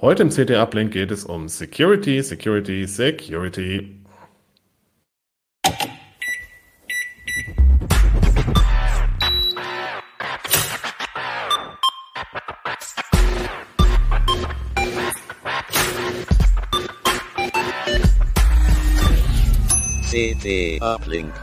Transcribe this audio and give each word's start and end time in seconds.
Heute 0.00 0.22
im 0.22 0.30
CT 0.30 0.52
Uplink 0.52 0.92
geht 0.92 1.10
es 1.10 1.24
um 1.24 1.48
Security, 1.48 2.22
Security, 2.22 2.86
Security. 2.86 3.96
CT 20.08 20.80
Uplink. 20.80 21.34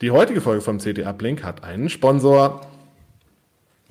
Die 0.00 0.12
heutige 0.12 0.40
Folge 0.40 0.60
vom 0.60 0.78
CT 0.78 1.00
Uplink 1.04 1.42
hat 1.42 1.64
einen 1.64 1.88
Sponsor. 1.88 2.71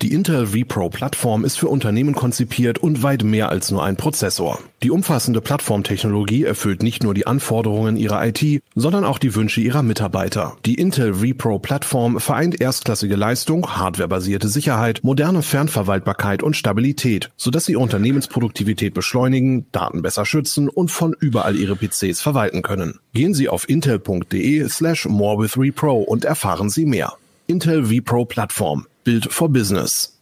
Die 0.02 0.14
Intel 0.14 0.48
vPro-Plattform 0.48 1.46
ist 1.46 1.60
für 1.60 1.68
Unternehmen 1.68 2.16
konzipiert 2.16 2.80
und 2.80 3.04
weit 3.04 3.24
mehr 3.24 3.50
als 3.50 3.70
nur 3.70 3.84
ein 3.84 3.98
Prozessor. 3.98 4.58
Die 4.82 4.90
umfassende 4.90 5.42
Plattformtechnologie 5.42 6.44
erfüllt 6.44 6.82
nicht 6.82 7.04
nur 7.04 7.14
die 7.14 7.28
Anforderungen 7.28 7.98
ihrer 7.98 8.26
IT, 8.26 8.64
sondern 8.74 9.04
auch 9.06 9.20
die 9.20 9.36
Wünsche 9.36 9.62
ihrer 9.62 9.84
Mitarbeiter. 9.84 10.58
Die 10.66 10.74
Intel 10.74 11.14
vPro-Plattform 11.14 12.20
vereint 12.20 12.60
erstklassige 12.60 13.16
Leistung, 13.16 13.68
hardwarebasierte 13.78 14.48
Sicherheit, 14.48 15.02
moderne 15.04 15.44
Fernverwaltbarkeit 15.44 16.42
und 16.42 16.56
Stabilität, 16.56 17.30
sodass 17.38 17.66
sie 17.66 17.76
Unternehmensproduktivität 17.76 18.96
beschleunigen, 18.96 19.68
Daten 19.72 20.02
besser 20.02 20.26
schützen 20.26 20.68
und 20.68 20.90
von 20.90 21.16
überall 21.20 21.56
ihre 21.56 21.76
PCs 21.76 22.22
verwalten 22.22 22.64
können. 22.64 22.98
Gehen 23.14 23.36
Sie 23.36 23.50
auf 23.50 23.70
intel.de 23.70 24.68
slash 24.68 25.06
morewithvpro 25.06 26.02
und 26.02 26.26
erfahren 26.26 26.72
Sie 26.72 26.88
mehr. 26.88 27.14
Intel 27.46 27.86
vPro 27.86 28.26
Plattform. 28.26 28.88
Build 29.04 29.32
for 29.32 29.50
Business. 29.50 30.20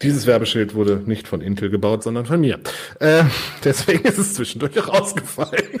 Dieses 0.00 0.26
Werbeschild 0.26 0.74
wurde 0.74 1.02
nicht 1.06 1.26
von 1.26 1.40
Intel 1.40 1.70
gebaut, 1.70 2.02
sondern 2.02 2.26
von 2.26 2.40
mir. 2.40 2.58
Äh, 3.00 3.24
deswegen 3.64 4.04
ist 4.04 4.18
es 4.18 4.34
zwischendurch 4.34 4.78
auch 4.78 4.88
rausgefallen. 4.88 5.80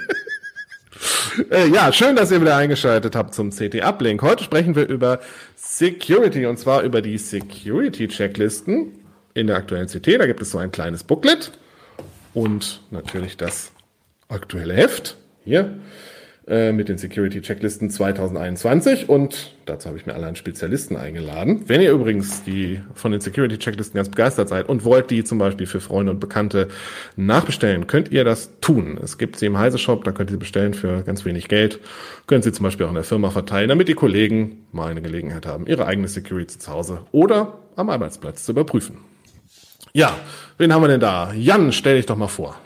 äh, 1.50 1.68
ja, 1.68 1.92
schön, 1.92 2.16
dass 2.16 2.30
ihr 2.30 2.40
wieder 2.40 2.56
eingeschaltet 2.56 3.14
habt 3.14 3.34
zum 3.34 3.50
CT 3.50 3.82
Uplink. 3.82 4.22
Heute 4.22 4.44
sprechen 4.44 4.74
wir 4.74 4.88
über 4.88 5.20
Security 5.56 6.46
und 6.46 6.58
zwar 6.58 6.82
über 6.82 7.02
die 7.02 7.18
Security 7.18 8.08
Checklisten 8.08 8.92
in 9.34 9.46
der 9.46 9.56
aktuellen 9.56 9.86
CT. 9.86 10.06
Da 10.18 10.26
gibt 10.26 10.42
es 10.42 10.50
so 10.50 10.58
ein 10.58 10.72
kleines 10.72 11.04
Booklet 11.04 11.52
und 12.34 12.80
natürlich 12.90 13.36
das 13.36 13.72
aktuelle 14.28 14.74
Heft 14.74 15.16
hier 15.44 15.78
äh, 16.48 16.72
mit 16.72 16.88
den 16.88 16.98
Security 16.98 17.40
Checklisten 17.40 17.88
2021 17.88 19.08
und 19.08 19.54
dazu 19.64 19.88
habe 19.88 19.96
ich 19.96 20.06
mir 20.06 20.14
allein 20.14 20.34
Spezialisten 20.34 20.96
eingeladen. 20.96 21.62
Wenn 21.68 21.80
ihr 21.80 21.92
übrigens 21.92 22.42
die 22.42 22.80
von 22.94 23.12
den 23.12 23.20
Security 23.20 23.58
Checklisten 23.58 23.96
ganz 23.96 24.08
begeistert 24.08 24.48
seid 24.48 24.68
und 24.68 24.84
wollt 24.84 25.10
die 25.10 25.22
zum 25.22 25.38
Beispiel 25.38 25.66
für 25.66 25.80
Freunde 25.80 26.10
und 26.10 26.18
Bekannte 26.18 26.66
nachbestellen, 27.14 27.86
könnt 27.86 28.10
ihr 28.10 28.24
das 28.24 28.58
tun. 28.60 28.98
Es 29.00 29.18
gibt 29.18 29.38
sie 29.38 29.46
im 29.46 29.56
Heise 29.56 29.78
Shop, 29.78 30.02
da 30.02 30.10
könnt 30.10 30.30
ihr 30.30 30.34
sie 30.34 30.38
bestellen 30.38 30.74
für 30.74 31.02
ganz 31.02 31.24
wenig 31.24 31.46
Geld. 31.46 31.78
Könnt 32.26 32.42
sie 32.42 32.52
zum 32.52 32.64
Beispiel 32.64 32.86
auch 32.86 32.90
in 32.90 32.96
der 32.96 33.04
Firma 33.04 33.30
verteilen, 33.30 33.68
damit 33.68 33.86
die 33.86 33.94
Kollegen 33.94 34.66
mal 34.72 34.90
eine 34.90 35.02
Gelegenheit 35.02 35.46
haben, 35.46 35.66
ihre 35.66 35.86
eigene 35.86 36.08
Security 36.08 36.58
zu 36.58 36.72
Hause 36.72 37.00
oder 37.12 37.58
am 37.76 37.88
Arbeitsplatz 37.88 38.44
zu 38.44 38.52
überprüfen. 38.52 38.98
Ja, 39.92 40.16
wen 40.58 40.72
haben 40.72 40.82
wir 40.82 40.88
denn 40.88 41.00
da? 41.00 41.32
Jan, 41.34 41.72
stell 41.72 41.96
dich 41.96 42.06
doch 42.06 42.16
mal 42.16 42.26
vor. 42.26 42.56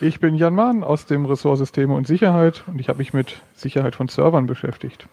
Ich 0.00 0.20
bin 0.20 0.36
Jan 0.36 0.54
Mahn 0.54 0.84
aus 0.84 1.06
dem 1.06 1.26
Ressort 1.26 1.58
Systeme 1.58 1.94
und 1.94 2.06
Sicherheit 2.06 2.62
und 2.68 2.80
ich 2.80 2.88
habe 2.88 2.98
mich 2.98 3.12
mit 3.12 3.42
Sicherheit 3.56 3.96
von 3.96 4.06
Servern 4.06 4.46
beschäftigt. 4.46 5.08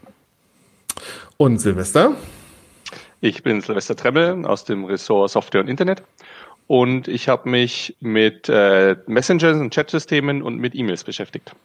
Und 1.37 1.57
Silvester? 1.57 2.15
Ich 3.19 3.41
bin 3.41 3.61
Silvester 3.61 3.95
Tremmel 3.95 4.45
aus 4.45 4.63
dem 4.63 4.85
Ressort 4.85 5.31
Software 5.31 5.61
und 5.61 5.69
Internet 5.69 6.03
und 6.67 7.07
ich 7.07 7.27
habe 7.27 7.49
mich 7.49 7.95
mit 7.99 8.47
äh, 8.47 8.95
Messengers 9.07 9.59
und 9.59 9.73
Chatsystemen 9.73 10.43
und 10.43 10.59
mit 10.59 10.75
E-Mails 10.75 11.03
beschäftigt. 11.03 11.55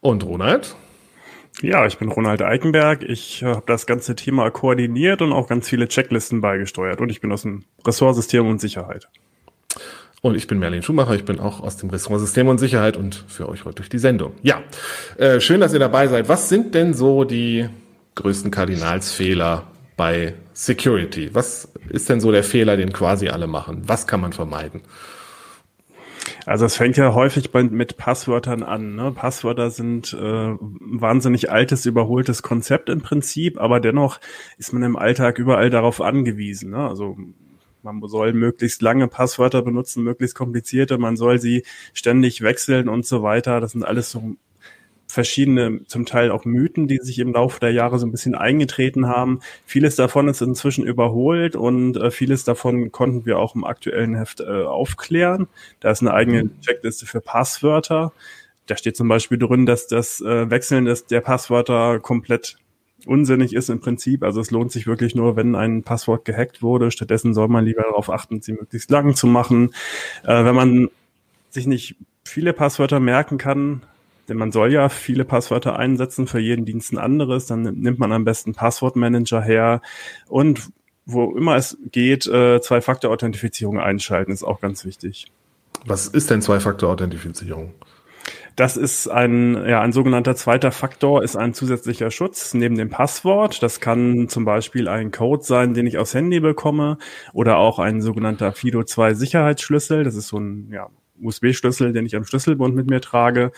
Und 0.00 0.24
Ronald? 0.24 0.76
Ja, 1.62 1.84
ich 1.84 1.98
bin 1.98 2.10
Ronald 2.10 2.42
Eikenberg. 2.42 3.02
Ich 3.02 3.42
habe 3.42 3.64
das 3.66 3.86
ganze 3.86 4.14
Thema 4.14 4.50
koordiniert 4.50 5.20
und 5.20 5.32
auch 5.32 5.48
ganz 5.48 5.68
viele 5.68 5.88
Checklisten 5.88 6.40
beigesteuert. 6.40 7.00
Und 7.00 7.10
ich 7.10 7.20
bin 7.20 7.32
aus 7.32 7.42
dem 7.42 7.64
Ressort 7.84 8.14
System 8.14 8.48
und 8.48 8.60
Sicherheit. 8.60 9.08
Und 10.22 10.36
ich 10.36 10.46
bin 10.46 10.58
Merlin 10.58 10.82
Schumacher, 10.82 11.14
ich 11.14 11.24
bin 11.24 11.40
auch 11.40 11.60
aus 11.60 11.78
dem 11.78 11.88
Restaurant 11.88 12.20
System 12.20 12.48
und 12.48 12.58
Sicherheit 12.58 12.96
und 12.96 13.24
für 13.26 13.48
euch 13.48 13.64
heute 13.64 13.76
durch 13.76 13.88
die 13.88 13.98
Sendung. 13.98 14.32
Ja, 14.42 14.62
äh, 15.16 15.40
schön, 15.40 15.60
dass 15.60 15.72
ihr 15.72 15.78
dabei 15.78 16.08
seid. 16.08 16.28
Was 16.28 16.48
sind 16.50 16.74
denn 16.74 16.92
so 16.92 17.24
die 17.24 17.68
größten 18.16 18.50
Kardinalsfehler 18.50 19.66
bei 19.96 20.34
Security? 20.52 21.34
Was 21.34 21.72
ist 21.88 22.10
denn 22.10 22.20
so 22.20 22.32
der 22.32 22.44
Fehler, 22.44 22.76
den 22.76 22.92
quasi 22.92 23.28
alle 23.28 23.46
machen? 23.46 23.82
Was 23.86 24.06
kann 24.06 24.20
man 24.20 24.34
vermeiden? 24.34 24.82
Also 26.44 26.66
es 26.66 26.76
fängt 26.76 26.98
ja 26.98 27.14
häufig 27.14 27.50
bei, 27.50 27.62
mit 27.62 27.96
Passwörtern 27.96 28.62
an. 28.62 28.96
Ne? 28.96 29.12
Passwörter 29.12 29.70
sind 29.70 30.12
äh, 30.12 30.54
wahnsinnig 30.60 31.50
altes, 31.50 31.86
überholtes 31.86 32.42
Konzept 32.42 32.90
im 32.90 33.00
Prinzip, 33.00 33.58
aber 33.58 33.80
dennoch 33.80 34.20
ist 34.58 34.72
man 34.72 34.82
im 34.82 34.96
Alltag 34.96 35.38
überall 35.38 35.70
darauf 35.70 36.02
angewiesen. 36.02 36.70
Ne? 36.70 36.88
Also 36.88 37.16
man 37.82 38.00
soll 38.08 38.32
möglichst 38.32 38.82
lange 38.82 39.08
Passwörter 39.08 39.62
benutzen, 39.62 40.02
möglichst 40.02 40.36
komplizierte, 40.36 40.98
man 40.98 41.16
soll 41.16 41.38
sie 41.38 41.64
ständig 41.92 42.42
wechseln 42.42 42.88
und 42.88 43.06
so 43.06 43.22
weiter. 43.22 43.60
Das 43.60 43.72
sind 43.72 43.84
alles 43.84 44.10
so 44.10 44.36
verschiedene, 45.10 45.84
zum 45.86 46.06
Teil 46.06 46.30
auch 46.30 46.44
Mythen, 46.44 46.88
die 46.88 46.98
sich 46.98 47.18
im 47.18 47.32
Laufe 47.32 47.60
der 47.60 47.72
Jahre 47.72 47.98
so 47.98 48.06
ein 48.06 48.12
bisschen 48.12 48.34
eingetreten 48.34 49.08
haben. 49.08 49.40
Vieles 49.66 49.96
davon 49.96 50.28
ist 50.28 50.40
inzwischen 50.40 50.86
überholt 50.86 51.56
und 51.56 51.96
äh, 51.96 52.10
vieles 52.10 52.44
davon 52.44 52.92
konnten 52.92 53.26
wir 53.26 53.38
auch 53.38 53.54
im 53.54 53.64
aktuellen 53.64 54.14
Heft 54.14 54.40
äh, 54.40 54.62
aufklären. 54.62 55.48
Da 55.80 55.90
ist 55.90 56.00
eine 56.00 56.14
eigene 56.14 56.44
mhm. 56.44 56.60
Checkliste 56.60 57.06
für 57.06 57.20
Passwörter. 57.20 58.12
Da 58.66 58.76
steht 58.76 58.96
zum 58.96 59.08
Beispiel 59.08 59.38
drin, 59.38 59.66
dass 59.66 59.88
das 59.88 60.20
äh, 60.20 60.48
Wechseln 60.48 60.84
des, 60.84 61.06
der 61.06 61.20
Passwörter 61.20 61.98
komplett 61.98 62.56
unsinnig 63.06 63.54
ist 63.54 63.70
im 63.70 63.80
Prinzip. 63.80 64.22
Also 64.22 64.40
es 64.40 64.50
lohnt 64.50 64.72
sich 64.72 64.86
wirklich 64.86 65.14
nur, 65.14 65.36
wenn 65.36 65.54
ein 65.54 65.82
Passwort 65.82 66.24
gehackt 66.24 66.62
wurde. 66.62 66.90
Stattdessen 66.90 67.34
soll 67.34 67.48
man 67.48 67.64
lieber 67.64 67.82
darauf 67.82 68.10
achten, 68.10 68.40
sie 68.40 68.52
möglichst 68.52 68.90
lang 68.90 69.14
zu 69.14 69.26
machen. 69.26 69.74
Äh, 70.24 70.44
wenn 70.44 70.54
man 70.54 70.88
sich 71.50 71.66
nicht 71.66 71.96
viele 72.24 72.52
Passwörter 72.52 73.00
merken 73.00 73.38
kann, 73.38 73.82
denn 74.28 74.36
man 74.36 74.52
soll 74.52 74.72
ja 74.72 74.88
viele 74.88 75.24
Passwörter 75.24 75.76
einsetzen, 75.76 76.28
für 76.28 76.38
jeden 76.38 76.64
Dienst 76.64 76.92
ein 76.92 76.98
anderes, 76.98 77.46
dann 77.46 77.62
nimmt 77.62 77.98
man 77.98 78.12
am 78.12 78.24
besten 78.24 78.54
Passwortmanager 78.54 79.42
her 79.42 79.82
und 80.28 80.70
wo 81.04 81.36
immer 81.36 81.56
es 81.56 81.76
geht, 81.90 82.26
äh, 82.26 82.60
Zwei-Faktor-Authentifizierung 82.60 83.80
einschalten, 83.80 84.30
ist 84.30 84.44
auch 84.44 84.60
ganz 84.60 84.84
wichtig. 84.84 85.32
Was 85.84 86.06
ist 86.06 86.30
denn 86.30 86.42
Zwei-Faktor-Authentifizierung? 86.42 87.74
Das 88.56 88.76
ist 88.76 89.08
ein, 89.08 89.54
ja, 89.66 89.80
ein 89.80 89.92
sogenannter 89.92 90.36
zweiter 90.36 90.72
Faktor, 90.72 91.22
ist 91.22 91.36
ein 91.36 91.54
zusätzlicher 91.54 92.10
Schutz 92.10 92.54
neben 92.54 92.76
dem 92.76 92.90
Passwort. 92.90 93.62
Das 93.62 93.80
kann 93.80 94.28
zum 94.28 94.44
Beispiel 94.44 94.88
ein 94.88 95.10
Code 95.10 95.42
sein, 95.42 95.74
den 95.74 95.86
ich 95.86 95.98
aufs 95.98 96.14
Handy 96.14 96.40
bekomme 96.40 96.98
oder 97.32 97.58
auch 97.58 97.78
ein 97.78 98.02
sogenannter 98.02 98.50
FIDO2 98.50 99.14
Sicherheitsschlüssel. 99.14 100.04
Das 100.04 100.14
ist 100.14 100.28
so 100.28 100.38
ein, 100.38 100.70
ja, 100.72 100.88
USB-Schlüssel, 101.22 101.92
den 101.92 102.06
ich 102.06 102.16
am 102.16 102.24
Schlüsselbund 102.24 102.74
mit 102.74 102.88
mir 102.88 103.00
trage. 103.00 103.52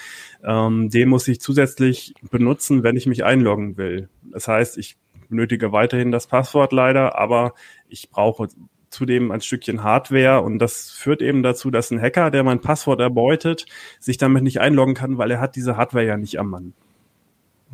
Ähm, 0.44 0.90
den 0.90 1.08
muss 1.08 1.28
ich 1.28 1.40
zusätzlich 1.40 2.14
benutzen, 2.30 2.82
wenn 2.82 2.96
ich 2.96 3.06
mich 3.06 3.24
einloggen 3.24 3.76
will. 3.76 4.08
Das 4.22 4.48
heißt, 4.48 4.78
ich 4.78 4.96
benötige 5.28 5.72
weiterhin 5.72 6.10
das 6.12 6.26
Passwort 6.26 6.72
leider, 6.72 7.18
aber 7.18 7.54
ich 7.88 8.10
brauche 8.10 8.48
zudem 8.92 9.30
ein 9.30 9.40
Stückchen 9.40 9.82
Hardware 9.82 10.42
und 10.42 10.58
das 10.58 10.90
führt 10.90 11.22
eben 11.22 11.42
dazu, 11.42 11.70
dass 11.70 11.90
ein 11.90 12.00
Hacker, 12.00 12.30
der 12.30 12.44
mein 12.44 12.60
Passwort 12.60 13.00
erbeutet, 13.00 13.66
sich 14.00 14.18
damit 14.18 14.42
nicht 14.42 14.60
einloggen 14.60 14.94
kann, 14.94 15.18
weil 15.18 15.30
er 15.30 15.40
hat 15.40 15.56
diese 15.56 15.76
Hardware 15.76 16.04
ja 16.04 16.16
nicht 16.16 16.38
am 16.38 16.50
Mann. 16.50 16.74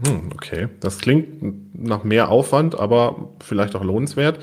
Hm, 0.07 0.31
okay, 0.33 0.69
das 0.79 0.99
klingt 0.99 1.77
nach 1.77 2.05
mehr 2.05 2.29
Aufwand, 2.29 2.79
aber 2.79 3.31
vielleicht 3.41 3.75
auch 3.75 3.83
lohnenswert. 3.83 4.39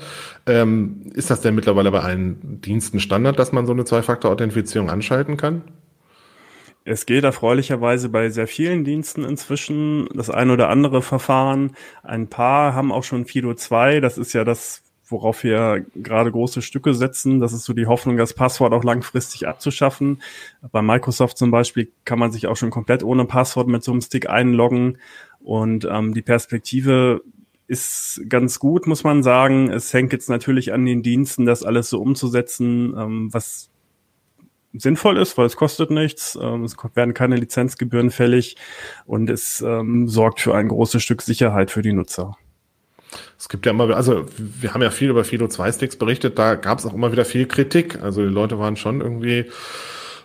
Ähm, 0.46 1.10
ist 1.14 1.30
das 1.30 1.40
denn 1.40 1.54
mittlerweile 1.54 1.90
bei 1.90 2.00
allen 2.00 2.60
Diensten 2.60 3.00
Standard, 3.00 3.38
dass 3.38 3.52
man 3.52 3.64
so 3.64 3.72
eine 3.72 3.86
Zwei-Faktor-Authentifizierung 3.86 4.90
anschalten 4.90 5.38
kann? 5.38 5.62
Es 6.84 7.04
geht 7.06 7.24
erfreulicherweise 7.24 8.10
bei 8.10 8.28
sehr 8.28 8.46
vielen 8.46 8.84
Diensten 8.84 9.24
inzwischen 9.24 10.08
das 10.14 10.30
ein 10.30 10.50
oder 10.50 10.68
andere 10.68 11.02
Verfahren. 11.02 11.74
Ein 12.04 12.28
paar 12.28 12.74
haben 12.74 12.92
auch 12.92 13.02
schon 13.02 13.24
Fido 13.24 13.54
2, 13.54 14.00
das 14.00 14.18
ist 14.18 14.34
ja 14.34 14.44
das 14.44 14.82
worauf 15.08 15.44
wir 15.44 15.84
gerade 15.94 16.30
große 16.32 16.62
Stücke 16.62 16.94
setzen. 16.94 17.40
Das 17.40 17.52
ist 17.52 17.64
so 17.64 17.72
die 17.72 17.86
Hoffnung, 17.86 18.16
das 18.16 18.34
Passwort 18.34 18.72
auch 18.72 18.84
langfristig 18.84 19.46
abzuschaffen. 19.46 20.22
Bei 20.72 20.82
Microsoft 20.82 21.38
zum 21.38 21.50
Beispiel 21.50 21.92
kann 22.04 22.18
man 22.18 22.32
sich 22.32 22.46
auch 22.46 22.56
schon 22.56 22.70
komplett 22.70 23.02
ohne 23.02 23.24
Passwort 23.24 23.68
mit 23.68 23.84
so 23.84 23.92
einem 23.92 24.00
Stick 24.00 24.28
einloggen. 24.28 24.98
Und 25.40 25.86
ähm, 25.90 26.12
die 26.12 26.22
Perspektive 26.22 27.22
ist 27.68 28.20
ganz 28.28 28.58
gut, 28.58 28.86
muss 28.86 29.04
man 29.04 29.22
sagen. 29.22 29.70
Es 29.70 29.92
hängt 29.92 30.12
jetzt 30.12 30.28
natürlich 30.28 30.72
an 30.72 30.84
den 30.84 31.02
Diensten, 31.02 31.46
das 31.46 31.62
alles 31.62 31.88
so 31.90 32.00
umzusetzen, 32.00 32.94
ähm, 32.96 33.28
was 33.32 33.70
sinnvoll 34.72 35.16
ist, 35.18 35.38
weil 35.38 35.46
es 35.46 35.56
kostet 35.56 35.90
nichts, 35.90 36.38
ähm, 36.40 36.64
es 36.64 36.76
werden 36.94 37.14
keine 37.14 37.36
Lizenzgebühren 37.36 38.10
fällig 38.10 38.56
und 39.06 39.30
es 39.30 39.62
ähm, 39.62 40.06
sorgt 40.08 40.40
für 40.40 40.54
ein 40.54 40.68
großes 40.68 41.02
Stück 41.02 41.22
Sicherheit 41.22 41.70
für 41.70 41.82
die 41.82 41.92
Nutzer. 41.92 42.36
Es 43.38 43.48
gibt 43.48 43.66
ja 43.66 43.72
immer, 43.72 43.94
also 43.96 44.26
wir 44.38 44.74
haben 44.74 44.82
ja 44.82 44.90
viel 44.90 45.10
über 45.10 45.24
Fido 45.24 45.48
2 45.48 45.72
Sticks 45.72 45.96
berichtet, 45.96 46.38
da 46.38 46.54
gab 46.54 46.78
es 46.78 46.86
auch 46.86 46.94
immer 46.94 47.12
wieder 47.12 47.24
viel 47.24 47.46
Kritik. 47.46 48.02
Also 48.02 48.22
die 48.22 48.32
Leute 48.32 48.58
waren 48.58 48.76
schon 48.76 49.00
irgendwie 49.00 49.46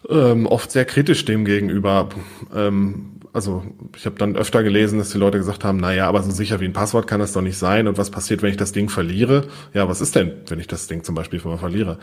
ähm, 0.09 0.45
oft 0.47 0.71
sehr 0.71 0.85
kritisch 0.85 1.25
dem 1.25 1.45
gegenüber. 1.45 2.09
Ähm, 2.55 3.11
also 3.33 3.63
ich 3.95 4.05
habe 4.05 4.17
dann 4.17 4.35
öfter 4.35 4.63
gelesen, 4.63 4.99
dass 4.99 5.11
die 5.11 5.17
Leute 5.17 5.37
gesagt 5.37 5.63
haben, 5.63 5.77
naja, 5.77 6.07
aber 6.07 6.21
so 6.21 6.31
sicher 6.31 6.59
wie 6.59 6.65
ein 6.65 6.73
Passwort 6.73 7.07
kann 7.07 7.19
das 7.19 7.33
doch 7.33 7.41
nicht 7.41 7.57
sein. 7.57 7.87
Und 7.87 7.97
was 7.97 8.09
passiert, 8.09 8.41
wenn 8.41 8.51
ich 8.51 8.57
das 8.57 8.73
Ding 8.73 8.89
verliere? 8.89 9.47
Ja, 9.73 9.87
was 9.87 10.01
ist 10.01 10.15
denn, 10.15 10.33
wenn 10.47 10.59
ich 10.59 10.67
das 10.67 10.87
Ding 10.87 11.03
zum 11.03 11.15
Beispiel 11.15 11.39
mal 11.43 11.57
verliere? 11.57 11.97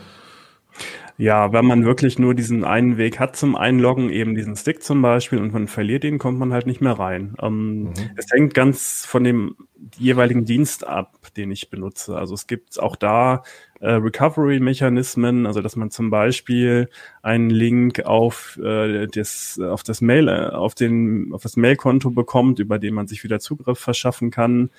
Ja, 1.19 1.51
wenn 1.51 1.65
man 1.65 1.83
wirklich 1.83 2.17
nur 2.17 2.33
diesen 2.33 2.63
einen 2.63 2.95
Weg 2.95 3.19
hat 3.19 3.35
zum 3.35 3.57
Einloggen, 3.57 4.09
eben 4.09 4.35
diesen 4.35 4.55
Stick 4.55 4.81
zum 4.81 5.01
Beispiel, 5.01 5.39
und 5.39 5.51
man 5.51 5.67
verliert 5.67 6.05
ihn, 6.05 6.17
kommt 6.17 6.39
man 6.39 6.53
halt 6.53 6.65
nicht 6.65 6.79
mehr 6.79 6.93
rein. 6.93 7.35
Ähm, 7.41 7.81
mhm. 7.81 7.93
Es 8.15 8.27
hängt 8.31 8.53
ganz 8.53 9.05
von 9.05 9.25
dem 9.25 9.57
jeweiligen 9.97 10.45
Dienst 10.45 10.87
ab, 10.87 11.17
den 11.35 11.51
ich 11.51 11.69
benutze. 11.69 12.17
Also 12.17 12.35
es 12.35 12.47
gibt 12.47 12.79
auch 12.79 12.95
da 12.95 13.43
äh, 13.81 13.91
Recovery-Mechanismen, 13.91 15.45
also 15.45 15.61
dass 15.61 15.75
man 15.75 15.91
zum 15.91 16.09
Beispiel 16.09 16.89
einen 17.21 17.49
Link 17.49 18.05
auf 18.05 18.57
äh, 18.63 19.07
das 19.07 19.59
auf 19.61 19.83
das 19.83 19.99
Mail 19.99 20.29
äh, 20.29 20.49
auf 20.55 20.73
den 20.73 21.31
auf 21.33 21.43
das 21.43 21.57
Mailkonto 21.57 22.11
bekommt, 22.11 22.59
über 22.59 22.79
den 22.79 22.93
man 22.93 23.07
sich 23.07 23.25
wieder 23.25 23.41
Zugriff 23.41 23.79
verschaffen 23.79 24.31
kann. 24.31 24.69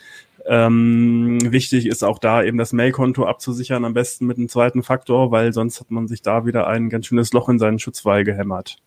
Ähm, 0.47 1.39
wichtig 1.53 1.87
ist 1.87 2.03
auch 2.03 2.19
da 2.19 2.43
eben 2.43 2.59
das 2.59 2.73
Mailkonto 2.73 3.25
abzusichern, 3.25 3.85
am 3.85 3.95
besten 3.95 4.27
mit 4.27 4.39
einem 4.39 4.49
zweiten 4.49 4.83
Faktor, 4.83 5.31
weil 5.31 5.53
sonst 5.53 5.81
hat 5.81 5.91
man 5.91 6.09
sich 6.09 6.23
da 6.23 6.47
wieder 6.47 6.67
ein 6.67 6.89
ganz 6.89 7.07
schönes 7.07 7.33
Loch 7.33 7.49
in 7.49 7.59
seinen 7.59 7.79
Schutzwall 7.79 8.25
gehämmert. 8.25 8.79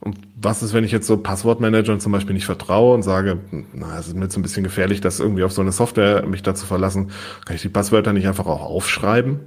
Und 0.00 0.16
was 0.40 0.62
ist, 0.62 0.72
wenn 0.74 0.84
ich 0.84 0.92
jetzt 0.92 1.06
so 1.06 1.16
Passwortmanagern 1.16 2.00
zum 2.00 2.12
Beispiel 2.12 2.34
nicht 2.34 2.46
vertraue 2.46 2.94
und 2.94 3.02
sage, 3.02 3.40
na, 3.72 3.98
es 3.98 4.06
ist 4.06 4.14
mir 4.14 4.24
jetzt 4.24 4.36
ein 4.36 4.42
bisschen 4.42 4.62
gefährlich, 4.62 5.00
das 5.00 5.20
irgendwie 5.20 5.42
auf 5.42 5.52
so 5.52 5.60
eine 5.60 5.72
Software 5.72 6.24
mich 6.24 6.42
dazu 6.42 6.66
verlassen, 6.66 7.10
kann 7.44 7.56
ich 7.56 7.62
die 7.62 7.68
Passwörter 7.68 8.12
nicht 8.12 8.28
einfach 8.28 8.46
auch 8.46 8.62
aufschreiben? 8.62 9.40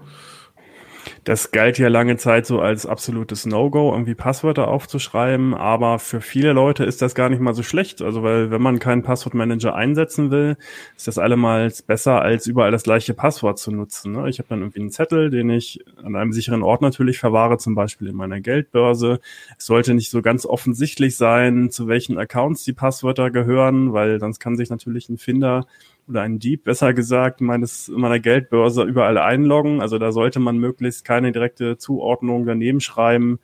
Das 1.23 1.51
galt 1.51 1.77
ja 1.77 1.88
lange 1.88 2.18
Zeit 2.18 2.47
so 2.47 2.62
als 2.62 2.88
absolutes 2.88 3.45
No-Go, 3.45 3.91
irgendwie 3.91 4.15
Passwörter 4.15 4.68
aufzuschreiben, 4.68 5.53
aber 5.53 6.00
für 6.00 6.19
viele 6.19 6.51
Leute 6.51 6.83
ist 6.83 7.00
das 7.03 7.13
gar 7.13 7.29
nicht 7.29 7.39
mal 7.39 7.53
so 7.53 7.62
schlecht. 7.62 8.01
Also 8.01 8.23
weil 8.23 8.50
wenn 8.50 8.62
man 8.62 8.79
keinen 8.79 9.03
Passwortmanager 9.03 9.75
einsetzen 9.75 10.31
will, 10.31 10.57
ist 10.97 11.07
das 11.07 11.19
allemal 11.19 11.71
besser, 11.85 12.23
als 12.23 12.47
überall 12.47 12.71
das 12.71 12.81
gleiche 12.81 13.13
Passwort 13.13 13.59
zu 13.59 13.69
nutzen. 13.69 14.13
Ne? 14.13 14.29
Ich 14.29 14.39
habe 14.39 14.50
dann 14.50 14.62
irgendwie 14.62 14.79
einen 14.79 14.89
Zettel, 14.89 15.29
den 15.29 15.51
ich 15.51 15.85
an 16.03 16.15
einem 16.15 16.33
sicheren 16.33 16.63
Ort 16.63 16.81
natürlich 16.81 17.19
verwahre, 17.19 17.59
zum 17.59 17.75
Beispiel 17.75 18.07
in 18.07 18.15
meiner 18.15 18.41
Geldbörse. 18.41 19.19
Es 19.59 19.67
sollte 19.67 19.94
nicht 19.94 20.09
so 20.09 20.24
ganz 20.24 20.47
offensichtlich 20.47 21.17
sein, 21.17 21.69
zu 21.69 21.88
welchen 21.88 22.17
Accounts 22.17 22.63
die 22.63 22.74
Passwörter 22.74 23.29
gehören, 23.29 23.94
weil 23.94 24.19
sonst 24.19 24.39
kann 24.39 24.57
sich 24.57 24.71
natürlich 24.71 25.07
ein 25.07 25.19
Finder 25.19 25.67
oder 26.12 26.22
ein 26.22 26.40
Dieb, 26.40 26.66
besser 26.66 26.94
gesagt, 26.94 27.42
meines, 27.42 27.88
meiner 27.90 28.19
Geldbörse 28.19 28.84
überall 28.84 29.18
einloggen. 29.18 29.81
Also 29.81 29.98
da 29.98 30.12
sollte 30.12 30.40
man 30.40 30.58
möglichst 30.58 31.06
keine 31.06 31.31
direkte 31.31 31.78
Zuordnung 31.78 32.46
daneben 32.46 32.81
schreiben. 32.81 33.40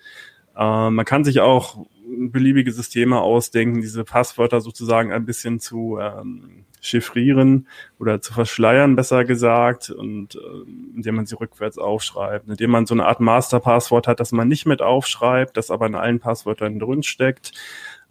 Äh, 0.56 0.90
man 0.90 1.06
kann 1.06 1.24
sich 1.24 1.40
auch 1.40 1.86
beliebige 2.08 2.72
Systeme 2.72 3.20
ausdenken, 3.20 3.82
diese 3.82 4.04
Passwörter 4.04 4.62
sozusagen 4.62 5.12
ein 5.12 5.26
bisschen 5.26 5.60
zu 5.60 5.98
ähm, 6.00 6.66
chiffrieren 6.80 7.68
oder 8.00 8.22
zu 8.22 8.34
verschleiern, 8.34 8.96
besser 8.96 9.26
gesagt, 9.26 9.90
und 9.90 10.36
äh, 10.36 10.96
indem 10.96 11.16
man 11.16 11.26
sie 11.26 11.36
rückwärts 11.36 11.78
aufschreibt, 11.78 12.48
indem 12.48 12.72
man 12.72 12.86
so 12.86 12.94
eine 12.94 13.06
Art 13.06 13.20
Masterpasswort 13.20 14.08
hat, 14.08 14.20
das 14.20 14.32
man 14.32 14.48
nicht 14.48 14.66
mit 14.66 14.82
aufschreibt, 14.82 15.58
das 15.58 15.72
aber 15.72 15.88
in 15.88 15.96
allen 15.96 16.20
Passwörtern 16.20 16.80
drin 16.80 17.04
steckt. 17.04 17.52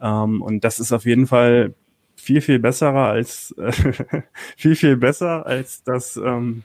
Ähm, 0.01 0.41
und 0.41 0.63
das 0.63 0.79
ist 0.79 0.91
auf 0.91 1.05
jeden 1.05 1.27
Fall 1.27 1.73
viel, 2.27 2.41
viel 2.41 2.59
besserer 2.59 3.07
als, 3.07 3.55
äh, 3.57 3.71
viel, 4.57 4.75
viel 4.75 4.97
besser 4.97 5.45
als 5.45 5.81
das, 5.83 6.17
ähm, 6.17 6.63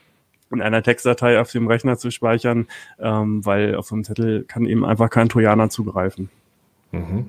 in 0.51 0.61
einer 0.61 0.83
Textdatei 0.83 1.41
auf 1.41 1.53
dem 1.53 1.69
Rechner 1.69 1.97
zu 1.97 2.11
speichern, 2.11 2.67
ähm, 2.99 3.47
weil 3.47 3.77
auf 3.77 3.87
so 3.87 3.95
einem 3.95 4.03
Zettel 4.03 4.43
kann 4.43 4.67
eben 4.67 4.85
einfach 4.85 5.09
kein 5.09 5.29
Trojaner 5.29 5.71
zugreifen. 5.71 6.31
Mhm. 6.91 7.27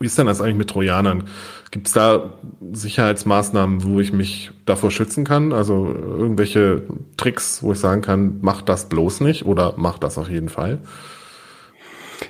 Wie 0.00 0.06
ist 0.06 0.18
denn 0.18 0.26
das 0.26 0.40
eigentlich 0.40 0.56
mit 0.56 0.70
Trojanern? 0.70 1.28
Gibt 1.70 1.86
es 1.86 1.92
da 1.92 2.34
Sicherheitsmaßnahmen, 2.72 3.84
wo 3.84 4.00
ich 4.00 4.12
mich 4.12 4.50
davor 4.66 4.90
schützen 4.90 5.24
kann? 5.24 5.52
Also 5.52 5.86
irgendwelche 5.86 6.82
Tricks, 7.16 7.62
wo 7.62 7.72
ich 7.72 7.78
sagen 7.78 8.02
kann, 8.02 8.38
mach 8.40 8.62
das 8.62 8.88
bloß 8.88 9.20
nicht 9.20 9.46
oder 9.46 9.74
mach 9.76 9.98
das 9.98 10.18
auf 10.18 10.28
jeden 10.28 10.48
Fall? 10.48 10.80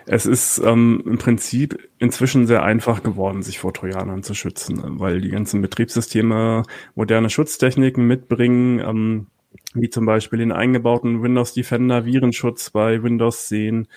Es 0.07 0.27
ist 0.27 0.59
ähm, 0.65 1.03
im 1.05 1.19
Prinzip 1.19 1.89
inzwischen 1.99 2.47
sehr 2.47 2.63
einfach 2.63 3.03
geworden, 3.03 3.43
sich 3.43 3.59
vor 3.59 3.75
Trojanern 3.75 4.23
zu 4.23 4.35
schützen, 4.35 4.83
weil 5.01 5.21
die 5.21 5.31
ganzen 5.31 5.61
Betriebssysteme 5.63 6.63
moderne 6.95 7.31
Schutztechniken 7.31 8.07
mitbringen, 8.07 8.81
ähm, 8.81 9.27
wie 9.75 9.91
zum 9.91 10.07
Beispiel 10.07 10.39
den 10.39 10.53
eingebauten 10.53 11.23
Windows 11.23 11.55
Defender 11.55 12.05
Virenschutz 12.05 12.71
bei 12.71 13.03
Windows 13.03 13.49
10. 13.49 13.89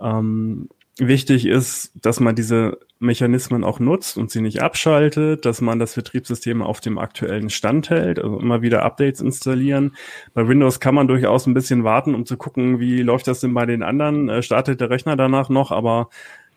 Ähm, 0.00 0.68
wichtig 0.98 1.46
ist, 1.46 1.92
dass 1.94 2.20
man 2.20 2.34
diese 2.34 2.78
Mechanismen 2.98 3.62
auch 3.62 3.78
nutzt 3.78 4.18
und 4.18 4.30
sie 4.30 4.40
nicht 4.40 4.62
abschaltet, 4.62 5.44
dass 5.44 5.60
man 5.60 5.78
das 5.78 5.94
Betriebssystem 5.94 6.62
auf 6.62 6.80
dem 6.80 6.98
aktuellen 6.98 7.50
Stand 7.50 7.90
hält, 7.90 8.18
also 8.18 8.40
immer 8.40 8.62
wieder 8.62 8.82
Updates 8.82 9.20
installieren. 9.20 9.94
Bei 10.34 10.48
Windows 10.48 10.80
kann 10.80 10.96
man 10.96 11.06
durchaus 11.06 11.46
ein 11.46 11.54
bisschen 11.54 11.84
warten, 11.84 12.14
um 12.14 12.26
zu 12.26 12.36
gucken, 12.36 12.80
wie 12.80 13.02
läuft 13.02 13.28
das 13.28 13.40
denn 13.40 13.54
bei 13.54 13.66
den 13.66 13.82
anderen, 13.82 14.28
äh, 14.28 14.42
startet 14.42 14.80
der 14.80 14.90
Rechner 14.90 15.16
danach 15.16 15.48
noch, 15.48 15.70
aber 15.70 16.08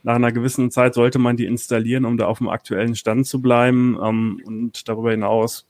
nach 0.04 0.16
einer 0.16 0.32
gewissen 0.32 0.72
Zeit 0.72 0.96
sollte 0.96 1.20
man 1.20 1.38
die 1.38 1.46
installieren, 1.46 2.06
um 2.06 2.18
da 2.18 2.26
auf 2.26 2.40
dem 2.40 2.50
aktuellen 2.50 2.96
Stand 2.96 3.28
zu 3.28 3.42
bleiben. 3.42 3.98
Ähm, 4.04 4.42
und 4.46 4.90
darüber 4.90 5.12
hinaus 5.12 5.68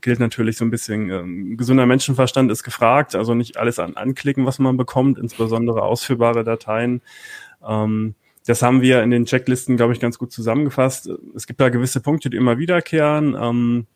gilt 0.00 0.20
natürlich 0.20 0.56
so 0.56 0.64
ein 0.64 0.70
bisschen, 0.70 1.10
ähm, 1.10 1.56
gesunder 1.56 1.86
Menschenverstand 1.86 2.50
ist 2.50 2.64
gefragt, 2.64 3.14
also 3.14 3.34
nicht 3.34 3.58
alles 3.58 3.78
an 3.78 3.96
anklicken, 3.96 4.46
was 4.46 4.58
man 4.58 4.76
bekommt, 4.76 5.18
insbesondere 5.18 5.82
ausführbare 5.82 6.44
Dateien. 6.44 7.02
Ähm, 7.66 8.14
das 8.46 8.62
haben 8.62 8.82
wir 8.82 9.02
in 9.02 9.10
den 9.10 9.24
Checklisten, 9.24 9.76
glaube 9.76 9.94
ich, 9.94 10.00
ganz 10.00 10.18
gut 10.18 10.32
zusammengefasst. 10.32 11.10
Es 11.34 11.46
gibt 11.46 11.60
da 11.60 11.70
gewisse 11.70 12.00
Punkte, 12.00 12.28
die 12.28 12.36
immer 12.36 12.58
wiederkehren. 12.58 13.36
Ähm, 13.40 13.86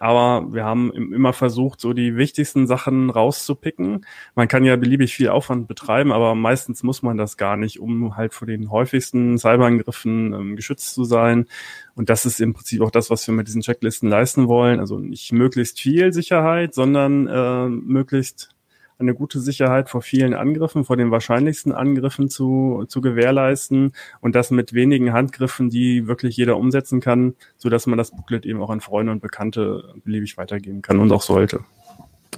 aber 0.00 0.52
wir 0.52 0.64
haben 0.64 0.90
immer 0.90 1.32
versucht, 1.32 1.80
so 1.80 1.92
die 1.92 2.16
wichtigsten 2.16 2.66
Sachen 2.66 3.10
rauszupicken. 3.10 4.06
Man 4.34 4.48
kann 4.48 4.64
ja 4.64 4.76
beliebig 4.76 5.14
viel 5.14 5.28
Aufwand 5.28 5.68
betreiben, 5.68 6.12
aber 6.12 6.34
meistens 6.34 6.82
muss 6.82 7.02
man 7.02 7.18
das 7.18 7.36
gar 7.36 7.56
nicht, 7.56 7.78
um 7.78 8.16
halt 8.16 8.32
vor 8.32 8.46
den 8.46 8.70
häufigsten 8.70 9.38
Cyberangriffen 9.38 10.32
ähm, 10.32 10.56
geschützt 10.56 10.94
zu 10.94 11.04
sein. 11.04 11.46
Und 11.94 12.08
das 12.08 12.24
ist 12.24 12.40
im 12.40 12.54
Prinzip 12.54 12.80
auch 12.80 12.90
das, 12.90 13.10
was 13.10 13.26
wir 13.26 13.34
mit 13.34 13.48
diesen 13.48 13.62
Checklisten 13.62 14.08
leisten 14.08 14.48
wollen. 14.48 14.80
Also 14.80 14.98
nicht 14.98 15.32
möglichst 15.32 15.78
viel 15.80 16.12
Sicherheit, 16.12 16.74
sondern 16.74 17.26
äh, 17.26 17.68
möglichst 17.68 18.54
eine 19.02 19.14
gute 19.14 19.40
Sicherheit 19.40 19.90
vor 19.90 20.02
vielen 20.02 20.34
Angriffen, 20.34 20.84
vor 20.84 20.96
den 20.96 21.10
wahrscheinlichsten 21.10 21.72
Angriffen 21.72 22.28
zu, 22.28 22.84
zu 22.88 23.00
gewährleisten 23.00 23.92
und 24.20 24.34
das 24.34 24.50
mit 24.50 24.72
wenigen 24.72 25.12
Handgriffen, 25.12 25.70
die 25.70 26.06
wirklich 26.06 26.36
jeder 26.36 26.56
umsetzen 26.56 27.00
kann, 27.00 27.34
so 27.56 27.68
dass 27.68 27.86
man 27.86 27.98
das 27.98 28.10
Booklet 28.10 28.46
eben 28.46 28.62
auch 28.62 28.70
an 28.70 28.80
Freunde 28.80 29.12
und 29.12 29.20
Bekannte 29.20 29.94
beliebig 30.04 30.36
weitergeben 30.38 30.82
kann 30.82 30.98
und 30.98 31.12
auch 31.12 31.22
sollte. 31.22 31.60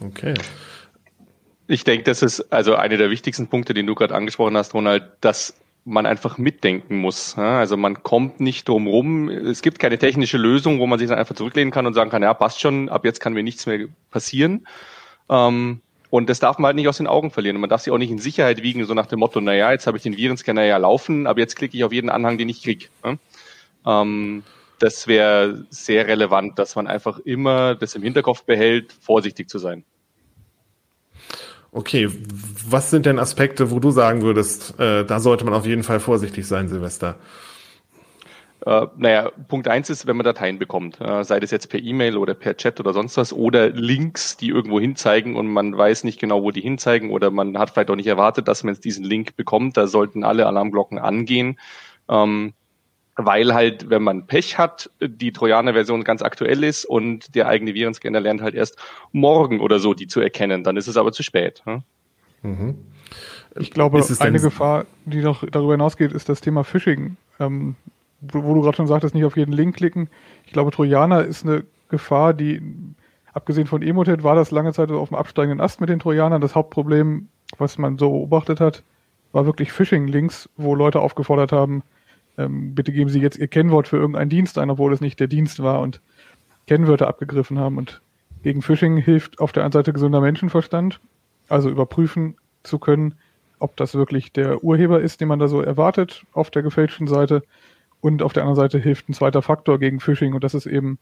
Okay. 0.04 0.34
Ich 1.66 1.84
denke, 1.84 2.04
das 2.04 2.22
ist 2.22 2.52
also 2.52 2.74
einer 2.74 2.96
der 2.96 3.10
wichtigsten 3.10 3.48
Punkte, 3.48 3.72
den 3.72 3.86
du 3.86 3.94
gerade 3.94 4.14
angesprochen 4.14 4.56
hast, 4.56 4.74
Ronald, 4.74 5.04
dass 5.20 5.54
man 5.84 6.06
einfach 6.06 6.38
mitdenken 6.38 6.96
muss. 6.96 7.36
Also 7.36 7.76
man 7.76 8.02
kommt 8.02 8.40
nicht 8.40 8.68
drum 8.68 8.86
rum. 8.86 9.28
Es 9.28 9.62
gibt 9.62 9.78
keine 9.78 9.98
technische 9.98 10.38
Lösung, 10.38 10.78
wo 10.78 10.86
man 10.86 10.98
sich 10.98 11.08
dann 11.08 11.18
einfach 11.18 11.34
zurücklehnen 11.34 11.72
kann 11.72 11.86
und 11.86 11.94
sagen 11.94 12.10
kann, 12.10 12.22
ja, 12.22 12.32
passt 12.34 12.60
schon, 12.60 12.88
ab 12.88 13.04
jetzt 13.04 13.20
kann 13.20 13.34
mir 13.34 13.42
nichts 13.42 13.66
mehr 13.66 13.86
passieren. 14.10 14.66
Ähm, 15.28 15.80
und 16.14 16.30
das 16.30 16.38
darf 16.38 16.58
man 16.58 16.66
halt 16.66 16.76
nicht 16.76 16.86
aus 16.86 16.98
den 16.98 17.08
Augen 17.08 17.32
verlieren. 17.32 17.56
Und 17.56 17.60
man 17.62 17.70
darf 17.70 17.80
sich 17.80 17.92
auch 17.92 17.98
nicht 17.98 18.12
in 18.12 18.20
Sicherheit 18.20 18.62
wiegen, 18.62 18.86
so 18.86 18.94
nach 18.94 19.06
dem 19.06 19.18
Motto, 19.18 19.40
naja, 19.40 19.72
jetzt 19.72 19.88
habe 19.88 19.96
ich 19.96 20.04
den 20.04 20.16
Virenscanner 20.16 20.62
ja 20.62 20.76
laufen, 20.76 21.26
aber 21.26 21.40
jetzt 21.40 21.56
klicke 21.56 21.76
ich 21.76 21.82
auf 21.82 21.92
jeden 21.92 22.08
Anhang, 22.08 22.38
den 22.38 22.48
ich 22.48 22.62
kriege. 22.62 22.86
Ne? 23.02 23.18
Ähm, 23.84 24.44
das 24.78 25.08
wäre 25.08 25.66
sehr 25.70 26.06
relevant, 26.06 26.56
dass 26.60 26.76
man 26.76 26.86
einfach 26.86 27.18
immer 27.18 27.74
das 27.74 27.96
im 27.96 28.02
Hinterkopf 28.04 28.44
behält, 28.44 28.92
vorsichtig 28.92 29.48
zu 29.48 29.58
sein. 29.58 29.82
Okay, 31.72 32.08
was 32.64 32.90
sind 32.90 33.06
denn 33.06 33.18
Aspekte, 33.18 33.72
wo 33.72 33.80
du 33.80 33.90
sagen 33.90 34.22
würdest, 34.22 34.78
äh, 34.78 35.04
da 35.04 35.18
sollte 35.18 35.44
man 35.44 35.52
auf 35.52 35.66
jeden 35.66 35.82
Fall 35.82 35.98
vorsichtig 35.98 36.46
sein, 36.46 36.68
Silvester? 36.68 37.16
Äh, 38.66 38.86
naja, 38.96 39.30
Punkt 39.48 39.68
eins 39.68 39.90
ist, 39.90 40.06
wenn 40.06 40.16
man 40.16 40.24
Dateien 40.24 40.58
bekommt, 40.58 41.00
äh, 41.00 41.22
sei 41.22 41.38
das 41.38 41.50
jetzt 41.50 41.68
per 41.68 41.80
E-Mail 41.80 42.16
oder 42.16 42.34
per 42.34 42.56
Chat 42.56 42.80
oder 42.80 42.94
sonst 42.94 43.16
was, 43.16 43.32
oder 43.32 43.68
Links, 43.68 44.36
die 44.38 44.48
irgendwo 44.48 44.80
hinzeigen 44.80 45.36
und 45.36 45.48
man 45.48 45.76
weiß 45.76 46.04
nicht 46.04 46.18
genau, 46.18 46.42
wo 46.42 46.50
die 46.50 46.62
hinzeigen, 46.62 47.10
oder 47.10 47.30
man 47.30 47.58
hat 47.58 47.70
vielleicht 47.70 47.90
auch 47.90 47.96
nicht 47.96 48.06
erwartet, 48.06 48.48
dass 48.48 48.64
man 48.64 48.74
jetzt 48.74 48.84
diesen 48.84 49.04
Link 49.04 49.36
bekommt, 49.36 49.76
da 49.76 49.86
sollten 49.86 50.24
alle 50.24 50.46
Alarmglocken 50.46 50.98
angehen. 50.98 51.58
Ähm, 52.08 52.54
weil 53.16 53.54
halt, 53.54 53.90
wenn 53.90 54.02
man 54.02 54.26
Pech 54.26 54.58
hat, 54.58 54.90
die 55.00 55.32
Trojaner-Version 55.32 56.02
ganz 56.02 56.22
aktuell 56.22 56.64
ist 56.64 56.84
und 56.84 57.34
der 57.34 57.46
eigene 57.46 57.74
Virenscanner 57.74 58.18
lernt 58.18 58.42
halt 58.42 58.54
erst 58.54 58.76
morgen 59.12 59.60
oder 59.60 59.78
so, 59.78 59.94
die 59.94 60.08
zu 60.08 60.20
erkennen. 60.20 60.64
Dann 60.64 60.76
ist 60.76 60.88
es 60.88 60.96
aber 60.96 61.12
zu 61.12 61.22
spät. 61.22 61.62
Hm? 61.64 61.82
Mhm. 62.42 62.78
Ich 63.56 63.70
glaube, 63.70 64.04
eine 64.18 64.40
Gefahr, 64.40 64.86
die 65.04 65.20
noch 65.20 65.44
darüber 65.48 65.74
hinausgeht, 65.74 66.12
ist 66.12 66.28
das 66.28 66.40
Thema 66.40 66.64
Phishing. 66.64 67.16
Ähm, 67.38 67.76
wo, 68.32 68.54
du 68.54 68.62
gerade 68.62 68.76
schon 68.76 68.86
sagtest, 68.86 69.14
nicht 69.14 69.24
auf 69.24 69.36
jeden 69.36 69.52
Link 69.52 69.76
klicken. 69.76 70.08
Ich 70.46 70.52
glaube, 70.52 70.70
Trojaner 70.70 71.24
ist 71.24 71.44
eine 71.44 71.64
Gefahr, 71.88 72.34
die 72.34 72.62
abgesehen 73.32 73.66
von 73.66 73.82
Emotet 73.82 74.22
war 74.22 74.34
das 74.34 74.50
lange 74.50 74.72
Zeit 74.72 74.90
auf 74.90 75.08
dem 75.08 75.16
absteigenden 75.16 75.60
Ast 75.60 75.80
mit 75.80 75.90
den 75.90 75.98
Trojanern. 75.98 76.40
Das 76.40 76.54
Hauptproblem, 76.54 77.28
was 77.58 77.78
man 77.78 77.98
so 77.98 78.10
beobachtet 78.10 78.60
hat, 78.60 78.84
war 79.32 79.46
wirklich 79.46 79.72
Phishing-Links, 79.72 80.48
wo 80.56 80.74
Leute 80.74 81.00
aufgefordert 81.00 81.52
haben, 81.52 81.82
ähm, 82.38 82.74
bitte 82.74 82.92
geben 82.92 83.10
Sie 83.10 83.20
jetzt 83.20 83.38
Ihr 83.38 83.48
Kennwort 83.48 83.88
für 83.88 83.96
irgendeinen 83.96 84.30
Dienst 84.30 84.58
ein, 84.58 84.70
obwohl 84.70 84.92
es 84.92 85.00
nicht 85.00 85.20
der 85.20 85.28
Dienst 85.28 85.62
war 85.62 85.80
und 85.80 86.00
Kennwörter 86.66 87.08
abgegriffen 87.08 87.58
haben. 87.58 87.78
Und 87.78 88.00
gegen 88.42 88.62
Phishing 88.62 88.96
hilft 88.96 89.40
auf 89.40 89.52
der 89.52 89.62
einen 89.64 89.72
Seite 89.72 89.92
gesunder 89.92 90.20
Menschenverstand, 90.20 91.00
also 91.48 91.68
überprüfen 91.68 92.36
zu 92.62 92.78
können, 92.78 93.14
ob 93.58 93.76
das 93.76 93.94
wirklich 93.94 94.32
der 94.32 94.64
Urheber 94.64 95.00
ist, 95.00 95.20
den 95.20 95.28
man 95.28 95.38
da 95.38 95.48
so 95.48 95.60
erwartet 95.60 96.24
auf 96.32 96.50
der 96.50 96.62
gefälschten 96.62 97.06
Seite. 97.06 97.42
Und 98.04 98.20
auf 98.20 98.34
der 98.34 98.42
anderen 98.42 98.56
Seite 98.56 98.78
hilft 98.78 99.08
ein 99.08 99.14
zweiter 99.14 99.40
Faktor 99.40 99.78
gegen 99.78 99.98
Phishing 99.98 100.34
und 100.34 100.44
das 100.44 100.52
ist 100.52 100.66
eben 100.66 100.98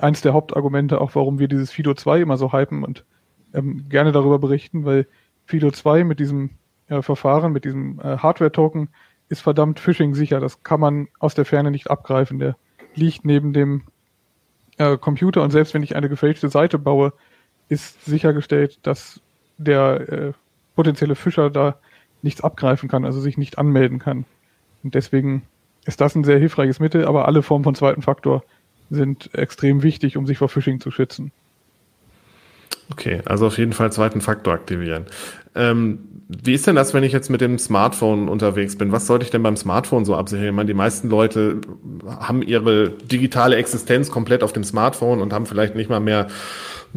eins 0.00 0.22
der 0.22 0.32
Hauptargumente, 0.32 1.02
auch 1.02 1.14
warum 1.14 1.38
wir 1.38 1.48
dieses 1.48 1.70
Fido 1.70 1.92
2 1.92 2.22
immer 2.22 2.38
so 2.38 2.50
hypen 2.50 2.82
und 2.82 3.04
ähm, 3.52 3.90
gerne 3.90 4.10
darüber 4.10 4.38
berichten, 4.38 4.86
weil 4.86 5.06
Fido 5.44 5.70
2 5.70 6.04
mit 6.04 6.18
diesem 6.18 6.48
äh, 6.88 7.02
Verfahren, 7.02 7.52
mit 7.52 7.66
diesem 7.66 8.00
äh, 8.00 8.16
Hardware-Token 8.16 8.88
ist 9.28 9.42
verdammt 9.42 9.80
Phishing 9.80 10.14
sicher. 10.14 10.40
Das 10.40 10.62
kann 10.62 10.80
man 10.80 11.08
aus 11.18 11.34
der 11.34 11.44
Ferne 11.44 11.70
nicht 11.70 11.90
abgreifen. 11.90 12.38
Der 12.38 12.56
liegt 12.94 13.26
neben 13.26 13.52
dem 13.52 13.82
äh, 14.78 14.96
Computer 14.96 15.42
und 15.42 15.50
selbst 15.50 15.74
wenn 15.74 15.82
ich 15.82 15.94
eine 15.94 16.08
gefälschte 16.08 16.48
Seite 16.48 16.78
baue, 16.78 17.12
ist 17.68 18.02
sichergestellt, 18.06 18.78
dass 18.82 19.20
der 19.58 20.08
äh, 20.10 20.32
potenzielle 20.74 21.16
Fischer 21.16 21.50
da 21.50 21.76
nichts 22.22 22.40
abgreifen 22.40 22.88
kann, 22.88 23.04
also 23.04 23.20
sich 23.20 23.36
nicht 23.36 23.58
anmelden 23.58 23.98
kann. 23.98 24.24
Und 24.82 24.94
deswegen 24.94 25.42
ist 25.86 26.00
das 26.00 26.14
ein 26.14 26.24
sehr 26.24 26.38
hilfreiches 26.38 26.80
Mittel, 26.80 27.06
aber 27.06 27.26
alle 27.26 27.42
Formen 27.42 27.64
von 27.64 27.74
zweiten 27.74 28.02
Faktor 28.02 28.44
sind 28.90 29.30
extrem 29.34 29.82
wichtig, 29.82 30.16
um 30.16 30.26
sich 30.26 30.38
vor 30.38 30.48
Phishing 30.48 30.80
zu 30.80 30.90
schützen. 30.90 31.32
Okay, 32.90 33.20
also 33.24 33.46
auf 33.46 33.58
jeden 33.58 33.72
Fall 33.72 33.90
zweiten 33.90 34.20
Faktor 34.20 34.54
aktivieren. 34.54 35.06
Ähm, 35.54 35.98
wie 36.28 36.54
ist 36.54 36.66
denn 36.66 36.76
das, 36.76 36.92
wenn 36.92 37.04
ich 37.04 37.12
jetzt 37.12 37.30
mit 37.30 37.40
dem 37.40 37.58
Smartphone 37.58 38.28
unterwegs 38.28 38.76
bin? 38.76 38.92
Was 38.92 39.06
sollte 39.06 39.24
ich 39.24 39.30
denn 39.30 39.42
beim 39.42 39.56
Smartphone 39.56 40.04
so 40.04 40.16
absichern? 40.16 40.46
Ich 40.46 40.52
meine, 40.52 40.66
die 40.66 40.74
meisten 40.74 41.08
Leute 41.08 41.60
haben 42.06 42.42
ihre 42.42 42.90
digitale 42.90 43.56
Existenz 43.56 44.10
komplett 44.10 44.42
auf 44.42 44.52
dem 44.52 44.64
Smartphone 44.64 45.20
und 45.20 45.32
haben 45.32 45.46
vielleicht 45.46 45.76
nicht 45.76 45.88
mal 45.88 46.00
mehr 46.00 46.26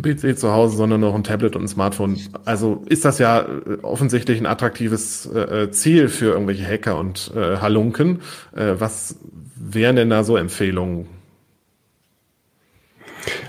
PC 0.01 0.38
zu 0.38 0.51
Hause, 0.51 0.77
sondern 0.77 1.01
noch 1.01 1.15
ein 1.15 1.24
Tablet 1.24 1.55
und 1.55 1.63
ein 1.63 1.67
Smartphone. 1.67 2.17
Also 2.46 2.84
ist 2.88 3.05
das 3.05 3.19
ja 3.19 3.41
äh, 3.41 3.77
offensichtlich 3.81 4.39
ein 4.39 4.46
attraktives 4.46 5.25
äh, 5.25 5.72
Ziel 5.72 6.08
für 6.08 6.31
irgendwelche 6.34 6.65
Hacker 6.65 6.98
und 6.98 7.31
äh, 7.36 7.58
Halunken. 7.58 8.22
Äh, 8.55 8.75
was 8.77 9.19
wären 9.55 9.96
denn 9.96 10.10
da 10.10 10.24
so 10.24 10.38
Empfehlungen? 10.38 11.08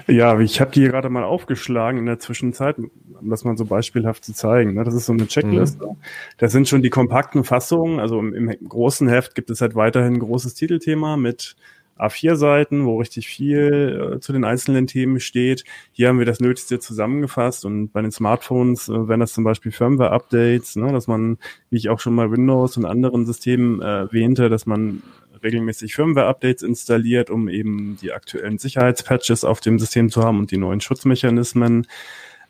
Ja, 0.06 0.38
ich 0.40 0.60
habe 0.60 0.72
die 0.72 0.82
gerade 0.82 1.08
mal 1.08 1.24
aufgeschlagen 1.24 1.98
in 1.98 2.06
der 2.06 2.18
Zwischenzeit, 2.18 2.78
um 2.78 3.30
das 3.30 3.44
mal 3.44 3.56
so 3.56 3.64
beispielhaft 3.64 4.24
zu 4.24 4.32
zeigen. 4.32 4.74
Ne? 4.74 4.84
Das 4.84 4.94
ist 4.94 5.06
so 5.06 5.12
eine 5.12 5.26
Checkliste. 5.26 5.86
Mhm. 5.86 5.96
Das 6.38 6.52
sind 6.52 6.68
schon 6.68 6.82
die 6.82 6.90
kompakten 6.90 7.44
Fassungen. 7.44 8.00
Also 8.00 8.18
im, 8.18 8.34
im, 8.34 8.68
großen 8.68 9.08
Heft 9.08 9.34
gibt 9.34 9.50
es 9.50 9.60
halt 9.60 9.74
weiterhin 9.74 10.14
ein 10.14 10.18
großes 10.18 10.54
Titelthema 10.54 11.16
mit 11.16 11.56
A4-Seiten, 12.02 12.84
wo 12.84 12.98
richtig 12.98 13.28
viel 13.28 14.14
äh, 14.16 14.20
zu 14.20 14.32
den 14.32 14.44
einzelnen 14.44 14.86
Themen 14.86 15.20
steht. 15.20 15.64
Hier 15.92 16.08
haben 16.08 16.18
wir 16.18 16.26
das 16.26 16.40
Nötigste 16.40 16.78
zusammengefasst 16.78 17.64
und 17.64 17.90
bei 17.92 18.02
den 18.02 18.12
Smartphones 18.12 18.88
äh, 18.88 19.08
wären 19.08 19.20
das 19.20 19.32
zum 19.32 19.44
Beispiel 19.44 19.72
Firmware-Updates, 19.72 20.76
ne, 20.76 20.92
dass 20.92 21.06
man, 21.06 21.38
wie 21.70 21.76
ich 21.76 21.88
auch 21.88 22.00
schon 22.00 22.14
mal 22.14 22.30
Windows 22.30 22.76
und 22.76 22.84
anderen 22.84 23.26
Systemen 23.26 23.80
äh, 23.80 23.84
erwähnte, 24.00 24.48
dass 24.48 24.66
man 24.66 25.02
regelmäßig 25.42 25.94
Firmware-Updates 25.94 26.62
installiert, 26.62 27.30
um 27.30 27.48
eben 27.48 27.96
die 28.00 28.12
aktuellen 28.12 28.58
Sicherheitspatches 28.58 29.44
auf 29.44 29.60
dem 29.60 29.78
System 29.78 30.10
zu 30.10 30.22
haben 30.22 30.38
und 30.38 30.50
die 30.50 30.58
neuen 30.58 30.80
Schutzmechanismen. 30.80 31.86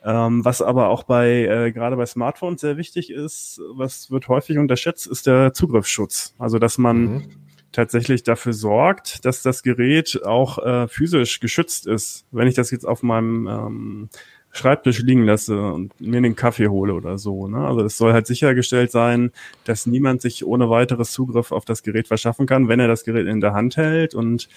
Ähm, 0.02 0.45
was 0.45 0.62
aber 0.62 0.88
auch 0.88 1.02
bei 1.02 1.45
äh, 1.45 1.73
gerade 1.73 1.97
bei 1.97 2.07
Smartphones 2.07 2.62
sehr 2.62 2.78
wichtig 2.78 3.11
ist, 3.11 3.61
was 3.75 4.11
wird 4.11 4.28
häufig 4.28 4.57
unterschätzt, 4.57 5.07
ist 5.07 5.26
der 5.26 5.52
Zugriffsschutz. 5.52 6.35
Also 6.38 6.59
dass 6.59 6.78
man 6.78 6.97
mhm. 6.97 7.23
Tatsächlich 7.72 8.22
dafür 8.22 8.52
sorgt, 8.52 9.24
dass 9.24 9.42
das 9.42 9.62
Gerät 9.62 10.20
auch 10.24 10.58
äh, 10.58 10.88
physisch 10.88 11.40
geschützt 11.40 11.86
ist. 11.86 12.24
Wenn 12.30 12.48
ich 12.48 12.54
das 12.54 12.70
jetzt 12.70 12.84
auf 12.84 13.02
meinem 13.02 13.46
ähm, 13.46 14.08
Schreibtisch 14.52 14.98
liegen 14.98 15.24
lasse 15.24 15.72
und 15.72 16.00
mir 16.00 16.20
den 16.20 16.34
Kaffee 16.34 16.66
hole 16.66 16.94
oder 16.94 17.18
so. 17.18 17.46
Ne? 17.46 17.64
Also 17.64 17.82
es 17.82 17.96
soll 17.96 18.12
halt 18.12 18.26
sichergestellt 18.26 18.90
sein, 18.90 19.30
dass 19.62 19.86
niemand 19.86 20.22
sich 20.22 20.44
ohne 20.44 20.68
weiteres 20.68 21.12
Zugriff 21.12 21.52
auf 21.52 21.64
das 21.64 21.84
Gerät 21.84 22.08
verschaffen 22.08 22.46
kann, 22.46 22.66
wenn 22.66 22.80
er 22.80 22.88
das 22.88 23.04
Gerät 23.04 23.28
in 23.28 23.40
der 23.40 23.52
Hand 23.52 23.76
hält. 23.76 24.12
Und 24.12 24.48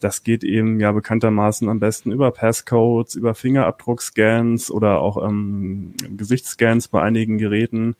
das 0.00 0.22
geht 0.22 0.44
eben 0.44 0.80
ja 0.80 0.92
bekanntermaßen 0.92 1.66
am 1.70 1.80
besten 1.80 2.12
über 2.12 2.30
Passcodes, 2.30 3.14
über 3.14 3.34
Fingerabdruckscans 3.34 4.70
oder 4.70 5.00
auch 5.00 5.26
ähm, 5.26 5.94
Gesichtsscans 6.14 6.88
bei 6.88 7.00
einigen 7.00 7.38
Geräten. 7.38 7.96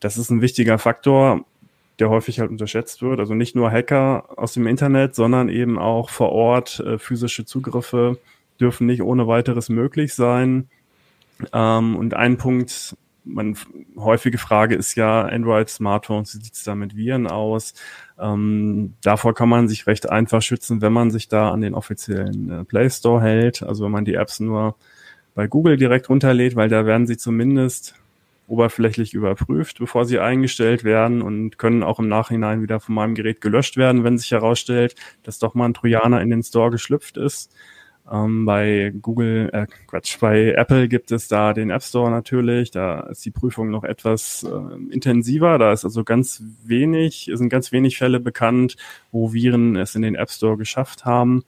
Das 0.00 0.16
ist 0.16 0.30
ein 0.30 0.40
wichtiger 0.40 0.78
Faktor, 0.78 1.44
der 1.98 2.10
häufig 2.10 2.40
halt 2.40 2.50
unterschätzt 2.50 3.02
wird. 3.02 3.20
Also 3.20 3.34
nicht 3.34 3.56
nur 3.56 3.70
Hacker 3.70 4.28
aus 4.36 4.52
dem 4.52 4.66
Internet, 4.66 5.14
sondern 5.14 5.48
eben 5.48 5.78
auch 5.78 6.10
vor 6.10 6.32
Ort 6.32 6.80
äh, 6.80 6.98
physische 6.98 7.44
Zugriffe 7.44 8.18
dürfen 8.60 8.86
nicht 8.86 9.02
ohne 9.02 9.26
weiteres 9.26 9.68
möglich 9.68 10.14
sein. 10.14 10.68
Ähm, 11.52 11.96
und 11.96 12.14
ein 12.14 12.36
Punkt, 12.38 12.96
man 13.24 13.56
häufige 13.96 14.38
Frage 14.38 14.76
ist 14.76 14.94
ja 14.94 15.22
Android-Smartphones, 15.22 16.34
wie 16.34 16.44
sieht 16.44 16.54
es 16.54 16.62
da 16.62 16.74
mit 16.74 16.96
Viren 16.96 17.26
aus? 17.26 17.74
Ähm, 18.18 18.94
davor 19.02 19.34
kann 19.34 19.48
man 19.48 19.68
sich 19.68 19.86
recht 19.86 20.08
einfach 20.08 20.42
schützen, 20.42 20.80
wenn 20.80 20.92
man 20.92 21.10
sich 21.10 21.28
da 21.28 21.50
an 21.50 21.60
den 21.60 21.74
offiziellen 21.74 22.50
äh, 22.50 22.64
Play 22.64 22.88
Store 22.88 23.20
hält, 23.20 23.62
also 23.62 23.84
wenn 23.84 23.90
man 23.90 24.04
die 24.04 24.14
Apps 24.14 24.40
nur 24.40 24.76
bei 25.34 25.46
Google 25.48 25.76
direkt 25.76 26.08
runterlädt, 26.08 26.56
weil 26.56 26.68
da 26.68 26.86
werden 26.86 27.06
sie 27.06 27.16
zumindest 27.16 27.94
oberflächlich 28.46 29.14
überprüft, 29.14 29.78
bevor 29.78 30.04
sie 30.04 30.18
eingestellt 30.18 30.84
werden 30.84 31.22
und 31.22 31.58
können 31.58 31.82
auch 31.82 31.98
im 31.98 32.08
Nachhinein 32.08 32.62
wieder 32.62 32.80
von 32.80 32.94
meinem 32.94 33.14
Gerät 33.14 33.40
gelöscht 33.40 33.76
werden, 33.76 34.04
wenn 34.04 34.18
sich 34.18 34.30
herausstellt, 34.30 34.94
dass 35.22 35.38
doch 35.38 35.54
mal 35.54 35.66
ein 35.66 35.74
Trojaner 35.74 36.20
in 36.20 36.30
den 36.30 36.42
Store 36.42 36.70
geschlüpft 36.70 37.16
ist. 37.16 37.52
Ähm, 38.10 38.44
bei 38.44 38.92
Google, 39.02 39.50
äh, 39.52 39.66
Quatsch, 39.88 40.20
bei 40.20 40.52
Apple 40.52 40.88
gibt 40.88 41.10
es 41.10 41.26
da 41.26 41.52
den 41.52 41.70
App 41.70 41.82
Store 41.82 42.10
natürlich. 42.10 42.70
Da 42.70 43.00
ist 43.00 43.24
die 43.24 43.32
Prüfung 43.32 43.70
noch 43.70 43.82
etwas 43.82 44.44
äh, 44.44 44.92
intensiver. 44.92 45.58
Da 45.58 45.72
ist 45.72 45.84
also 45.84 46.04
ganz 46.04 46.42
wenig, 46.64 47.30
sind 47.34 47.48
ganz 47.48 47.72
wenig 47.72 47.98
Fälle 47.98 48.20
bekannt, 48.20 48.76
wo 49.10 49.32
Viren 49.32 49.74
es 49.76 49.96
in 49.96 50.02
den 50.02 50.14
App 50.14 50.30
Store 50.30 50.56
geschafft 50.56 51.04
haben. 51.04 51.44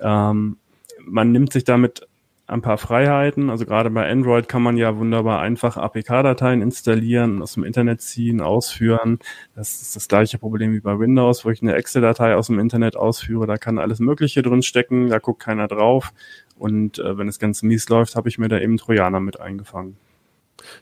Ähm, 0.00 0.58
man 1.00 1.32
nimmt 1.32 1.52
sich 1.52 1.64
damit 1.64 2.06
ein 2.46 2.62
paar 2.62 2.78
Freiheiten. 2.78 3.50
Also 3.50 3.66
gerade 3.66 3.90
bei 3.90 4.08
Android 4.10 4.48
kann 4.48 4.62
man 4.62 4.76
ja 4.76 4.96
wunderbar 4.96 5.40
einfach 5.40 5.76
APK-Dateien 5.76 6.62
installieren, 6.62 7.42
aus 7.42 7.54
dem 7.54 7.64
Internet 7.64 8.00
ziehen, 8.00 8.40
ausführen. 8.40 9.18
Das 9.54 9.82
ist 9.82 9.96
das 9.96 10.08
gleiche 10.08 10.38
Problem 10.38 10.72
wie 10.72 10.80
bei 10.80 10.98
Windows, 10.98 11.44
wo 11.44 11.50
ich 11.50 11.62
eine 11.62 11.74
Excel-Datei 11.74 12.36
aus 12.36 12.46
dem 12.46 12.58
Internet 12.58 12.96
ausführe. 12.96 13.46
Da 13.46 13.56
kann 13.56 13.78
alles 13.78 13.98
Mögliche 13.98 14.42
drin 14.42 14.62
stecken, 14.62 15.08
da 15.08 15.18
guckt 15.18 15.42
keiner 15.42 15.68
drauf. 15.68 16.12
Und 16.56 16.98
äh, 16.98 17.18
wenn 17.18 17.28
es 17.28 17.38
ganz 17.38 17.62
mies 17.62 17.88
läuft, 17.88 18.16
habe 18.16 18.28
ich 18.28 18.38
mir 18.38 18.48
da 18.48 18.58
eben 18.58 18.76
Trojaner 18.76 19.20
mit 19.20 19.40
eingefangen. 19.40 19.96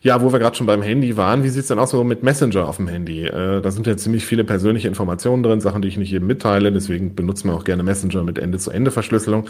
Ja, 0.02 0.22
wo 0.22 0.32
wir 0.32 0.38
gerade 0.38 0.56
schon 0.56 0.66
beim 0.66 0.82
Handy 0.82 1.16
waren, 1.16 1.44
wie 1.44 1.48
sieht's 1.48 1.68
denn 1.68 1.78
aus 1.78 1.90
so 1.90 2.04
mit 2.04 2.22
Messenger 2.22 2.68
auf 2.68 2.76
dem 2.76 2.88
Handy? 2.88 3.26
Äh, 3.26 3.60
da 3.60 3.70
sind 3.70 3.86
ja 3.86 3.96
ziemlich 3.96 4.26
viele 4.26 4.44
persönliche 4.44 4.88
Informationen 4.88 5.42
drin, 5.42 5.60
Sachen, 5.60 5.82
die 5.82 5.88
ich 5.88 5.96
nicht 5.96 6.10
jedem 6.10 6.26
mitteile, 6.26 6.72
deswegen 6.72 7.14
benutzen 7.14 7.48
wir 7.48 7.54
auch 7.54 7.64
gerne 7.64 7.82
Messenger 7.82 8.22
mit 8.22 8.38
Ende-zu-Ende-Verschlüsselung. 8.38 9.48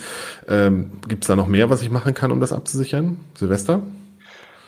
Ähm, 0.49 0.93
gibt's 1.09 1.26
da 1.26 1.37
noch 1.37 1.49
mehr, 1.49 1.71
was 1.71 1.83
ich 1.83 1.90
machen 1.90 2.14
kann, 2.14 2.33
um 2.33 2.40
das 2.40 2.52
abzusichern? 2.52 3.19
Silvester? 3.35 3.83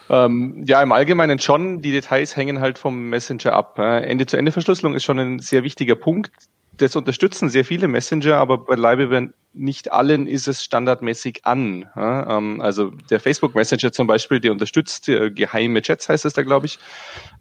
Ähm, 0.09 0.63
ja, 0.67 0.83
im 0.83 0.93
Allgemeinen 0.93 1.39
schon. 1.39 1.83
Die 1.83 1.93
Details 1.93 2.37
hängen 2.37 2.61
halt 2.61 2.79
vom 2.79 3.09
Messenger 3.09 3.53
ab. 3.53 3.79
Ende-zu-Ende-Verschlüsselung 3.79 4.95
ist 4.95 5.05
schon 5.05 5.19
ein 5.19 5.39
sehr 5.41 5.65
wichtiger 5.65 5.97
Punkt 5.97 6.31
das 6.79 6.97
unterstützen 6.97 7.49
sehr 7.49 7.65
viele 7.65 7.89
Messenger, 7.89 8.37
aber 8.37 8.59
beileibe 8.59 9.09
bei 9.09 9.29
nicht 9.53 9.91
allen 9.91 10.27
ist 10.27 10.49
es 10.49 10.63
standardmäßig 10.63 11.47
an. 11.47 11.89
Ähm, 11.97 12.61
also 12.61 12.91
der 13.11 13.21
Facebook 13.21 13.55
Messenger 13.55 13.91
zum 13.91 14.07
Beispiel, 14.07 14.39
der 14.39 14.53
unterstützt 14.53 15.09
äh, 15.09 15.31
geheime 15.31 15.81
Chats, 15.83 16.09
heißt 16.09 16.27
es 16.27 16.35
da, 16.35 16.43
glaube 16.43 16.67
ich. 16.67 16.79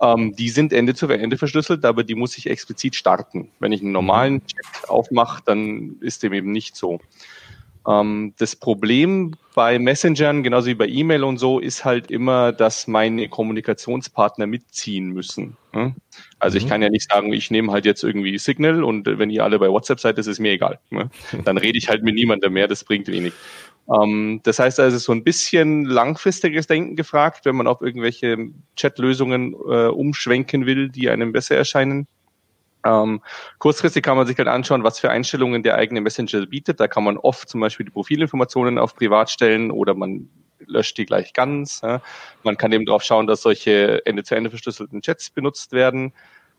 Ähm, 0.01 0.35
die 0.35 0.49
sind 0.49 0.71
Ende 0.71 0.95
zu 0.95 1.07
Ende 1.07 1.37
verschlüsselt, 1.37 1.83
aber 1.83 2.03
die 2.03 2.15
muss 2.15 2.37
ich 2.37 2.49
explizit 2.49 2.95
starten. 2.95 3.49
Wenn 3.59 3.73
ich 3.73 3.81
einen 3.81 3.91
normalen 3.91 4.45
Chat 4.47 4.89
aufmache, 4.89 5.43
dann 5.45 5.97
ist 5.99 6.23
dem 6.23 6.33
eben 6.33 6.51
nicht 6.51 6.75
so. 6.75 6.99
Ähm, 7.87 8.33
das 8.37 8.55
Problem 8.55 9.35
bei 9.53 9.79
Messengern, 9.79 10.43
genauso 10.43 10.67
wie 10.67 10.75
bei 10.75 10.87
E-Mail 10.87 11.23
und 11.23 11.37
so, 11.37 11.59
ist 11.59 11.85
halt 11.85 12.11
immer, 12.11 12.51
dass 12.51 12.87
meine 12.87 13.29
Kommunikationspartner 13.29 14.47
mitziehen 14.47 15.09
müssen. 15.09 15.55
Also 16.39 16.57
ich 16.57 16.65
mhm. 16.65 16.69
kann 16.69 16.81
ja 16.81 16.89
nicht 16.89 17.09
sagen, 17.09 17.33
ich 17.33 17.51
nehme 17.51 17.71
halt 17.71 17.85
jetzt 17.85 18.03
irgendwie 18.03 18.37
Signal 18.37 18.83
und 18.83 19.05
wenn 19.05 19.29
ihr 19.29 19.43
alle 19.43 19.59
bei 19.59 19.69
WhatsApp 19.69 19.99
seid, 19.99 20.17
ist 20.17 20.27
es 20.27 20.39
mir 20.39 20.53
egal. 20.53 20.79
Dann 21.45 21.57
rede 21.57 21.77
ich 21.77 21.89
halt 21.89 22.03
mit 22.03 22.15
niemandem 22.15 22.53
mehr, 22.53 22.67
das 22.67 22.83
bringt 22.83 23.07
wenig. 23.07 23.33
Ähm, 23.93 24.41
das 24.43 24.59
heißt 24.59 24.79
also, 24.79 24.97
so 24.97 25.11
ein 25.11 25.23
bisschen 25.23 25.85
langfristiges 25.85 26.67
Denken 26.67 26.95
gefragt, 26.95 27.45
wenn 27.45 27.55
man 27.55 27.67
auf 27.67 27.81
irgendwelche 27.81 28.49
Chatlösungen 28.75 29.53
äh, 29.53 29.87
umschwenken 29.87 30.65
will, 30.65 30.89
die 30.89 31.09
einem 31.09 31.31
besser 31.31 31.55
erscheinen. 31.55 32.07
Ähm, 32.85 33.21
kurzfristig 33.59 34.03
kann 34.03 34.15
man 34.15 34.27
sich 34.27 34.37
halt 34.37 34.47
anschauen, 34.47 34.83
was 34.83 34.99
für 34.99 35.09
Einstellungen 35.09 35.63
der 35.63 35.75
eigene 35.75 36.01
Messenger 36.01 36.45
bietet. 36.45 36.79
Da 36.79 36.87
kann 36.87 37.03
man 37.03 37.17
oft 37.17 37.49
zum 37.49 37.59
Beispiel 37.61 37.85
die 37.85 37.91
Profilinformationen 37.91 38.77
auf 38.77 38.95
privat 38.95 39.29
stellen 39.29 39.71
oder 39.71 39.95
man 39.95 40.29
löscht 40.67 40.97
die 40.97 41.05
gleich 41.05 41.33
ganz. 41.33 41.81
Ja. 41.81 42.01
Man 42.43 42.57
kann 42.57 42.71
eben 42.71 42.85
darauf 42.85 43.03
schauen, 43.03 43.27
dass 43.27 43.41
solche 43.41 44.05
Ende-zu-Ende 44.05 44.49
verschlüsselten 44.49 45.01
Chats 45.01 45.29
benutzt 45.29 45.71
werden. 45.71 46.13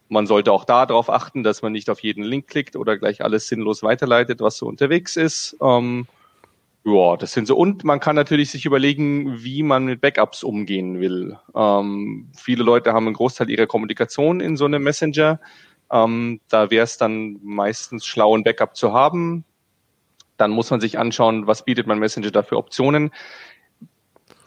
Man 0.09 0.26
sollte 0.26 0.52
auch 0.52 0.64
da 0.64 0.87
darauf 0.87 1.11
achten, 1.11 1.42
dass 1.42 1.62
man 1.62 1.73
nicht 1.73 1.90
auf 1.90 2.00
jeden 2.00 2.23
Link 2.23 2.47
klickt 2.47 2.76
oder 2.76 2.97
gleich 2.97 3.25
alles 3.25 3.49
sinnlos 3.49 3.83
weiterleitet, 3.83 4.40
was 4.40 4.56
so 4.56 4.66
unterwegs 4.66 5.16
ist. 5.16 5.56
Ähm, 5.61 6.06
ja, 6.85 7.16
das 7.16 7.33
sind 7.33 7.49
so. 7.49 7.56
Und 7.56 7.83
man 7.83 7.99
kann 7.99 8.14
natürlich 8.14 8.50
sich 8.52 8.64
überlegen, 8.64 9.42
wie 9.42 9.64
man 9.64 9.87
mit 9.87 10.00
Backups 10.00 10.45
umgehen 10.45 11.00
will. 11.00 11.37
Ähm, 11.54 12.30
viele 12.37 12.62
Leute 12.62 12.92
haben 12.92 13.06
einen 13.06 13.16
Großteil 13.16 13.50
ihrer 13.50 13.66
Kommunikation 13.66 14.40
in 14.40 14.56
so 14.56 14.66
einem 14.66 14.85
Messenger. 14.85 15.40
Ähm, 15.90 16.40
da 16.49 16.71
wäre 16.71 16.85
es 16.85 16.99
dann 16.99 17.38
meistens 17.43 18.07
schlau, 18.07 18.37
ein 18.37 18.45
Backup 18.45 18.76
zu 18.76 18.93
haben. 18.93 19.45
Dann 20.37 20.50
muss 20.50 20.71
man 20.71 20.81
sich 20.81 20.99
anschauen, 20.99 21.47
was 21.47 21.64
bietet 21.64 21.87
mein 21.87 21.99
Messenger 21.99 22.31
da 22.31 22.43
für 22.43 22.57
Optionen. 22.57 23.11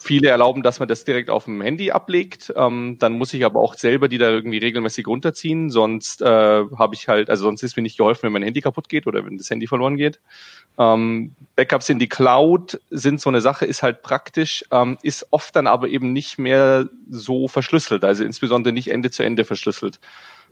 Viele 0.02 0.30
erlauben, 0.30 0.64
dass 0.64 0.80
man 0.80 0.88
das 0.88 1.04
direkt 1.04 1.30
auf 1.30 1.44
dem 1.44 1.62
Handy 1.62 1.92
ablegt. 1.92 2.54
Ähm, 2.56 2.98
dann 3.00 3.14
muss 3.14 3.34
ich 3.34 3.44
aber 3.44 3.60
auch 3.60 3.74
selber 3.74 4.08
die 4.08 4.18
da 4.18 4.30
irgendwie 4.30 4.58
regelmäßig 4.58 5.06
runterziehen. 5.06 5.70
Sonst 5.70 6.22
äh, 6.22 6.26
habe 6.26 6.96
ich 6.96 7.10
halt, 7.10 7.30
also 7.30 7.44
sonst 7.44 7.64
ist 7.64 7.76
mir 7.76 7.84
nicht 7.84 7.98
geholfen, 7.98 8.24
wenn 8.24 8.32
mein 8.32 8.44
Handy 8.44 8.62
kaputt 8.62 8.88
geht 8.88 9.08
oder 9.08 9.26
wenn 9.26 9.38
das 9.38 9.50
Handy 9.50 9.68
verloren 9.68 9.98
geht. 9.98 10.22
Ähm, 10.78 11.36
Backups 11.58 11.90
in 11.90 12.00
die 12.00 12.08
Cloud 12.08 12.80
sind 12.90 13.20
so 13.20 13.30
eine 13.30 13.42
Sache, 13.42 13.66
ist 13.66 13.84
halt 13.84 14.02
praktisch, 14.02 14.64
ähm, 14.72 14.98
ist 15.04 15.28
oft 15.32 15.54
dann 15.56 15.68
aber 15.68 15.90
eben 15.90 16.14
nicht 16.14 16.40
mehr 16.40 16.88
so 17.10 17.50
verschlüsselt, 17.50 18.06
also 18.06 18.24
insbesondere 18.24 18.74
nicht 18.74 18.90
Ende 18.90 19.12
zu 19.12 19.24
Ende 19.24 19.44
verschlüsselt. 19.44 20.00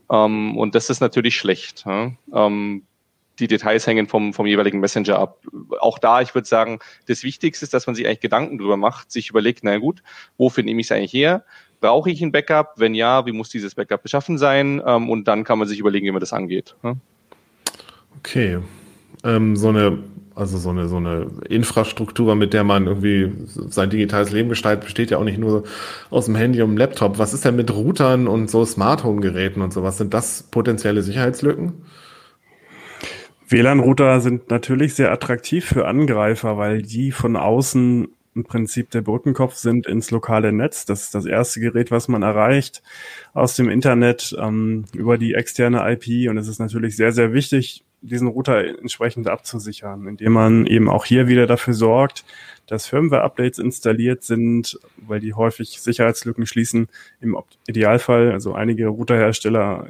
Ähm, 0.09 0.57
und 0.57 0.75
das 0.75 0.89
ist 0.89 0.99
natürlich 0.99 1.35
schlecht. 1.35 1.83
Ja? 1.85 2.11
Ähm, 2.33 2.83
die 3.39 3.47
Details 3.47 3.85
hängen 3.85 4.07
vom, 4.07 4.33
vom 4.33 4.45
jeweiligen 4.45 4.79
Messenger 4.79 5.19
ab. 5.19 5.39
Auch 5.79 5.99
da, 5.99 6.21
ich 6.21 6.33
würde 6.33 6.47
sagen, 6.47 6.79
das 7.07 7.23
Wichtigste 7.23 7.65
ist, 7.65 7.73
dass 7.73 7.85
man 7.85 7.95
sich 7.95 8.05
eigentlich 8.05 8.21
Gedanken 8.21 8.57
drüber 8.57 8.77
macht, 8.77 9.11
sich 9.11 9.29
überlegt, 9.29 9.63
na 9.63 9.77
gut, 9.77 10.01
wofür 10.37 10.63
nehme 10.63 10.81
ich 10.81 10.87
es 10.87 10.91
eigentlich 10.91 11.13
her? 11.13 11.43
Brauche 11.79 12.09
ich 12.09 12.21
ein 12.21 12.31
Backup? 12.31 12.73
Wenn 12.77 12.95
ja, 12.95 13.25
wie 13.27 13.31
muss 13.31 13.49
dieses 13.49 13.75
Backup 13.75 14.01
beschaffen 14.01 14.37
sein? 14.37 14.81
Ähm, 14.85 15.09
und 15.09 15.27
dann 15.27 15.43
kann 15.43 15.59
man 15.59 15.67
sich 15.67 15.79
überlegen, 15.79 16.07
wie 16.07 16.11
man 16.11 16.19
das 16.19 16.33
angeht. 16.33 16.75
Okay. 18.17 18.59
Ähm, 19.27 19.57
so 19.57 19.69
eine, 19.69 20.03
also 20.35 20.57
so 20.57 20.69
eine, 20.69 20.87
so 20.87 20.97
eine 20.97 21.27
Infrastruktur, 21.49 22.35
mit 22.35 22.53
der 22.53 22.63
man 22.63 22.87
irgendwie 22.87 23.33
sein 23.45 23.89
digitales 23.89 24.31
Leben 24.31 24.47
gestaltet, 24.49 24.85
besteht 24.85 25.11
ja 25.11 25.17
auch 25.17 25.25
nicht 25.25 25.37
nur 25.37 25.63
aus 26.09 26.25
dem 26.25 26.35
Handy 26.35 26.61
und 26.61 26.69
dem 26.71 26.77
Laptop. 26.77 27.19
Was 27.19 27.33
ist 27.33 27.43
denn 27.43 27.57
mit 27.57 27.73
Routern 27.73 28.27
und 28.27 28.49
so 28.49 28.63
Smart 28.63 29.03
Home 29.03 29.19
Geräten 29.19 29.61
und 29.61 29.73
sowas? 29.73 29.97
Sind 29.97 30.13
das 30.13 30.43
potenzielle 30.43 31.01
Sicherheitslücken? 31.01 31.73
WLAN-Router 33.49 34.21
sind 34.21 34.49
natürlich 34.49 34.93
sehr 34.93 35.11
attraktiv 35.11 35.65
für 35.65 35.87
Angreifer, 35.87 36.57
weil 36.57 36.81
die 36.81 37.11
von 37.11 37.35
außen 37.35 38.07
im 38.35 38.43
Prinzip 38.43 38.91
der 38.91 39.01
Brückenkopf 39.01 39.55
sind 39.55 39.87
ins 39.87 40.11
lokale 40.11 40.53
Netz. 40.53 40.85
Das 40.85 41.03
ist 41.03 41.15
das 41.15 41.25
erste 41.25 41.59
Gerät, 41.59 41.89
was 41.89 42.07
man 42.07 42.21
erreicht 42.21 42.83
aus 43.33 43.55
dem 43.55 43.67
Internet 43.69 44.35
ähm, 44.39 44.85
über 44.93 45.17
die 45.17 45.33
externe 45.33 45.81
IP. 45.91 46.29
Und 46.29 46.37
es 46.37 46.47
ist 46.47 46.59
natürlich 46.59 46.95
sehr, 46.95 47.11
sehr 47.11 47.33
wichtig, 47.33 47.83
diesen 48.01 48.27
Router 48.27 48.63
entsprechend 48.63 49.27
abzusichern, 49.27 50.07
indem 50.07 50.33
man 50.33 50.65
eben 50.65 50.89
auch 50.89 51.05
hier 51.05 51.27
wieder 51.27 51.47
dafür 51.47 51.73
sorgt, 51.73 52.25
dass 52.67 52.87
Firmware-Updates 52.87 53.59
installiert 53.59 54.23
sind, 54.23 54.79
weil 54.97 55.19
die 55.19 55.33
häufig 55.33 55.81
Sicherheitslücken 55.81 56.45
schließen. 56.45 56.89
Im 57.21 57.37
Idealfall, 57.67 58.31
also 58.31 58.53
einige 58.53 58.87
Routerhersteller 58.87 59.87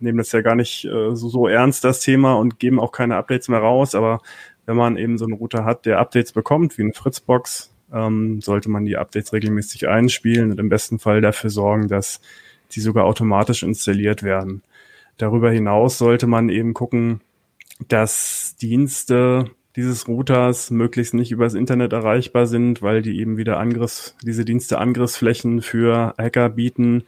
nehmen 0.00 0.18
das 0.18 0.32
ja 0.32 0.42
gar 0.42 0.54
nicht 0.54 0.84
äh, 0.84 1.14
so, 1.16 1.28
so 1.28 1.48
ernst, 1.48 1.82
das 1.82 2.00
Thema, 2.00 2.34
und 2.34 2.58
geben 2.58 2.78
auch 2.78 2.92
keine 2.92 3.16
Updates 3.16 3.48
mehr 3.48 3.60
raus. 3.60 3.94
Aber 3.94 4.20
wenn 4.66 4.76
man 4.76 4.96
eben 4.96 5.18
so 5.18 5.24
einen 5.24 5.34
Router 5.34 5.64
hat, 5.64 5.86
der 5.86 5.98
Updates 5.98 6.32
bekommt, 6.32 6.78
wie 6.78 6.82
eine 6.82 6.92
Fritzbox, 6.92 7.72
ähm, 7.92 8.40
sollte 8.40 8.70
man 8.70 8.84
die 8.84 8.96
Updates 8.96 9.32
regelmäßig 9.32 9.88
einspielen 9.88 10.50
und 10.50 10.60
im 10.60 10.68
besten 10.68 10.98
Fall 10.98 11.20
dafür 11.20 11.50
sorgen, 11.50 11.88
dass 11.88 12.20
die 12.72 12.80
sogar 12.80 13.04
automatisch 13.04 13.62
installiert 13.62 14.22
werden. 14.22 14.62
Darüber 15.16 15.50
hinaus 15.50 15.98
sollte 15.98 16.26
man 16.26 16.48
eben 16.48 16.74
gucken, 16.74 17.20
dass 17.88 18.56
Dienste 18.60 19.50
dieses 19.76 20.06
Routers 20.06 20.70
möglichst 20.70 21.14
nicht 21.14 21.32
übers 21.32 21.54
Internet 21.54 21.92
erreichbar 21.92 22.46
sind, 22.46 22.80
weil 22.80 23.02
die 23.02 23.18
eben 23.18 23.36
wieder 23.36 23.58
Angriffs, 23.58 24.16
diese 24.22 24.44
Dienste 24.44 24.78
Angriffsflächen 24.78 25.62
für 25.62 26.14
Hacker 26.16 26.48
bieten, 26.50 27.04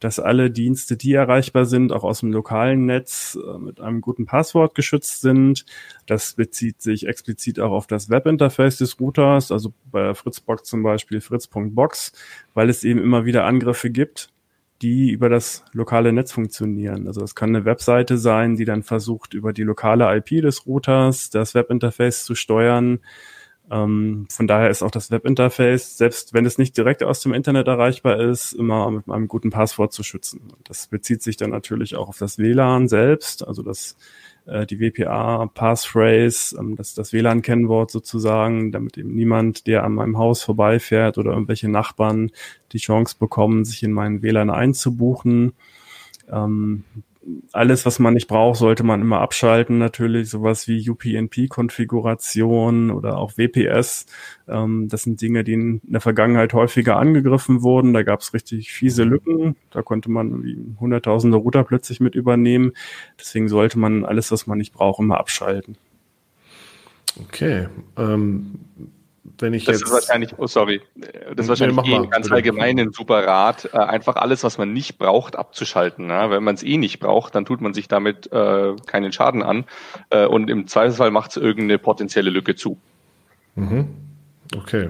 dass 0.00 0.18
alle 0.18 0.50
Dienste, 0.50 0.96
die 0.96 1.12
erreichbar 1.12 1.64
sind, 1.64 1.92
auch 1.92 2.02
aus 2.02 2.20
dem 2.20 2.32
lokalen 2.32 2.86
Netz 2.86 3.38
äh, 3.40 3.58
mit 3.58 3.80
einem 3.80 4.00
guten 4.00 4.26
Passwort 4.26 4.74
geschützt 4.74 5.20
sind. 5.20 5.64
Das 6.06 6.34
bezieht 6.34 6.82
sich 6.82 7.06
explizit 7.06 7.60
auch 7.60 7.70
auf 7.70 7.86
das 7.86 8.10
Webinterface 8.10 8.78
des 8.78 8.98
Routers, 8.98 9.52
also 9.52 9.72
bei 9.84 10.12
Fritzbox 10.14 10.64
zum 10.64 10.82
Beispiel 10.82 11.20
fritz.box, 11.20 12.12
weil 12.52 12.68
es 12.68 12.82
eben 12.82 13.00
immer 13.00 13.26
wieder 13.26 13.44
Angriffe 13.44 13.90
gibt 13.90 14.30
die 14.82 15.10
über 15.10 15.28
das 15.28 15.64
lokale 15.72 16.12
Netz 16.12 16.32
funktionieren. 16.32 17.06
Also 17.06 17.22
es 17.22 17.34
kann 17.34 17.50
eine 17.50 17.64
Webseite 17.64 18.16
sein, 18.16 18.56
die 18.56 18.64
dann 18.64 18.82
versucht, 18.82 19.34
über 19.34 19.52
die 19.52 19.64
lokale 19.64 20.16
IP 20.16 20.42
des 20.42 20.66
Routers 20.66 21.30
das 21.30 21.54
Webinterface 21.54 22.24
zu 22.24 22.34
steuern. 22.34 23.00
Ähm, 23.70 24.26
von 24.30 24.46
daher 24.46 24.70
ist 24.70 24.82
auch 24.82 24.90
das 24.90 25.10
Webinterface, 25.10 25.98
selbst 25.98 26.32
wenn 26.32 26.46
es 26.46 26.58
nicht 26.58 26.76
direkt 26.76 27.02
aus 27.02 27.20
dem 27.20 27.34
Internet 27.34 27.68
erreichbar 27.68 28.18
ist, 28.18 28.52
immer 28.52 28.90
mit 28.90 29.08
einem 29.08 29.28
guten 29.28 29.50
Passwort 29.50 29.92
zu 29.92 30.02
schützen. 30.02 30.52
Das 30.64 30.86
bezieht 30.86 31.22
sich 31.22 31.36
dann 31.36 31.50
natürlich 31.50 31.94
auch 31.94 32.08
auf 32.08 32.18
das 32.18 32.38
WLAN 32.38 32.88
selbst, 32.88 33.46
also 33.46 33.62
das 33.62 33.96
äh, 34.46 34.64
die 34.64 34.80
WPA 34.80 35.46
Passphrase, 35.46 36.56
ähm, 36.58 36.76
das 36.76 36.94
das 36.94 37.12
WLAN-Kennwort 37.12 37.90
sozusagen, 37.90 38.72
damit 38.72 38.96
eben 38.96 39.14
niemand, 39.14 39.66
der 39.66 39.84
an 39.84 39.94
meinem 39.94 40.16
Haus 40.16 40.42
vorbeifährt 40.42 41.18
oder 41.18 41.32
irgendwelche 41.32 41.68
Nachbarn 41.68 42.30
die 42.72 42.78
Chance 42.78 43.16
bekommen, 43.18 43.64
sich 43.64 43.82
in 43.82 43.92
meinen 43.92 44.22
WLAN 44.22 44.50
einzubuchen. 44.50 45.52
Ähm, 46.30 46.84
alles, 47.52 47.86
was 47.86 47.98
man 47.98 48.14
nicht 48.14 48.28
braucht, 48.28 48.58
sollte 48.58 48.84
man 48.84 49.00
immer 49.00 49.20
abschalten. 49.20 49.78
Natürlich 49.78 50.30
sowas 50.30 50.68
wie 50.68 50.88
UPnP-Konfiguration 50.88 52.90
oder 52.90 53.18
auch 53.18 53.36
WPS. 53.36 54.06
Ähm, 54.48 54.88
das 54.88 55.02
sind 55.02 55.20
Dinge, 55.20 55.44
die 55.44 55.54
in 55.54 55.80
der 55.84 56.00
Vergangenheit 56.00 56.52
häufiger 56.52 56.96
angegriffen 56.96 57.62
wurden. 57.62 57.92
Da 57.92 58.02
gab 58.02 58.20
es 58.20 58.34
richtig 58.34 58.72
fiese 58.72 59.04
Lücken. 59.04 59.56
Da 59.70 59.82
konnte 59.82 60.10
man 60.10 60.76
hunderttausende 60.80 61.36
Router 61.36 61.64
plötzlich 61.64 62.00
mit 62.00 62.14
übernehmen. 62.14 62.72
Deswegen 63.18 63.48
sollte 63.48 63.78
man 63.78 64.04
alles, 64.04 64.32
was 64.32 64.46
man 64.46 64.58
nicht 64.58 64.72
braucht, 64.72 65.00
immer 65.00 65.18
abschalten. 65.18 65.76
Okay. 67.20 67.68
Ähm, 67.96 68.60
wenn 69.38 69.54
ich 69.54 69.64
das 69.64 69.80
jetzt. 69.80 69.88
Ist 69.88 69.92
wahrscheinlich, 69.92 70.38
oh 70.38 70.46
sorry, 70.46 70.80
das 70.94 71.44
ist 71.44 71.48
wahrscheinlich 71.48 71.76
nee, 71.84 71.96
eh 71.96 72.06
ganz 72.06 72.30
allgemein 72.30 72.78
ein 72.78 72.92
super 72.92 73.26
Rat, 73.26 73.68
äh, 73.72 73.78
einfach 73.78 74.16
alles, 74.16 74.44
was 74.44 74.58
man 74.58 74.72
nicht 74.72 74.98
braucht, 74.98 75.36
abzuschalten. 75.36 76.08
Ja? 76.08 76.30
Wenn 76.30 76.44
man 76.44 76.54
es 76.54 76.62
eh 76.62 76.76
nicht 76.76 77.00
braucht, 77.00 77.34
dann 77.34 77.44
tut 77.44 77.60
man 77.60 77.74
sich 77.74 77.88
damit 77.88 78.30
äh, 78.32 78.76
keinen 78.86 79.12
Schaden 79.12 79.42
an 79.42 79.64
äh, 80.10 80.26
und 80.26 80.50
im 80.50 80.66
Zweifelsfall 80.66 81.10
macht 81.10 81.30
es 81.30 81.36
irgendeine 81.36 81.78
potenzielle 81.78 82.30
Lücke 82.30 82.54
zu. 82.54 82.78
Mhm. 83.54 84.07
Okay, 84.56 84.88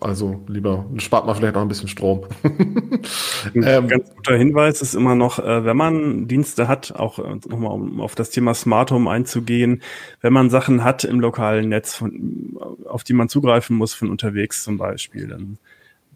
also 0.00 0.42
lieber 0.48 0.84
spart 0.98 1.24
man 1.24 1.34
vielleicht 1.34 1.56
auch 1.56 1.62
ein 1.62 1.68
bisschen 1.68 1.88
Strom. 1.88 2.26
ein 2.42 3.62
ähm, 3.64 3.88
ganz 3.88 4.14
guter 4.14 4.36
Hinweis 4.36 4.82
ist 4.82 4.94
immer 4.94 5.14
noch, 5.14 5.38
äh, 5.38 5.64
wenn 5.64 5.76
man 5.76 6.28
Dienste 6.28 6.68
hat, 6.68 6.92
auch 6.94 7.18
äh, 7.18 7.36
nochmal 7.48 7.72
um 7.72 8.02
auf 8.02 8.14
das 8.14 8.30
Thema 8.30 8.52
Smart 8.52 8.90
Home 8.90 9.10
einzugehen, 9.10 9.82
wenn 10.20 10.34
man 10.34 10.50
Sachen 10.50 10.84
hat 10.84 11.04
im 11.04 11.20
lokalen 11.20 11.70
Netz, 11.70 11.94
von, 11.94 12.58
auf 12.84 13.02
die 13.02 13.14
man 13.14 13.30
zugreifen 13.30 13.76
muss 13.76 13.94
von 13.94 14.10
unterwegs 14.10 14.62
zum 14.62 14.76
Beispiel, 14.76 15.26
dann 15.28 15.58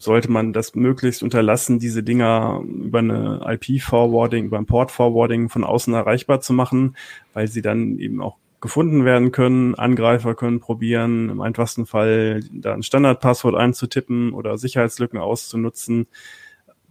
sollte 0.03 0.31
man 0.31 0.53
das 0.53 0.75
möglichst 0.75 1.23
unterlassen, 1.23 1.79
diese 1.79 2.03
Dinger 2.03 2.63
über 2.67 2.99
eine 2.99 3.41
IP-Forwarding, 3.47 4.47
über 4.47 4.59
ein 4.59 4.67
Port-Forwarding 4.67 5.49
von 5.49 5.65
außen 5.65 5.95
erreichbar 5.95 6.41
zu 6.41 6.53
machen, 6.53 6.97
weil 7.33 7.47
sie 7.49 7.63
dann 7.63 7.99
eben 7.99 8.21
auch 8.21 8.37
gefunden 8.63 9.05
werden 9.05 9.33
können. 9.33 9.75
Angreifer 9.75 10.35
können 10.35 10.61
probieren, 10.61 11.29
im 11.29 11.43
einfachsten 11.43 11.85
Fall 11.85 12.41
da 12.51 12.73
ein 12.73 12.83
Standardpasswort 12.83 13.55
einzutippen 13.55 14.33
oder 14.33 14.57
Sicherheitslücken 14.57 15.19
auszunutzen. 15.19 16.07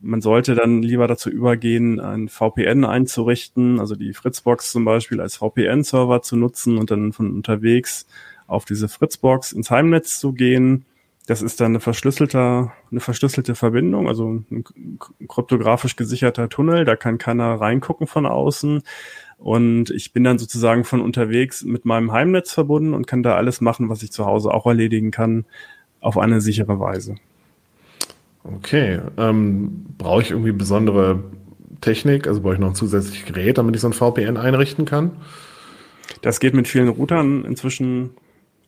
Man 0.01 0.21
sollte 0.21 0.53
dann 0.53 0.83
lieber 0.83 1.07
dazu 1.07 1.29
übergehen, 1.29 1.99
ein 1.99 2.27
VPN 2.27 2.85
einzurichten, 2.85 3.79
also 3.79 3.95
die 3.95 4.13
Fritzbox 4.13 4.71
zum 4.71 4.83
Beispiel 4.83 5.21
als 5.21 5.37
VPN-Server 5.37 6.21
zu 6.21 6.35
nutzen 6.35 6.77
und 6.77 6.91
dann 6.91 7.13
von 7.13 7.31
unterwegs 7.31 8.05
auf 8.47 8.65
diese 8.65 8.89
Fritzbox 8.89 9.53
ins 9.53 9.71
Heimnetz 9.71 10.19
zu 10.19 10.33
gehen. 10.33 10.85
Das 11.27 11.41
ist 11.41 11.61
dann 11.61 11.73
eine 11.73 11.79
verschlüsselte, 11.79 12.71
eine 12.89 12.99
verschlüsselte 12.99 13.55
Verbindung, 13.55 14.07
also 14.07 14.43
ein 14.51 14.65
kryptografisch 15.27 15.95
gesicherter 15.95 16.49
Tunnel. 16.49 16.83
Da 16.83 16.95
kann 16.95 17.19
keiner 17.19 17.53
reingucken 17.61 18.07
von 18.07 18.25
außen. 18.25 18.81
Und 19.41 19.89
ich 19.89 20.13
bin 20.13 20.23
dann 20.23 20.37
sozusagen 20.37 20.83
von 20.83 21.01
unterwegs 21.01 21.63
mit 21.63 21.83
meinem 21.83 22.11
Heimnetz 22.11 22.51
verbunden 22.51 22.93
und 22.93 23.07
kann 23.07 23.23
da 23.23 23.35
alles 23.35 23.59
machen, 23.59 23.89
was 23.89 24.03
ich 24.03 24.11
zu 24.11 24.25
Hause 24.25 24.53
auch 24.53 24.67
erledigen 24.67 25.09
kann, 25.09 25.45
auf 25.99 26.19
eine 26.19 26.41
sichere 26.41 26.79
Weise. 26.79 27.15
Okay. 28.43 28.99
Ähm, 29.17 29.85
brauche 29.97 30.21
ich 30.21 30.31
irgendwie 30.31 30.51
besondere 30.51 31.23
Technik? 31.81 32.27
Also 32.27 32.41
brauche 32.41 32.53
ich 32.53 32.59
noch 32.59 32.69
ein 32.69 32.75
zusätzliches 32.75 33.25
Gerät, 33.25 33.57
damit 33.57 33.75
ich 33.75 33.81
so 33.81 33.87
ein 33.87 33.93
VPN 33.93 34.37
einrichten 34.37 34.85
kann? 34.85 35.11
Das 36.21 36.39
geht 36.39 36.53
mit 36.53 36.67
vielen 36.67 36.89
Routern 36.89 37.43
inzwischen 37.43 38.11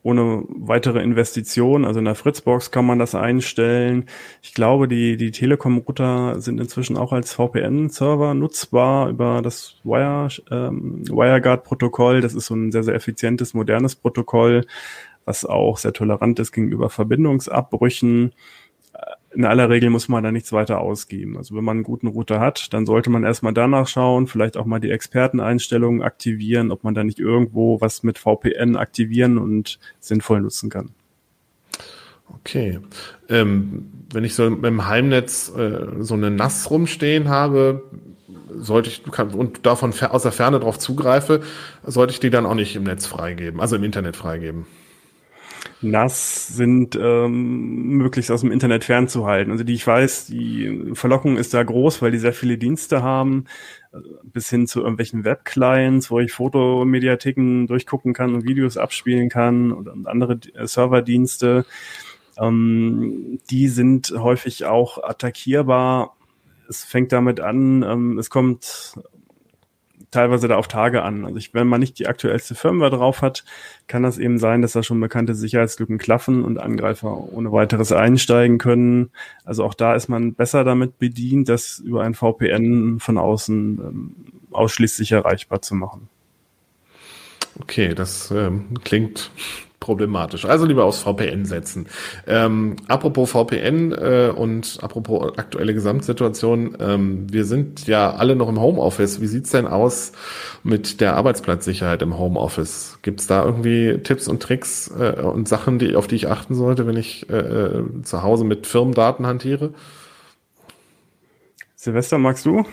ohne 0.04 0.44
weitere 0.50 1.02
Investition. 1.02 1.86
Also 1.86 2.00
in 2.00 2.06
der 2.06 2.16
Fritzbox 2.16 2.72
kann 2.72 2.86
man 2.86 3.00
das 3.00 3.16
einstellen. 3.16 4.06
Ich 4.42 4.54
glaube, 4.54 4.88
die, 4.88 5.18
die 5.18 5.32
Telekom-Router 5.32 6.42
sind 6.42 6.60
inzwischen 6.60 6.98
auch 6.98 7.14
als 7.14 7.34
VPN-Server 7.34 8.34
nutzbar 8.34 9.10
über 9.10 9.42
das 9.42 9.78
Wire, 9.84 10.28
ähm, 10.52 11.04
WireGuard-Protokoll. 11.08 12.22
Das 12.22 12.36
ist 12.36 12.48
so 12.48 12.56
ein 12.56 12.72
sehr, 12.74 12.84
sehr 12.84 12.96
effizientes, 12.96 13.54
modernes 13.54 13.96
Protokoll, 13.96 14.66
was 15.26 15.46
auch 15.46 15.78
sehr 15.78 15.94
tolerant 15.94 16.38
ist 16.40 16.52
gegenüber 16.52 16.90
Verbindungsabbrüchen 16.90 18.34
in 19.34 19.46
aller 19.46 19.70
Regel 19.70 19.90
muss 19.90 20.08
man 20.08 20.24
da 20.24 20.32
nichts 20.32 20.52
weiter 20.52 20.80
ausgeben. 20.80 21.38
Also 21.38 21.56
wenn 21.56 21.64
man 21.64 21.78
einen 21.78 21.84
guten 21.84 22.08
Router 22.08 22.40
hat, 22.40 22.74
dann 22.74 22.86
sollte 22.86 23.10
man 23.10 23.24
erstmal 23.24 23.54
danach 23.54 23.88
schauen, 23.88 24.28
vielleicht 24.28 24.58
auch 24.58 24.66
mal 24.66 24.80
die 24.80 24.92
Experteneinstellungen 24.92 26.02
aktivieren, 26.02 26.72
ob 26.72 26.84
man 26.84 26.94
da 26.94 27.04
nicht 27.04 27.20
irgendwo 27.20 27.82
was 27.82 28.04
mit 28.04 28.18
VPN 28.18 28.76
aktivieren 28.76 29.38
und 29.38 29.80
sinnvoll 30.00 30.42
nutzen 30.42 30.70
kann. 30.70 30.92
Okay. 32.40 32.80
Ähm, 33.30 33.92
wenn 34.12 34.24
ich 34.24 34.36
so 34.36 34.46
im 34.46 34.88
Heimnetz 34.88 35.52
äh, 35.56 35.88
so 36.00 36.14
eine 36.14 36.32
NAS 36.32 36.70
rumstehen 36.70 37.30
habe, 37.30 37.84
sollte 38.56 38.90
ich 38.90 39.04
und 39.34 39.66
davon 39.66 39.94
aus 40.10 40.24
der 40.24 40.32
Ferne 40.32 40.60
drauf 40.60 40.80
zugreife, 40.80 41.42
sollte 41.84 42.14
ich 42.14 42.20
die 42.20 42.30
dann 42.30 42.46
auch 42.46 42.56
nicht 42.56 42.76
im 42.76 42.84
Netz 42.84 43.06
freigeben, 43.06 43.60
also 43.60 43.76
im 43.76 43.84
Internet 43.84 44.16
freigeben. 44.16 44.66
NAS 45.84 46.48
sind 46.48 46.98
ähm, 47.00 47.98
möglichst 47.98 48.32
aus 48.32 48.42
dem 48.42 48.52
Internet 48.52 48.84
fernzuhalten. 48.84 49.52
Also 49.52 49.64
die 49.64 49.74
ich 49.74 49.86
weiß, 49.86 50.28
die 50.28 50.92
Verlockung 50.94 51.38
ist 51.38 51.54
da 51.54 51.64
groß, 51.64 52.02
weil 52.02 52.12
die 52.12 52.18
sehr 52.18 52.34
viele 52.34 52.58
Dienste 52.58 53.04
haben, 53.04 53.46
äh, 53.92 53.98
bis 54.24 54.50
hin 54.50 54.68
zu 54.68 54.80
irgendwelchen 54.82 55.24
Webclients, 55.24 56.10
wo 56.10 56.20
ich 56.20 56.32
Fotomediatheken 56.32 57.68
durchgucken 57.68 58.14
kann 58.14 58.34
und 58.34 58.48
Videos 58.48 58.78
abspielen 58.78 59.30
kann 59.30 59.72
oder 59.72 59.94
andere 60.06 60.40
äh, 60.54 60.66
Serverdienste. 60.66 61.66
Ähm, 62.38 63.40
die 63.50 63.68
sind 63.68 64.14
häufig 64.18 64.66
auch 64.66 65.04
attackierbar. 65.04 66.16
Es 66.70 66.84
fängt 66.84 67.12
damit 67.12 67.40
an, 67.40 67.84
ähm, 67.84 68.18
es 68.18 68.30
kommt 68.30 68.96
teilweise 70.14 70.48
da 70.48 70.56
auf 70.58 70.68
Tage 70.68 71.04
an. 71.04 71.26
Also 71.26 71.38
ich, 71.38 71.54
wenn 71.54 71.68
man 71.68 71.80
nicht 71.80 72.00
die 72.00 72.08
aktuellste 72.08 72.56
Firmware 72.56 72.92
drauf 72.92 73.22
hat, 73.22 73.44
kann 73.88 74.04
das 74.04 74.18
eben 74.18 74.38
sein, 74.38 74.62
dass 74.62 74.74
da 74.74 74.84
schon 74.84 75.00
bekannte 75.00 75.36
Sicherheitslücken 75.36 75.98
klaffen 75.98 76.44
und 76.44 76.60
Angreifer 76.60 77.34
ohne 77.34 77.52
weiteres 77.52 77.92
einsteigen 77.92 78.58
können. 78.58 79.12
Also 79.44 79.64
auch 79.64 79.74
da 79.74 79.96
ist 79.96 80.08
man 80.08 80.34
besser 80.34 80.64
damit 80.64 81.00
bedient, 81.00 81.50
das 81.50 81.80
über 81.80 82.04
ein 82.04 82.14
VPN 82.14 83.00
von 83.00 83.18
außen 83.18 83.80
ähm, 83.80 84.16
ausschließlich 84.52 85.12
erreichbar 85.12 85.62
zu 85.62 85.76
machen. 85.76 86.10
Okay, 87.60 87.94
das 87.94 88.32
ähm, 88.32 88.76
klingt 88.84 89.32
problematisch. 89.84 90.46
Also 90.46 90.66
lieber 90.66 90.86
aufs 90.86 91.02
VPN 91.02 91.44
setzen. 91.44 91.88
Ähm, 92.26 92.78
apropos 92.88 93.32
VPN 93.32 93.92
äh, 93.92 94.32
und 94.34 94.80
apropos 94.82 95.38
aktuelle 95.38 95.74
Gesamtsituation, 95.74 96.78
ähm, 96.80 97.28
wir 97.30 97.44
sind 97.44 97.86
ja 97.86 98.12
alle 98.12 98.38
noch 98.38 98.48
im 98.48 98.62
Homeoffice. 98.62 99.20
Wie 99.20 99.28
sieht's 99.28 99.50
denn 99.52 99.68
aus 99.68 100.14
mit 100.64 101.02
der 101.02 101.18
Arbeitsplatzsicherheit 101.18 102.02
im 102.02 102.18
Homeoffice? 102.18 102.98
Gibt's 103.02 103.28
da 103.28 103.44
irgendwie 103.44 104.00
Tipps 104.02 104.30
und 104.30 104.42
Tricks 104.42 104.90
äh, 104.98 105.22
und 105.22 105.50
Sachen, 105.50 105.80
die, 105.80 105.98
auf 105.98 106.08
die 106.08 106.16
ich 106.16 106.30
achten 106.30 106.56
sollte, 106.56 106.88
wenn 106.88 106.96
ich 106.96 107.30
äh, 107.30 107.36
äh 107.36 107.84
zu 108.04 108.24
Hause 108.24 108.46
mit 108.46 108.66
Firmendaten 108.66 109.28
hantiere? 109.28 109.74
Silvester, 111.76 112.18
magst 112.18 112.46
du? 112.46 112.66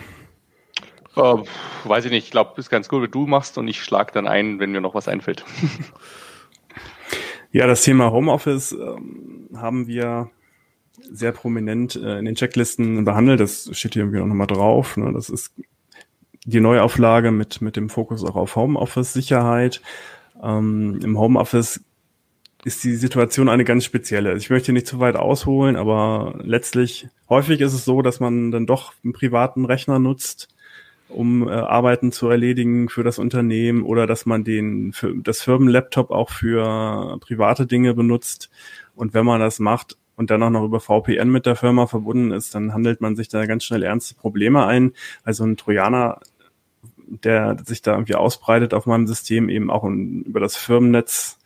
Uh, 1.17 1.43
weiß 1.83 2.05
ich 2.05 2.11
nicht. 2.11 2.23
Ich 2.27 2.31
glaube, 2.31 2.53
ist 2.55 2.69
ganz 2.69 2.87
gut, 2.87 3.03
wenn 3.03 3.11
du 3.11 3.27
machst 3.27 3.57
und 3.57 3.67
ich 3.67 3.83
schlag 3.83 4.13
dann 4.13 4.27
ein, 4.27 4.59
wenn 4.59 4.71
mir 4.71 4.79
noch 4.79 4.95
was 4.95 5.09
einfällt. 5.09 5.43
Ja, 7.51 7.67
das 7.67 7.83
Thema 7.83 8.11
Homeoffice 8.11 8.71
ähm, 8.71 9.49
haben 9.55 9.87
wir 9.87 10.29
sehr 11.11 11.33
prominent 11.33 11.95
äh, 11.95 12.17
in 12.17 12.25
den 12.25 12.35
Checklisten 12.35 13.03
behandelt. 13.03 13.41
Das 13.41 13.69
steht 13.73 13.93
hier 13.93 14.03
irgendwie 14.03 14.21
auch 14.21 14.25
nochmal 14.25 14.47
drauf. 14.47 14.95
Ne? 14.95 15.11
Das 15.13 15.29
ist 15.29 15.53
die 16.45 16.59
Neuauflage 16.61 17.31
mit, 17.31 17.61
mit 17.61 17.75
dem 17.75 17.89
Fokus 17.89 18.23
auch 18.23 18.35
auf 18.35 18.55
Homeoffice-Sicherheit. 18.55 19.81
Ähm, 20.41 20.99
Im 21.03 21.19
Homeoffice 21.19 21.81
ist 22.63 22.83
die 22.83 22.95
Situation 22.95 23.49
eine 23.49 23.65
ganz 23.65 23.83
spezielle. 23.83 24.37
Ich 24.37 24.49
möchte 24.49 24.71
nicht 24.71 24.87
zu 24.87 24.99
weit 24.99 25.17
ausholen, 25.17 25.75
aber 25.75 26.39
letztlich 26.43 27.09
häufig 27.27 27.59
ist 27.59 27.73
es 27.73 27.83
so, 27.83 28.01
dass 28.01 28.19
man 28.19 28.51
dann 28.51 28.65
doch 28.65 28.93
einen 29.03 29.13
privaten 29.13 29.65
Rechner 29.65 29.99
nutzt 29.99 30.47
um 31.11 31.47
äh, 31.47 31.51
Arbeiten 31.51 32.11
zu 32.11 32.29
erledigen 32.29 32.89
für 32.89 33.03
das 33.03 33.19
Unternehmen 33.19 33.83
oder 33.83 34.07
dass 34.07 34.25
man 34.25 34.43
den 34.43 34.93
für 34.93 35.13
das 35.15 35.41
Firmenlaptop 35.41 36.11
auch 36.11 36.29
für 36.29 37.17
private 37.19 37.67
Dinge 37.67 37.93
benutzt. 37.93 38.49
Und 38.95 39.13
wenn 39.13 39.25
man 39.25 39.39
das 39.39 39.59
macht 39.59 39.97
und 40.15 40.29
dann 40.29 40.43
auch 40.43 40.49
noch 40.49 40.63
über 40.63 40.79
VPN 40.79 41.29
mit 41.29 41.45
der 41.45 41.55
Firma 41.55 41.87
verbunden 41.87 42.31
ist, 42.31 42.55
dann 42.55 42.73
handelt 42.73 43.01
man 43.01 43.15
sich 43.15 43.29
da 43.29 43.45
ganz 43.45 43.63
schnell 43.63 43.83
ernste 43.83 44.15
Probleme 44.15 44.65
ein. 44.65 44.93
Also 45.23 45.43
ein 45.43 45.57
Trojaner, 45.57 46.19
der 47.07 47.57
sich 47.65 47.81
da 47.81 47.93
irgendwie 47.93 48.15
ausbreitet 48.15 48.73
auf 48.73 48.85
meinem 48.85 49.07
System, 49.07 49.49
eben 49.49 49.69
auch 49.69 49.83
über 49.83 50.39
das 50.39 50.55
Firmennetz 50.55 51.37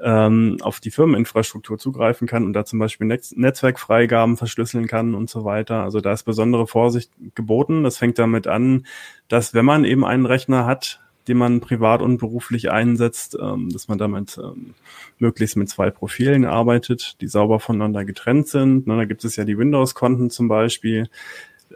ähm, 0.00 0.58
auf 0.62 0.80
die 0.80 0.90
Firmeninfrastruktur 0.90 1.78
zugreifen 1.78 2.26
kann 2.26 2.44
und 2.44 2.52
da 2.52 2.64
zum 2.64 2.78
Beispiel 2.78 3.06
Netz 3.06 3.32
Netzwerkfreigaben 3.32 4.36
verschlüsseln 4.36 4.86
kann 4.86 5.14
und 5.14 5.30
so 5.30 5.44
weiter. 5.44 5.82
Also 5.82 6.00
da 6.00 6.12
ist 6.12 6.24
besondere 6.24 6.66
Vorsicht 6.66 7.10
geboten. 7.34 7.84
Das 7.84 7.98
fängt 7.98 8.18
damit 8.18 8.46
an, 8.46 8.86
dass 9.28 9.54
wenn 9.54 9.64
man 9.64 9.84
eben 9.84 10.04
einen 10.04 10.26
Rechner 10.26 10.66
hat, 10.66 11.00
den 11.28 11.36
man 11.36 11.60
privat 11.60 12.02
und 12.02 12.18
beruflich 12.18 12.70
einsetzt, 12.70 13.36
ähm, 13.40 13.68
dass 13.70 13.88
man 13.88 13.98
damit 13.98 14.38
ähm, 14.42 14.74
möglichst 15.18 15.56
mit 15.56 15.68
zwei 15.68 15.90
Profilen 15.90 16.44
arbeitet, 16.44 17.20
die 17.20 17.28
sauber 17.28 17.60
voneinander 17.60 18.04
getrennt 18.04 18.48
sind. 18.48 18.86
Ne, 18.86 18.96
da 18.96 19.04
gibt 19.04 19.24
es 19.24 19.36
ja 19.36 19.44
die 19.44 19.58
Windows-Konten 19.58 20.30
zum 20.30 20.48
Beispiel, 20.48 21.08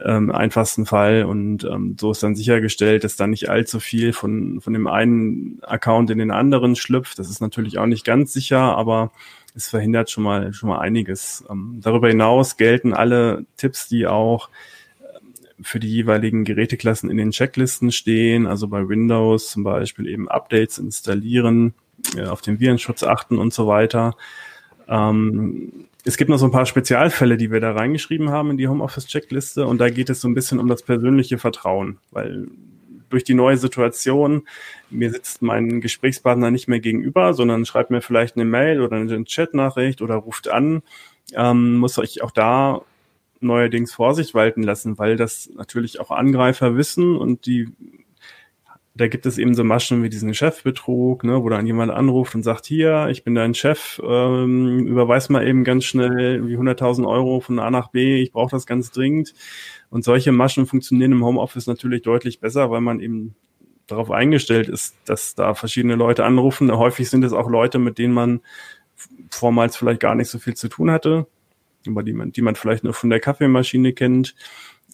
ähm, 0.04 0.30
einfachsten 0.30 0.86
Fall. 0.86 1.24
Und 1.24 1.64
ähm, 1.64 1.96
so 1.98 2.10
ist 2.10 2.22
dann 2.22 2.34
sichergestellt, 2.34 3.04
dass 3.04 3.16
da 3.16 3.26
nicht 3.26 3.48
allzu 3.48 3.80
viel 3.80 4.12
von, 4.12 4.60
von 4.60 4.72
dem 4.72 4.86
einen 4.86 5.58
Account 5.62 6.10
in 6.10 6.18
den 6.18 6.30
anderen 6.30 6.76
schlüpft. 6.76 7.18
Das 7.18 7.30
ist 7.30 7.40
natürlich 7.40 7.78
auch 7.78 7.86
nicht 7.86 8.04
ganz 8.04 8.32
sicher, 8.32 8.60
aber 8.60 9.12
es 9.54 9.68
verhindert 9.68 10.10
schon 10.10 10.24
mal, 10.24 10.52
schon 10.52 10.68
mal 10.68 10.78
einiges. 10.78 11.44
Ähm, 11.50 11.80
darüber 11.82 12.08
hinaus 12.08 12.56
gelten 12.56 12.92
alle 12.92 13.46
Tipps, 13.56 13.88
die 13.88 14.06
auch 14.06 14.50
ähm, 15.00 15.32
für 15.62 15.80
die 15.80 15.88
jeweiligen 15.90 16.44
Geräteklassen 16.44 17.10
in 17.10 17.16
den 17.16 17.30
Checklisten 17.30 17.90
stehen, 17.90 18.46
also 18.46 18.68
bei 18.68 18.88
Windows 18.88 19.50
zum 19.50 19.64
Beispiel 19.64 20.08
eben 20.08 20.28
Updates 20.28 20.78
installieren, 20.78 21.74
äh, 22.16 22.26
auf 22.26 22.42
den 22.42 22.60
Virenschutz 22.60 23.02
achten 23.02 23.38
und 23.38 23.54
so 23.54 23.66
weiter. 23.66 24.14
Ähm, 24.88 25.86
es 26.06 26.16
gibt 26.16 26.30
noch 26.30 26.38
so 26.38 26.46
ein 26.46 26.52
paar 26.52 26.66
Spezialfälle, 26.66 27.36
die 27.36 27.50
wir 27.50 27.60
da 27.60 27.72
reingeschrieben 27.72 28.30
haben 28.30 28.52
in 28.52 28.56
die 28.56 28.68
Homeoffice-Checkliste. 28.68 29.66
Und 29.66 29.78
da 29.78 29.90
geht 29.90 30.08
es 30.08 30.20
so 30.20 30.28
ein 30.28 30.34
bisschen 30.34 30.60
um 30.60 30.68
das 30.68 30.82
persönliche 30.84 31.36
Vertrauen, 31.36 31.98
weil 32.12 32.46
durch 33.08 33.24
die 33.24 33.34
neue 33.34 33.56
Situation, 33.56 34.46
mir 34.88 35.10
sitzt 35.10 35.42
mein 35.42 35.80
Gesprächspartner 35.80 36.52
nicht 36.52 36.68
mehr 36.68 36.78
gegenüber, 36.78 37.34
sondern 37.34 37.64
schreibt 37.64 37.90
mir 37.90 38.02
vielleicht 38.02 38.36
eine 38.36 38.44
Mail 38.44 38.82
oder 38.82 38.96
eine 38.96 39.24
Chatnachricht 39.24 40.00
oder 40.00 40.14
ruft 40.14 40.48
an, 40.48 40.82
ähm, 41.34 41.76
muss 41.76 41.98
ich 41.98 42.22
auch 42.22 42.30
da 42.30 42.82
neuerdings 43.40 43.92
Vorsicht 43.92 44.32
walten 44.32 44.62
lassen, 44.62 44.98
weil 44.98 45.16
das 45.16 45.50
natürlich 45.56 45.98
auch 45.98 46.12
Angreifer 46.12 46.76
wissen 46.76 47.16
und 47.16 47.46
die 47.46 47.68
da 48.96 49.08
gibt 49.08 49.26
es 49.26 49.36
eben 49.36 49.54
so 49.54 49.62
Maschen 49.62 50.02
wie 50.02 50.08
diesen 50.08 50.32
Chefbetrug, 50.32 51.22
ne, 51.22 51.42
wo 51.42 51.48
dann 51.50 51.66
jemand 51.66 51.92
anruft 51.92 52.34
und 52.34 52.42
sagt, 52.42 52.64
hier, 52.64 53.08
ich 53.10 53.24
bin 53.24 53.34
dein 53.34 53.54
Chef, 53.54 54.00
ähm, 54.02 54.86
überweis 54.86 55.28
mal 55.28 55.46
eben 55.46 55.64
ganz 55.64 55.84
schnell 55.84 56.46
wie 56.48 56.56
100.000 56.56 57.06
Euro 57.06 57.40
von 57.40 57.58
A 57.58 57.70
nach 57.70 57.88
B, 57.88 58.22
ich 58.22 58.32
brauche 58.32 58.50
das 58.50 58.64
ganz 58.64 58.90
dringend. 58.90 59.34
Und 59.90 60.04
solche 60.04 60.32
Maschen 60.32 60.66
funktionieren 60.66 61.12
im 61.12 61.24
Homeoffice 61.24 61.66
natürlich 61.66 62.02
deutlich 62.02 62.40
besser, 62.40 62.70
weil 62.70 62.80
man 62.80 63.00
eben 63.00 63.34
darauf 63.86 64.10
eingestellt 64.10 64.68
ist, 64.68 64.96
dass 65.04 65.34
da 65.34 65.54
verschiedene 65.54 65.94
Leute 65.94 66.24
anrufen. 66.24 66.72
Häufig 66.72 67.10
sind 67.10 67.22
es 67.22 67.34
auch 67.34 67.50
Leute, 67.50 67.78
mit 67.78 67.98
denen 67.98 68.14
man 68.14 68.40
vormals 69.30 69.76
vielleicht 69.76 70.00
gar 70.00 70.14
nicht 70.14 70.28
so 70.28 70.38
viel 70.38 70.54
zu 70.54 70.68
tun 70.68 70.90
hatte, 70.90 71.26
über 71.84 72.02
die 72.02 72.14
man, 72.14 72.32
die 72.32 72.42
man 72.42 72.56
vielleicht 72.56 72.82
nur 72.82 72.94
von 72.94 73.10
der 73.10 73.20
Kaffeemaschine 73.20 73.92
kennt 73.92 74.34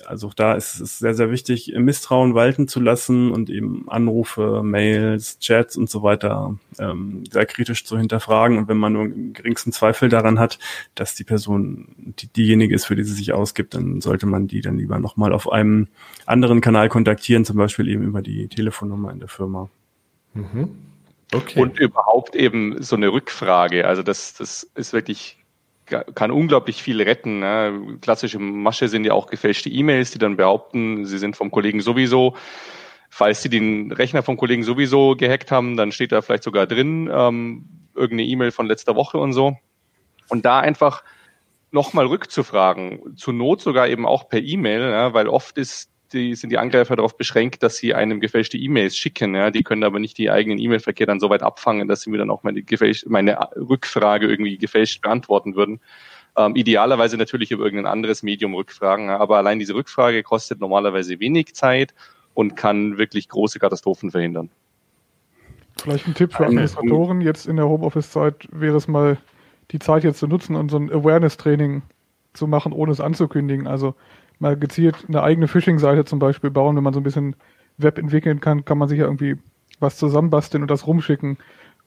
also 0.07 0.31
da 0.35 0.55
ist 0.55 0.81
es 0.81 0.99
sehr, 0.99 1.15
sehr 1.15 1.31
wichtig, 1.31 1.73
Misstrauen 1.77 2.35
walten 2.35 2.69
zu 2.69 2.81
lassen 2.81 3.31
und 3.31 3.51
eben 3.51 3.89
Anrufe, 3.89 4.63
Mails, 4.63 5.39
Chats 5.39 5.77
und 5.77 5.91
so 5.91 6.03
weiter 6.03 6.59
ähm, 6.79 7.25
sehr 7.31 7.47
kritisch 7.47 7.85
zu 7.85 7.99
hinterfragen. 7.99 8.59
Und 8.59 8.69
wenn 8.69 8.79
man 8.79 8.93
nur 8.95 9.05
einen 9.05 9.33
geringsten 9.33 9.73
Zweifel 9.73 10.09
daran 10.09 10.39
hat, 10.39 10.59
dass 10.95 11.15
die 11.15 11.25
Person 11.25 11.89
die, 11.97 12.27
diejenige 12.27 12.75
ist, 12.75 12.87
für 12.87 12.97
die 12.97 13.05
sie 13.05 13.15
sich 13.15 13.33
ausgibt, 13.33 13.75
dann 13.75 14.01
sollte 14.01 14.27
man 14.27 14.49
die 14.49 14.61
dann 14.61 14.79
lieber 14.79 14.99
nochmal 14.99 15.33
auf 15.33 15.51
einem 15.51 15.89
anderen 16.27 16.61
Kanal 16.61 16.89
kontaktieren, 16.89 17.45
zum 17.45 17.57
Beispiel 17.57 17.89
eben 17.89 18.05
über 18.05 18.23
die 18.23 18.49
Telefonnummer 18.49 19.13
in 19.13 19.21
der 19.21 19.29
Firma. 19.29 19.69
Mhm. 20.35 20.71
Okay. 21.33 21.61
Und 21.61 21.79
überhaupt 21.79 22.35
eben 22.35 22.83
so 22.83 22.97
eine 22.97 23.11
Rückfrage. 23.11 23.87
Also 23.87 24.03
das, 24.03 24.35
das 24.35 24.69
ist 24.75 24.93
wirklich 24.93 25.42
kann 25.87 26.31
unglaublich 26.31 26.83
viel 26.83 27.01
retten. 27.03 27.41
Ne? 27.41 27.99
Klassische 28.01 28.39
Masche 28.39 28.89
sind 28.89 29.05
ja 29.05 29.13
auch 29.13 29.27
gefälschte 29.27 29.69
E-Mails, 29.69 30.11
die 30.11 30.19
dann 30.19 30.37
behaupten, 30.37 31.05
sie 31.05 31.19
sind 31.19 31.37
vom 31.37 31.51
Kollegen 31.51 31.81
sowieso. 31.81 32.37
Falls 33.11 33.43
sie 33.43 33.51
den 33.51 33.93
Rechner 33.93 34.23
vom 34.23 34.37
Kollegen 34.37 34.63
sowieso 34.63 35.17
gehackt 35.17 35.51
haben, 35.51 35.77
dann 35.77 35.93
steht 35.93 36.13
da 36.13 36.23
vielleicht 36.23 36.45
sogar 36.45 36.67
drin 36.67 37.11
ähm, 37.13 37.69
irgendeine 37.95 38.25
E-Mail 38.25 38.53
von 38.53 38.67
letzter 38.67 38.97
Woche 38.97 39.19
und 39.19 39.35
so. 39.35 39.57
Und 40.29 40.47
da 40.47 40.61
einfach 40.61 41.05
nochmal 41.73 42.07
rückzufragen, 42.07 43.17
zur 43.17 43.35
Not 43.35 43.61
sogar 43.61 43.89
eben 43.89 44.07
auch 44.07 44.29
per 44.29 44.41
E-Mail, 44.41 44.81
ja, 44.81 45.13
weil 45.13 45.29
oft 45.29 45.59
ist 45.59 45.92
die, 46.13 46.35
sind 46.35 46.51
die 46.51 46.59
Angreifer 46.59 46.97
darauf 46.97 47.17
beschränkt, 47.17 47.63
dass 47.63 47.77
sie 47.77 47.95
einem 47.95 48.21
gefälschte 48.21 48.59
E-Mails 48.59 48.97
schicken. 48.97 49.35
Ja, 49.35 49.51
die 49.51 49.63
können 49.63 49.85
aber 49.85 49.99
nicht 49.99 50.19
die 50.19 50.31
eigenen 50.31 50.59
E-Mail-Verkehr 50.59 51.07
dann 51.07 51.21
so 51.21 51.31
weit 51.31 51.43
abfangen, 51.43 51.89
dass 51.89 52.03
sie 52.03 52.11
mir 52.11 52.19
dann 52.19 52.31
auch 52.31 52.43
meine, 52.43 52.63
gefälscht, 52.63 53.07
meine 53.07 53.39
Rückfrage 53.57 54.29
irgendwie 54.29 54.59
gefälscht 54.59 55.03
beantworten 55.03 55.55
würden. 55.57 55.81
Ähm, 56.37 56.57
idealerweise 56.57 57.17
natürlich 57.17 57.51
über 57.51 57.65
irgendein 57.65 57.93
anderes 57.93 58.23
Medium 58.23 58.55
rückfragen, 58.55 59.11
aber 59.11 59.37
allein 59.37 59.59
diese 59.59 59.75
Rückfrage 59.75 60.23
kostet 60.23 60.61
normalerweise 60.61 61.21
wenig 61.21 61.55
Zeit 61.55 61.95
und 62.35 62.57
kann 62.57 62.97
wirklich 62.97 63.29
große 63.29 63.59
Katastrophen 63.59 64.11
verhindern. 64.11 64.49
Vielleicht 65.81 66.07
ein 66.07 66.15
Tipp 66.15 66.33
für 66.35 66.47
Administratoren 66.47 67.21
jetzt 67.21 67.47
in 67.47 67.57
der 67.57 67.69
Homeoffice-Zeit 67.69 68.49
wäre 68.51 68.77
es 68.77 68.89
mal, 68.89 69.19
die 69.71 69.79
Zeit 69.79 70.05
jetzt 70.05 70.19
zu 70.19 70.27
nutzen 70.27 70.57
und 70.57 70.71
so 70.71 70.77
ein 70.77 70.91
Awareness-Training 70.91 71.83
zu 72.35 72.47
machen, 72.47 72.73
ohne 72.73 72.93
es 72.93 73.01
anzukündigen. 73.01 73.67
Also 73.67 73.95
mal 74.43 74.57
gezielt 74.57 75.05
eine 75.09 75.23
eigene 75.23 75.47
Phishing-Seite 75.47 76.05
zum 76.05 76.19
Beispiel 76.19 76.51
bauen, 76.51 76.77
wenn 76.77 76.83
man 76.83 76.93
so 76.93 77.01
ein 77.01 77.05
bisschen 77.05 77.37
Web 77.79 77.97
entwickeln 77.97 78.41
kann, 78.41 78.65
kann 78.65 78.77
man 78.77 78.89
sich 78.89 78.99
ja 78.99 79.05
irgendwie 79.05 79.37
was 79.79 79.97
zusammenbasteln 79.97 80.63
und 80.63 80.71
das 80.71 80.87
rumschicken 80.87 81.39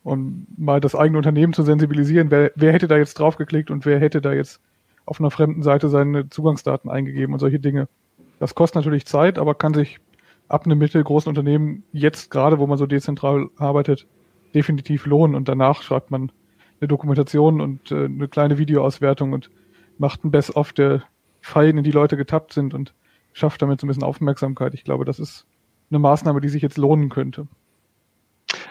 und 0.04 0.48
mal 0.58 0.80
das 0.80 0.96
eigene 0.96 1.18
Unternehmen 1.18 1.52
zu 1.52 1.63
sensibilisieren. 1.63 2.32
Wer, 2.32 2.52
wer 2.56 2.72
hätte 2.72 2.88
da 2.88 2.98
jetzt 2.98 3.20
draufgeklickt 3.20 3.70
und 3.70 3.86
wer 3.86 4.00
hätte 4.00 4.22
da 4.22 4.32
jetzt 4.34 4.62
auf 5.06 5.20
einer 5.20 5.32
fremden 5.32 5.63
Seite 5.63 5.89
seine 5.89 6.30
Zugangsdaten 6.30 6.89
eingegeben 6.89 7.34
und 7.34 7.39
solche 7.39 7.60
Dinge. 7.60 7.89
Das 8.39 8.56
kostet 8.56 8.78
natürlich 8.78 9.06
Zeit, 9.06 9.38
aber 9.38 9.54
kann 9.54 9.74
sich 9.74 10.00
ab 10.48 10.65
einem 10.65 10.80
mittelgroßen 10.80 11.30
Unternehmen 11.30 11.84
jetzt 11.91 12.32
gerade, 12.32 12.58
wo 12.58 12.68
man 12.68 12.78
so 12.78 12.86
dezentral 12.86 13.50
arbeitet, 13.58 14.08
definitiv 14.54 15.06
lohnen. 15.06 15.36
Und 15.36 15.50
danach 15.50 15.82
schreibt 15.82 16.10
man 16.10 16.32
eine 16.80 16.88
Dokumentation 16.88 17.60
und 17.60 17.91
äh, 17.91 18.06
eine 18.06 18.30
kleine 18.30 18.58
Videoauswertung 18.58 19.34
und 19.34 19.50
macht 19.98 20.24
ein 20.24 20.32
Best-of 20.32 20.72
der 20.74 21.04
Fallen, 21.45 21.77
in 21.77 21.84
die 21.84 21.91
Leute 21.91 22.17
getappt 22.17 22.53
sind 22.53 22.73
und 22.73 22.93
schafft 23.34 23.62
damit 23.62 23.79
so 23.79 23.86
ein 23.86 23.89
bisschen 23.89 24.03
Aufmerksamkeit. 24.03 24.73
Ich 24.73 24.84
glaube, 24.84 25.05
das 25.05 25.19
ist 25.19 25.45
eine 25.91 25.99
Maßnahme, 25.99 26.41
die 26.41 26.49
sich 26.49 26.63
jetzt 26.63 26.77
lohnen 26.77 27.10
könnte. 27.10 27.47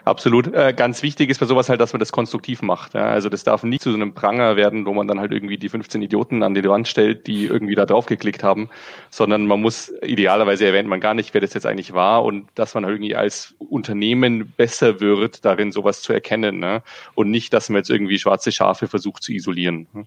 Absolut. 0.05 0.53
Äh, 0.53 0.75
ganz 0.77 1.03
wichtig 1.03 1.31
ist 1.31 1.39
bei 1.39 1.47
sowas 1.47 1.69
halt, 1.69 1.81
dass 1.81 1.93
man 1.93 2.01
das 2.01 2.13
konstruktiv 2.13 2.63
macht. 2.63 2.95
Also 2.95 3.29
das 3.29 3.45
darf 3.45 3.63
nie 3.63 3.79
zu 3.79 3.91
so 3.91 3.97
einem 3.97 4.13
Pranger 4.13 4.57
werden, 4.57 4.87
wo 4.87 4.93
man 4.93 5.09
dann 5.09 5.21
halt 5.21 5.33
irgendwie 5.33 5.57
die 5.57 5.69
15 5.69 6.03
Idioten 6.03 6.43
an 6.43 6.55
die 6.55 6.65
Wand 6.65 6.89
stellt, 6.89 7.27
die 7.27 7.47
irgendwie 7.47 7.75
da 7.75 7.87
drauf 7.87 8.07
geklickt 8.07 8.43
haben, 8.43 8.69
sondern 9.11 9.47
man 9.47 9.63
muss, 9.63 9.93
idealerweise 10.03 10.67
erwähnt 10.67 10.89
man 10.89 11.01
gar 11.01 11.15
nicht, 11.15 11.33
wer 11.33 11.41
das 11.41 11.55
jetzt 11.55 11.65
eigentlich 11.65 11.95
war 11.95 12.25
und 12.25 12.49
dass 12.55 12.75
man 12.75 12.85
halt 12.85 12.97
irgendwie 12.97 13.17
als 13.17 13.55
Unternehmen 13.59 14.53
besser 14.57 15.01
wird, 15.01 15.45
darin 15.45 15.73
sowas 15.73 16.03
zu 16.03 16.13
erkennen. 16.13 16.59
Ne? 16.59 16.83
Und 17.15 17.31
nicht, 17.31 17.53
dass 17.53 17.71
man 17.71 17.79
jetzt 17.79 17.91
irgendwie 17.91 18.19
schwarze 18.19 18.53
Schafe 18.53 18.89
versucht 18.89 19.23
zu 19.23 19.33
isolieren. 19.33 19.87
Ne? 19.93 20.07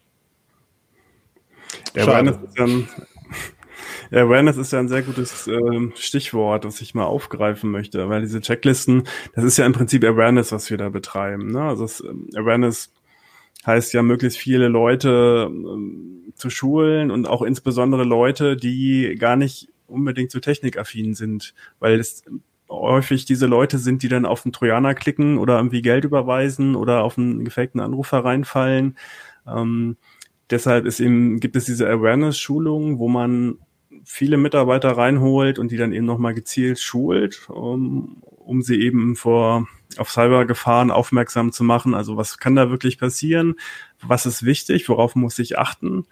Awareness 1.95 2.37
ist, 2.43 2.57
ja 2.57 2.65
ein, 2.65 2.89
Awareness 4.11 4.57
ist 4.57 4.73
ja 4.73 4.79
ein 4.79 4.89
sehr 4.89 5.01
gutes 5.01 5.47
äh, 5.47 5.91
Stichwort, 5.95 6.65
das 6.65 6.81
ich 6.81 6.95
mal 6.95 7.05
aufgreifen 7.05 7.71
möchte, 7.71 8.09
weil 8.09 8.21
diese 8.21 8.41
Checklisten, 8.41 9.03
das 9.35 9.43
ist 9.43 9.57
ja 9.57 9.65
im 9.65 9.73
Prinzip 9.73 10.03
Awareness, 10.03 10.51
was 10.51 10.69
wir 10.69 10.77
da 10.77 10.89
betreiben. 10.89 11.51
Ne? 11.51 11.61
Also 11.61 11.83
das, 11.83 12.01
ähm, 12.01 12.29
Awareness 12.35 12.91
heißt 13.65 13.93
ja, 13.93 14.01
möglichst 14.01 14.39
viele 14.39 14.67
Leute 14.67 15.47
ähm, 15.49 16.33
zu 16.35 16.49
schulen 16.49 17.11
und 17.11 17.27
auch 17.27 17.41
insbesondere 17.41 18.03
Leute, 18.03 18.55
die 18.55 19.15
gar 19.19 19.35
nicht 19.35 19.69
unbedingt 19.87 20.31
zu 20.31 20.39
technikaffin 20.39 21.13
sind, 21.15 21.53
weil 21.79 21.99
es 21.99 22.23
häufig 22.69 23.25
diese 23.25 23.45
Leute 23.45 23.77
sind, 23.77 24.03
die 24.03 24.09
dann 24.09 24.25
auf 24.25 24.43
den 24.43 24.51
Trojaner 24.51 24.93
klicken 24.93 25.37
oder 25.37 25.57
irgendwie 25.57 25.81
Geld 25.81 26.03
überweisen 26.03 26.75
oder 26.75 27.03
auf 27.03 27.17
einen 27.17 27.45
gefakten 27.45 27.79
Anrufer 27.79 28.23
reinfallen. 28.23 28.97
Ähm, 29.47 29.97
deshalb 30.49 30.85
ist 30.85 30.99
eben, 30.99 31.39
gibt 31.39 31.55
es 31.55 31.65
diese 31.65 31.89
Awareness-Schulungen, 31.89 32.99
wo 32.99 33.07
man 33.07 33.59
viele 34.03 34.37
Mitarbeiter 34.37 34.91
reinholt 34.91 35.59
und 35.59 35.71
die 35.71 35.77
dann 35.77 35.93
eben 35.93 36.05
nochmal 36.05 36.33
gezielt 36.33 36.79
schult, 36.79 37.49
um, 37.49 38.21
um 38.37 38.61
sie 38.61 38.79
eben 38.81 39.15
vor 39.15 39.67
auf 39.97 40.11
Cybergefahren 40.11 40.91
aufmerksam 40.91 41.51
zu 41.51 41.63
machen. 41.63 41.93
Also 41.93 42.17
was 42.17 42.37
kann 42.37 42.55
da 42.55 42.69
wirklich 42.69 42.99
passieren? 42.99 43.55
Was 44.01 44.25
ist 44.25 44.43
wichtig? 44.43 44.87
Worauf 44.89 45.15
muss 45.15 45.39
ich 45.39 45.57
achten? 45.57 46.05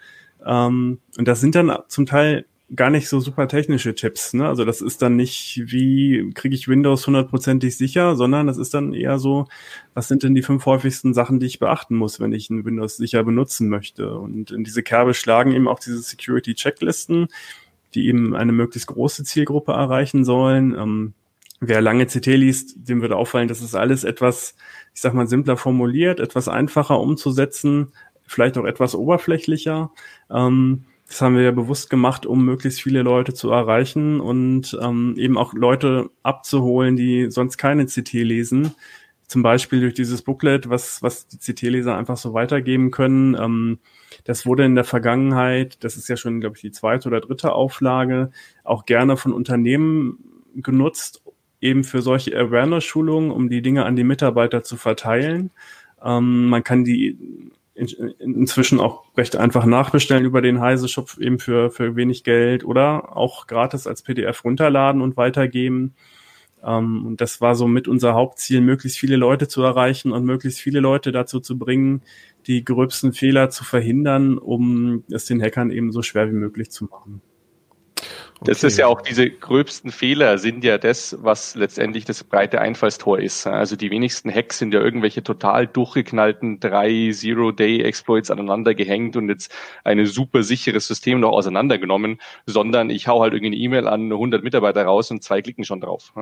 Ähm, 0.45 0.99
und 1.17 1.27
das 1.27 1.41
sind 1.41 1.55
dann 1.55 1.77
zum 1.87 2.05
Teil 2.05 2.45
gar 2.73 2.89
nicht 2.89 3.09
so 3.09 3.19
super 3.19 3.47
technische 3.47 3.93
Tipps. 3.93 4.33
Ne? 4.33 4.47
Also 4.47 4.65
das 4.65 4.81
ist 4.81 5.01
dann 5.01 5.15
nicht, 5.15 5.61
wie 5.65 6.31
kriege 6.33 6.55
ich 6.55 6.67
Windows 6.67 7.05
hundertprozentig 7.05 7.77
sicher, 7.77 8.15
sondern 8.15 8.47
das 8.47 8.57
ist 8.57 8.73
dann 8.73 8.93
eher 8.93 9.19
so, 9.19 9.45
was 9.93 10.07
sind 10.07 10.23
denn 10.23 10.33
die 10.33 10.41
fünf 10.41 10.65
häufigsten 10.65 11.13
Sachen, 11.13 11.39
die 11.39 11.45
ich 11.45 11.59
beachten 11.59 11.95
muss, 11.95 12.19
wenn 12.19 12.33
ich 12.33 12.49
ein 12.49 12.65
Windows 12.65 12.97
sicher 12.97 13.23
benutzen 13.23 13.69
möchte. 13.69 14.17
Und 14.17 14.49
in 14.49 14.63
diese 14.63 14.81
Kerbe 14.81 15.13
schlagen 15.13 15.51
eben 15.51 15.67
auch 15.67 15.79
diese 15.79 15.99
Security-Checklisten, 15.99 17.27
die 17.93 18.07
eben 18.07 18.35
eine 18.35 18.51
möglichst 18.51 18.87
große 18.87 19.23
Zielgruppe 19.23 19.73
erreichen 19.73 20.25
sollen. 20.25 20.73
Ähm, 20.73 21.13
wer 21.59 21.81
lange 21.81 22.07
CT 22.07 22.25
liest, 22.27 22.89
dem 22.89 23.01
würde 23.01 23.15
auffallen, 23.15 23.47
dass 23.47 23.61
es 23.61 23.75
alles 23.75 24.03
etwas, 24.03 24.55
ich 24.95 25.01
sag 25.01 25.13
mal, 25.13 25.27
simpler 25.27 25.55
formuliert, 25.55 26.19
etwas 26.19 26.47
einfacher 26.47 26.99
umzusetzen, 26.99 27.93
vielleicht 28.25 28.57
auch 28.57 28.65
etwas 28.65 28.95
oberflächlicher. 28.95 29.91
Ähm, 30.31 30.85
das 31.07 31.21
haben 31.21 31.35
wir 31.35 31.43
ja 31.43 31.51
bewusst 31.51 31.89
gemacht, 31.89 32.25
um 32.25 32.43
möglichst 32.43 32.81
viele 32.81 33.03
Leute 33.03 33.33
zu 33.33 33.51
erreichen 33.51 34.19
und 34.19 34.77
ähm, 34.81 35.15
eben 35.17 35.37
auch 35.37 35.53
Leute 35.53 36.09
abzuholen, 36.23 36.95
die 36.95 37.29
sonst 37.29 37.57
keine 37.57 37.85
CT 37.85 38.13
lesen. 38.13 38.73
Zum 39.27 39.43
Beispiel 39.43 39.81
durch 39.81 39.93
dieses 39.93 40.21
Booklet, 40.21 40.69
was, 40.69 41.01
was 41.01 41.27
die 41.27 41.37
CT-Leser 41.37 41.97
einfach 41.97 42.17
so 42.17 42.33
weitergeben 42.33 42.91
können. 42.91 43.35
Ähm, 43.35 43.79
das 44.23 44.45
wurde 44.45 44.65
in 44.65 44.75
der 44.75 44.83
Vergangenheit, 44.83 45.83
das 45.83 45.97
ist 45.97 46.07
ja 46.09 46.17
schon, 46.17 46.41
glaube 46.41 46.55
ich, 46.57 46.61
die 46.61 46.71
zweite 46.71 47.07
oder 47.07 47.21
dritte 47.21 47.53
Auflage, 47.53 48.31
auch 48.63 48.85
gerne 48.85 49.17
von 49.17 49.33
Unternehmen 49.33 50.19
genutzt, 50.55 51.23
eben 51.59 51.83
für 51.83 52.01
solche 52.01 52.37
Awareness-Schulungen, 52.37 53.31
um 53.31 53.49
die 53.49 53.61
Dinge 53.61 53.85
an 53.85 53.95
die 53.95 54.03
Mitarbeiter 54.03 54.63
zu 54.63 54.77
verteilen. 54.77 55.51
Ähm, 56.03 56.47
man 56.47 56.63
kann 56.63 56.83
die 56.83 57.51
in, 57.75 57.87
inzwischen 58.19 58.79
auch 58.79 59.03
recht 59.17 59.35
einfach 59.35 59.65
nachbestellen 59.65 60.25
über 60.25 60.41
den 60.41 60.61
Heise 60.61 60.87
Shop 60.87 61.17
eben 61.19 61.39
für, 61.39 61.69
für 61.69 61.95
wenig 61.95 62.23
Geld 62.23 62.63
oder 62.63 63.15
auch 63.15 63.47
gratis 63.47 63.85
als 63.85 64.01
PDF 64.01 64.43
runterladen 64.43 65.01
und 65.01 65.17
weitergeben. 65.17 65.93
Ähm, 66.63 67.05
und 67.05 67.21
das 67.21 67.41
war 67.41 67.55
so 67.55 67.67
mit 67.67 67.87
unser 67.87 68.13
Hauptziel, 68.13 68.61
möglichst 68.61 68.97
viele 68.97 69.17
Leute 69.17 69.47
zu 69.47 69.61
erreichen 69.61 70.11
und 70.11 70.25
möglichst 70.25 70.59
viele 70.59 70.79
Leute 70.79 71.11
dazu 71.11 71.39
zu 71.39 71.57
bringen, 71.57 72.01
die 72.47 72.63
gröbsten 72.63 73.13
Fehler 73.13 73.49
zu 73.49 73.63
verhindern, 73.63 74.37
um 74.37 75.03
es 75.11 75.25
den 75.25 75.41
Hackern 75.41 75.69
eben 75.69 75.91
so 75.91 76.01
schwer 76.01 76.29
wie 76.29 76.35
möglich 76.35 76.71
zu 76.71 76.85
machen. 76.85 77.21
Das 78.45 78.63
ist 78.63 78.77
ja 78.77 78.87
auch 78.87 79.01
diese 79.01 79.29
gröbsten 79.29 79.91
Fehler 79.91 80.37
sind 80.37 80.63
ja 80.63 80.77
das, 80.77 81.17
was 81.21 81.55
letztendlich 81.55 82.05
das 82.05 82.23
breite 82.23 82.61
Einfallstor 82.61 83.19
ist. 83.19 83.47
Also 83.47 83.75
die 83.75 83.91
wenigsten 83.91 84.33
Hacks 84.33 84.59
sind 84.59 84.73
ja 84.73 84.79
irgendwelche 84.79 85.23
total 85.23 85.67
durchgeknallten 85.67 86.59
drei 86.59 87.11
Zero-Day-Exploits 87.11 88.31
aneinander 88.31 88.73
gehängt 88.73 89.15
und 89.15 89.29
jetzt 89.29 89.53
ein 89.83 90.05
super 90.05 90.43
sicheres 90.43 90.87
System 90.87 91.19
noch 91.19 91.31
auseinandergenommen, 91.31 92.19
sondern 92.45 92.89
ich 92.89 93.07
hau 93.07 93.21
halt 93.21 93.33
irgendeine 93.33 93.61
E-Mail 93.61 93.87
an 93.87 94.11
100 94.11 94.43
Mitarbeiter 94.43 94.83
raus 94.85 95.11
und 95.11 95.23
zwei 95.23 95.41
klicken 95.41 95.63
schon 95.63 95.81
drauf. 95.81 96.13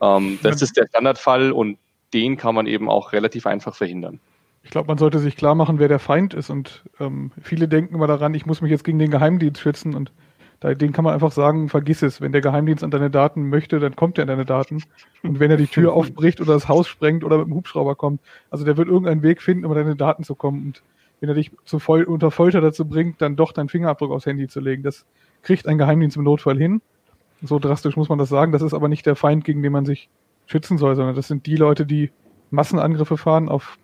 Ähm, 0.00 0.38
das 0.42 0.62
ist 0.62 0.76
der 0.76 0.86
Standardfall 0.88 1.52
und 1.52 1.78
den 2.12 2.36
kann 2.36 2.54
man 2.54 2.66
eben 2.66 2.88
auch 2.88 3.12
relativ 3.12 3.46
einfach 3.46 3.74
verhindern. 3.74 4.20
Ich 4.62 4.70
glaube, 4.70 4.88
man 4.88 4.98
sollte 4.98 5.18
sich 5.18 5.36
klar 5.36 5.54
machen, 5.54 5.78
wer 5.78 5.88
der 5.88 5.98
Feind 5.98 6.32
ist 6.32 6.48
und 6.48 6.84
ähm, 6.98 7.32
viele 7.42 7.68
denken 7.68 7.94
immer 7.94 8.06
daran, 8.06 8.32
ich 8.34 8.46
muss 8.46 8.62
mich 8.62 8.70
jetzt 8.70 8.84
gegen 8.84 8.98
den 8.98 9.10
Geheimdienst 9.10 9.60
schützen 9.60 9.94
und 9.94 10.10
den 10.62 10.92
kann 10.92 11.04
man 11.04 11.12
einfach 11.12 11.32
sagen, 11.32 11.68
vergiss 11.68 12.02
es. 12.02 12.20
Wenn 12.20 12.32
der 12.32 12.40
Geheimdienst 12.40 12.82
an 12.82 12.90
deine 12.90 13.10
Daten 13.10 13.48
möchte, 13.48 13.80
dann 13.80 13.96
kommt 13.96 14.18
er 14.18 14.22
an 14.22 14.28
deine 14.28 14.46
Daten. 14.46 14.82
Und 15.22 15.40
wenn 15.40 15.50
er 15.50 15.56
die 15.56 15.66
Tür 15.66 15.92
aufbricht 15.94 16.40
oder 16.40 16.54
das 16.54 16.68
Haus 16.68 16.88
sprengt 16.88 17.24
oder 17.24 17.38
mit 17.38 17.46
dem 17.46 17.54
Hubschrauber 17.54 17.96
kommt, 17.96 18.20
also 18.50 18.64
der 18.64 18.76
wird 18.76 18.88
irgendeinen 18.88 19.22
Weg 19.22 19.42
finden, 19.42 19.64
um 19.64 19.72
an 19.72 19.78
deine 19.78 19.96
Daten 19.96 20.24
zu 20.24 20.34
kommen. 20.34 20.64
Und 20.66 20.82
wenn 21.20 21.28
er 21.28 21.34
dich 21.34 21.50
zu 21.64 21.78
voll, 21.78 22.04
unter 22.04 22.30
Folter 22.30 22.60
dazu 22.60 22.86
bringt, 22.86 23.20
dann 23.20 23.36
doch 23.36 23.52
deinen 23.52 23.68
Fingerabdruck 23.68 24.10
aufs 24.10 24.26
Handy 24.26 24.48
zu 24.48 24.60
legen, 24.60 24.82
das 24.82 25.04
kriegt 25.42 25.66
ein 25.66 25.78
Geheimdienst 25.78 26.16
im 26.16 26.24
Notfall 26.24 26.56
hin. 26.56 26.80
So 27.42 27.58
drastisch 27.58 27.96
muss 27.96 28.08
man 28.08 28.18
das 28.18 28.30
sagen. 28.30 28.52
Das 28.52 28.62
ist 28.62 28.74
aber 28.74 28.88
nicht 28.88 29.04
der 29.04 29.16
Feind, 29.16 29.44
gegen 29.44 29.62
den 29.62 29.72
man 29.72 29.84
sich 29.84 30.08
schützen 30.46 30.78
soll, 30.78 30.96
sondern 30.96 31.14
das 31.14 31.28
sind 31.28 31.46
die 31.46 31.56
Leute, 31.56 31.84
die 31.84 32.10
Massenangriffe 32.50 33.16
fahren 33.16 33.48
auf 33.48 33.78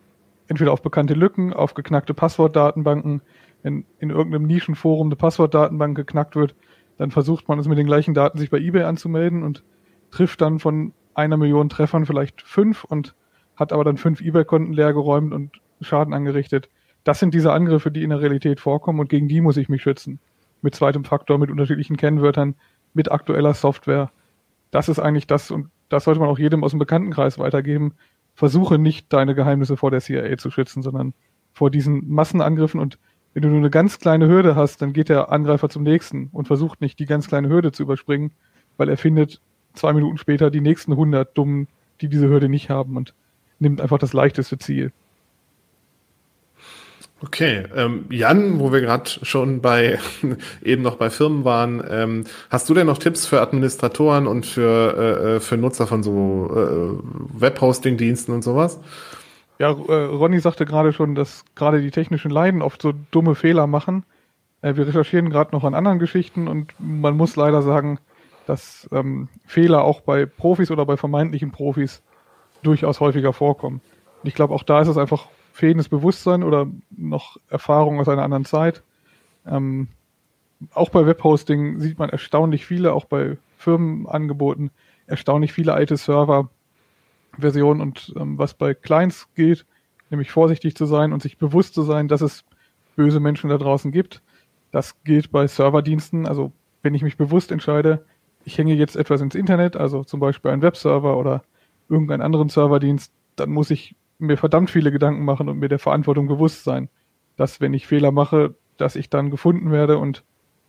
entweder 0.49 0.73
auf 0.73 0.83
bekannte 0.83 1.15
Lücken, 1.15 1.53
auf 1.53 1.75
geknackte 1.75 2.13
Passwortdatenbanken, 2.13 3.23
wenn 3.63 3.85
in 3.99 4.11
irgendeinem 4.11 4.47
Nischenforum 4.47 5.09
eine 5.09 5.17
Passwortdatenbank 5.17 5.97
geknackt 5.97 6.37
wird, 6.37 6.55
dann 6.99 7.11
versucht 7.11 7.49
man 7.49 7.59
es 7.59 7.69
mit 7.69 7.79
den 7.79 7.87
gleichen 7.87 8.15
Daten 8.15 8.39
sich 8.39 8.51
bei 8.51 8.59
eBay 8.59 8.83
anzumelden 8.83 9.43
und 9.43 9.65
trifft 10.11 10.41
dann 10.41 10.59
von 10.59 10.93
einer 11.15 11.37
Million 11.37 11.69
Treffern 11.69 12.07
vielleicht 12.07 12.43
fünf 12.43 12.85
und 12.85 13.15
hat 13.57 13.73
aber 13.73 13.85
dann 13.85 13.97
fünf 13.97 14.21
eBay-Konten 14.21 14.73
leergeräumt 14.73 15.33
und 15.33 15.61
Schaden 15.81 16.15
angerichtet. 16.15 16.69
Das 17.05 17.19
sind 17.19 17.33
diese 17.35 17.53
Angriffe, 17.53 17.91
die 17.91 18.03
in 18.03 18.11
der 18.11 18.21
Realität 18.21 18.61
vorkommen 18.61 19.01
und 19.01 19.09
gegen 19.09 19.29
die 19.29 19.41
muss 19.41 19.57
ich 19.57 19.69
mich 19.69 19.83
schützen. 19.83 20.19
Mit 20.63 20.75
zweitem 20.75 21.05
Faktor, 21.05 21.39
mit 21.39 21.51
unterschiedlichen 21.51 21.97
Kennwörtern, 21.97 22.55
mit 22.93 23.11
aktueller 23.11 23.55
Software. 23.55 24.11
das 24.71 24.89
ist 24.89 24.99
eigentlich 24.99 25.27
das, 25.27 25.51
und 25.51 25.71
das 25.89 26.05
sollte 26.05 26.21
man 26.21 26.29
auch 26.29 26.39
jedem 26.39 26.63
aus 26.63 26.71
dem 26.71 26.79
Bekanntenkreis 26.79 27.39
weitergeben. 27.39 27.95
Versuche 28.35 28.79
nicht, 28.79 29.13
deine 29.13 29.35
Geheimnisse 29.35 29.77
vor 29.77 29.91
der 29.91 30.01
CIA 30.01 30.37
zu 30.37 30.51
schützen, 30.51 30.83
sondern 30.83 31.15
vor 31.53 31.71
diesen 31.71 32.09
Massenangriffen. 32.09 32.79
Und 32.79 32.99
wenn 33.35 33.43
du 33.43 33.49
nur 33.49 33.59
eine 33.59 33.71
ganz 33.71 33.99
kleine 33.99 34.29
Hürde 34.29 34.57
hast, 34.57 34.83
dann 34.83 34.93
geht 34.93 35.09
der 35.09 35.31
Angreifer 35.31 35.69
zum 35.69 35.83
nächsten 35.83 36.29
und 36.33 36.49
versucht 36.49 36.81
nicht, 36.81 36.99
die 36.99 37.07
ganz 37.07 37.29
kleine 37.29 37.49
Hürde 37.49 37.73
zu 37.73 37.83
überspringen, 37.83 38.33
weil 38.77 38.89
er 38.89 38.97
findet 38.97 39.41
zwei 39.75 39.93
Minuten 39.93 40.19
später 40.19 40.51
die 40.51 40.61
nächsten 40.61 40.93
100 40.93 41.37
Dummen, 41.37 41.69
die 42.01 42.09
diese 42.09 42.29
Hürde 42.29 42.49
nicht 42.49 42.71
haben 42.71 42.97
und 42.97 43.15
nimmt 43.59 43.81
einfach 43.81 43.99
das 43.99 44.13
leichteste 44.13 44.59
Ziel. 44.59 44.93
Okay, 47.23 47.65
ähm, 47.77 48.07
Jan, 48.09 48.61
wo 48.61 48.73
wir 48.73 48.81
gerade 48.81 49.11
schon 49.23 49.61
bei 49.61 49.99
eben 50.65 50.83
noch 50.83 50.97
bei 50.97 51.11
Firmen 51.11 51.45
waren, 51.45 51.85
ähm, 51.89 52.25
hast 52.49 52.69
du 52.71 52.75
denn 52.75 52.87
noch 52.87 52.97
Tipps 52.97 53.27
für 53.27 53.43
Administratoren 53.43 54.27
und 54.27 54.47
für 54.47 54.97
äh, 54.97 55.37
äh 55.37 55.41
für 55.41 55.59
Nutzer 55.59 55.87
von 55.87 56.03
so 56.03 56.51
äh, 56.51 57.41
Webhosting-Diensten 57.41 58.33
und 58.33 58.43
sowas? 58.43 58.81
Ja, 59.61 59.73
äh, 59.73 60.05
Ronny 60.07 60.41
sagte 60.41 60.65
gerade 60.65 60.95
schon, 60.95 61.15
dass 61.15 61.45
gerade 61.55 61.83
die 61.83 61.91
technischen 61.91 62.31
Leiden 62.31 62.63
oft 62.63 62.81
so 62.81 62.95
dumme 63.11 63.35
Fehler 63.35 63.67
machen. 63.67 64.05
Äh, 64.63 64.77
wir 64.77 64.87
recherchieren 64.89 65.29
gerade 65.29 65.53
noch 65.53 65.65
an 65.65 65.75
anderen 65.75 65.99
Geschichten 65.99 66.49
und 66.49 66.73
man 66.79 67.15
muss 67.15 67.37
leider 67.37 67.61
sagen, 67.61 67.99
dass 68.47 68.89
ähm, 68.91 69.29
Fehler 69.45 69.85
auch 69.85 70.01
bei 70.01 70.25
Profis 70.25 70.71
oder 70.71 70.87
bei 70.87 70.97
vermeintlichen 70.97 71.51
Profis 71.51 72.03
durchaus 72.63 73.01
häufiger 73.01 73.35
vorkommen. 73.35 73.83
Ich 74.23 74.33
glaube, 74.33 74.55
auch 74.55 74.63
da 74.63 74.81
ist 74.81 74.89
es 74.89 74.97
einfach 74.97 75.27
fehlendes 75.53 75.91
Bewusstsein 75.91 76.43
oder 76.43 76.67
noch 76.97 77.37
Erfahrung 77.51 78.01
aus 78.01 78.09
einer 78.09 78.23
anderen 78.23 78.47
Zeit. 78.47 78.83
Ähm, 79.47 79.89
auch 80.73 80.89
bei 80.89 81.05
Webhosting 81.05 81.81
sieht 81.81 81.99
man 81.99 82.09
erstaunlich 82.09 82.65
viele, 82.65 82.95
auch 82.95 83.05
bei 83.05 83.37
Firmenangeboten, 83.59 84.71
erstaunlich 85.07 85.53
viele 85.53 85.75
alte 85.75 85.99
Server-Versionen 87.31 87.81
und 87.81 88.13
ähm, 88.17 88.39
was 88.39 88.55
bei 88.55 88.75
Clients 88.75 89.29
geht, 89.35 89.67
nämlich 90.11 90.31
vorsichtig 90.31 90.77
zu 90.77 90.87
sein 90.87 91.13
und 91.13 91.23
sich 91.23 91.39
bewusst 91.39 91.75
zu 91.75 91.83
sein, 91.83 92.09
dass 92.09 92.21
es 92.21 92.45
böse 92.97 93.21
Menschen 93.21 93.51
da 93.51 93.59
draußen 93.59 93.93
gibt. 93.93 94.23
Das 94.73 95.03
gilt 95.05 95.31
bei 95.31 95.47
Serverdiensten. 95.47 96.27
Also 96.27 96.53
wenn 96.83 96.95
ich 96.95 97.03
mich 97.03 97.17
bewusst 97.17 97.51
entscheide, 97.53 98.05
ich 98.45 98.59
hänge 98.59 98.75
jetzt 98.75 98.97
etwas 98.97 99.21
ins 99.21 99.35
Internet, 99.35 99.77
also 99.77 100.05
zum 100.05 100.21
Beispiel 100.21 100.51
einen 100.51 100.63
Webserver 100.63 101.17
oder 101.17 101.43
irgendeinen 101.89 102.23
anderen 102.23 102.49
Serverdienst, 102.49 103.13
dann 103.37 103.51
muss 103.51 103.71
ich 103.71 103.95
mir 104.19 104.37
verdammt 104.37 104.71
viele 104.71 104.93
Gedanken 104.93 105.25
machen 105.25 105.49
und 105.49 105.59
mir 105.59 105.69
der 105.69 105.79
Verantwortung 105.79 106.29
bewusst 106.29 106.65
sein, 106.65 106.89
dass 107.37 107.61
wenn 107.61 107.75
ich 107.75 107.87
Fehler 107.87 108.13
mache, 108.13 108.55
dass 108.77 108.97
ich 108.97 109.11
dann 109.11 109.31
gefunden 109.31 109.71
werde 109.71 109.99
und 109.99 110.25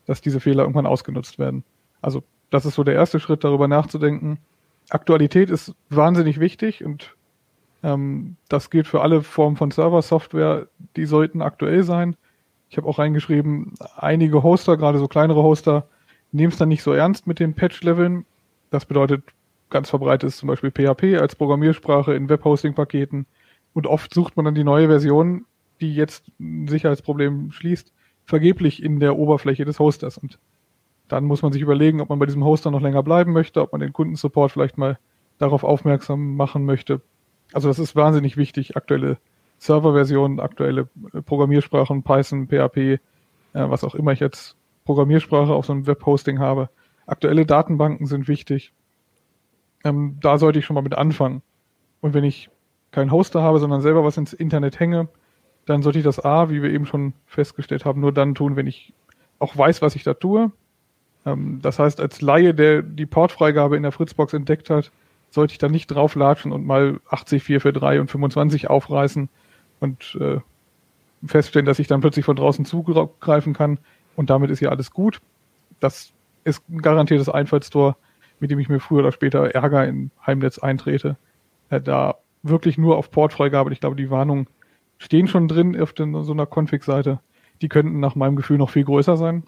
dass 0.05 0.21
diese 0.21 0.39
Fehler 0.39 0.63
irgendwann 0.63 0.85
ausgenutzt 0.85 1.37
werden. 1.37 1.63
Also 2.01 2.23
das 2.49 2.65
ist 2.65 2.75
so 2.75 2.83
der 2.83 2.95
erste 2.95 3.19
Schritt, 3.19 3.43
darüber 3.43 3.67
nachzudenken. 3.67 4.39
Aktualität 4.91 5.49
ist 5.49 5.73
wahnsinnig 5.89 6.39
wichtig 6.39 6.83
und 6.83 7.15
ähm, 7.83 8.35
das 8.49 8.69
gilt 8.69 8.87
für 8.87 9.01
alle 9.01 9.23
Formen 9.23 9.57
von 9.57 9.71
Server-Software. 9.71 10.67
Die 10.95 11.05
sollten 11.05 11.41
aktuell 11.41 11.83
sein. 11.83 12.15
Ich 12.69 12.77
habe 12.77 12.87
auch 12.87 12.99
reingeschrieben, 12.99 13.73
einige 13.95 14.43
Hoster, 14.43 14.77
gerade 14.77 14.99
so 14.99 15.07
kleinere 15.07 15.43
Hoster, 15.43 15.87
nehmen 16.31 16.51
es 16.51 16.57
dann 16.57 16.69
nicht 16.69 16.83
so 16.83 16.93
ernst 16.93 17.27
mit 17.27 17.39
den 17.39 17.53
Patch-Leveln. 17.53 18.25
Das 18.69 18.85
bedeutet, 18.85 19.23
ganz 19.69 19.89
verbreitet 19.89 20.29
ist 20.29 20.37
zum 20.37 20.47
Beispiel 20.47 20.71
PHP 20.71 21.19
als 21.19 21.35
Programmiersprache 21.35 22.13
in 22.13 22.29
Webhosting-Paketen. 22.29 23.25
Und 23.73 23.87
oft 23.87 24.13
sucht 24.13 24.35
man 24.35 24.45
dann 24.45 24.55
die 24.55 24.63
neue 24.63 24.87
Version, 24.87 25.45
die 25.79 25.95
jetzt 25.95 26.25
ein 26.39 26.67
Sicherheitsproblem 26.67 27.51
schließt, 27.51 27.91
vergeblich 28.25 28.83
in 28.83 28.99
der 28.99 29.17
Oberfläche 29.17 29.65
des 29.65 29.79
Hosters. 29.79 30.17
Und 30.17 30.37
dann 31.11 31.25
muss 31.25 31.41
man 31.41 31.51
sich 31.51 31.61
überlegen, 31.61 31.99
ob 31.99 32.09
man 32.09 32.19
bei 32.19 32.25
diesem 32.25 32.45
Hoster 32.45 32.71
noch 32.71 32.81
länger 32.81 33.03
bleiben 33.03 33.33
möchte, 33.33 33.61
ob 33.61 33.73
man 33.73 33.81
den 33.81 33.91
Kundensupport 33.91 34.51
vielleicht 34.51 34.77
mal 34.77 34.97
darauf 35.39 35.63
aufmerksam 35.63 36.35
machen 36.35 36.65
möchte. 36.65 37.01
Also 37.51 37.67
das 37.67 37.79
ist 37.79 37.95
wahnsinnig 37.95 38.37
wichtig, 38.37 38.77
aktuelle 38.77 39.17
Serverversionen, 39.57 40.39
aktuelle 40.39 40.87
Programmiersprachen, 41.25 42.03
Python, 42.03 42.47
PHP, 42.47 42.77
äh, 42.77 42.99
was 43.53 43.83
auch 43.83 43.93
immer 43.93 44.13
ich 44.13 44.21
jetzt 44.21 44.55
Programmiersprache 44.85 45.53
auf 45.53 45.65
so 45.65 45.73
einem 45.73 45.85
Webhosting 45.85 46.39
habe. 46.39 46.69
Aktuelle 47.05 47.45
Datenbanken 47.45 48.05
sind 48.05 48.27
wichtig. 48.27 48.71
Ähm, 49.83 50.17
da 50.21 50.37
sollte 50.37 50.59
ich 50.59 50.65
schon 50.65 50.75
mal 50.75 50.81
mit 50.81 50.95
anfangen. 50.95 51.41
Und 51.99 52.13
wenn 52.13 52.23
ich 52.23 52.49
keinen 52.91 53.11
Hoster 53.11 53.41
habe, 53.41 53.59
sondern 53.59 53.81
selber 53.81 54.03
was 54.03 54.17
ins 54.17 54.33
Internet 54.33 54.79
hänge, 54.79 55.09
dann 55.65 55.83
sollte 55.83 55.99
ich 55.99 56.05
das 56.05 56.23
A, 56.23 56.49
wie 56.49 56.63
wir 56.63 56.71
eben 56.71 56.85
schon 56.85 57.13
festgestellt 57.25 57.85
haben, 57.85 58.01
nur 58.01 58.13
dann 58.13 58.33
tun, 58.33 58.55
wenn 58.55 58.67
ich 58.67 58.93
auch 59.39 59.57
weiß, 59.57 59.81
was 59.81 59.95
ich 59.95 60.03
da 60.03 60.13
tue. 60.13 60.51
Ähm, 61.25 61.59
das 61.61 61.79
heißt, 61.79 61.99
als 61.99 62.21
Laie, 62.21 62.53
der 62.53 62.81
die 62.81 63.05
Portfreigabe 63.05 63.77
in 63.77 63.83
der 63.83 63.91
Fritzbox 63.91 64.33
entdeckt 64.33 64.69
hat, 64.69 64.91
sollte 65.29 65.53
ich 65.53 65.57
da 65.57 65.69
nicht 65.69 65.87
drauflatschen 65.87 66.51
und 66.51 66.65
mal 66.65 66.99
80, 67.09 67.43
443 67.43 68.01
und 68.01 68.11
25 68.11 68.69
aufreißen 68.69 69.29
und 69.79 70.17
äh, 70.19 70.39
feststellen, 71.25 71.65
dass 71.65 71.79
ich 71.79 71.87
dann 71.87 72.01
plötzlich 72.01 72.25
von 72.25 72.35
draußen 72.35 72.65
zugreifen 72.65 73.53
kann 73.53 73.79
und 74.15 74.29
damit 74.29 74.51
ist 74.51 74.59
ja 74.59 74.69
alles 74.69 74.91
gut. 74.91 75.19
Das 75.79 76.13
ist 76.43 76.67
ein 76.69 76.81
garantiertes 76.81 77.29
Einfallstor, 77.29 77.97
mit 78.39 78.51
dem 78.51 78.59
ich 78.59 78.69
mir 78.69 78.79
früher 78.79 78.99
oder 78.99 79.11
später 79.11 79.51
Ärger 79.51 79.87
in 79.87 80.11
Heimnetz 80.25 80.59
eintrete. 80.59 81.17
Äh, 81.69 81.81
da 81.81 82.15
wirklich 82.43 82.77
nur 82.77 82.97
auf 82.97 83.11
Portfreigabe. 83.11 83.71
Ich 83.71 83.79
glaube, 83.79 83.95
die 83.95 84.09
Warnungen 84.09 84.47
stehen 84.97 85.27
schon 85.27 85.47
drin 85.47 85.79
auf 85.79 85.93
den, 85.93 86.23
so 86.23 86.33
einer 86.33 86.47
Config-Seite. 86.47 87.19
Die 87.61 87.69
könnten 87.69 87.99
nach 87.99 88.15
meinem 88.15 88.35
Gefühl 88.35 88.57
noch 88.57 88.71
viel 88.71 88.83
größer 88.83 89.17
sein. 89.17 89.43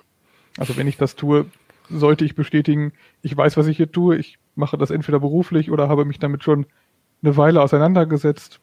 Also 0.58 0.78
wenn 0.78 0.88
ich 0.88 0.98
das 0.98 1.16
tue, 1.16 1.46
sollte 1.94 2.26
ich 2.26 2.36
bestätigen, 2.36 2.94
ich 3.22 3.36
weiß, 3.36 3.58
was 3.58 3.68
ich 3.68 3.78
hier 3.78 3.92
tue. 3.92 4.18
Ich 4.18 4.38
mache 4.56 4.78
das 4.78 4.92
entweder 4.92 5.20
beruflich 5.20 5.72
oder 5.72 5.90
habe 5.90 6.06
mich 6.06 6.20
damit 6.20 6.44
schon 6.44 6.66
eine 7.22 7.38
Weile 7.38 7.62
auseinandergesetzt 7.62 8.60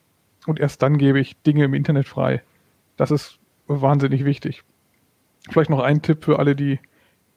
und 0.46 0.60
erst 0.60 0.82
dann 0.82 0.98
gebe 0.98 1.20
ich 1.20 1.40
Dinge 1.42 1.64
im 1.64 1.74
Internet 1.74 2.08
frei. 2.08 2.42
Das 2.96 3.10
ist 3.10 3.38
wahnsinnig 3.66 4.24
wichtig. 4.24 4.62
Vielleicht 5.48 5.70
noch 5.70 5.80
ein 5.80 6.02
Tipp 6.02 6.24
für 6.24 6.38
alle, 6.38 6.54
die 6.54 6.78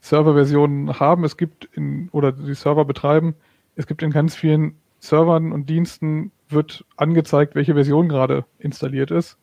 Serverversionen 0.01 0.99
haben. 0.99 1.23
Es 1.23 1.38
gibt 1.38 1.65
in, 1.73 2.10
oder 2.10 2.34
die 2.34 2.53
Server 2.56 2.84
betreiben. 2.84 3.36
Es 3.75 3.88
gibt 3.88 4.03
in 4.03 4.12
ganz 4.12 4.36
vielen 4.36 4.75
Servern 4.99 5.51
und 5.51 5.69
Diensten 5.69 6.32
wird 6.49 6.86
angezeigt, 6.97 7.56
welche 7.56 7.73
Version 7.73 8.10
gerade 8.10 8.45
installiert 8.60 9.12
ist. 9.12 9.38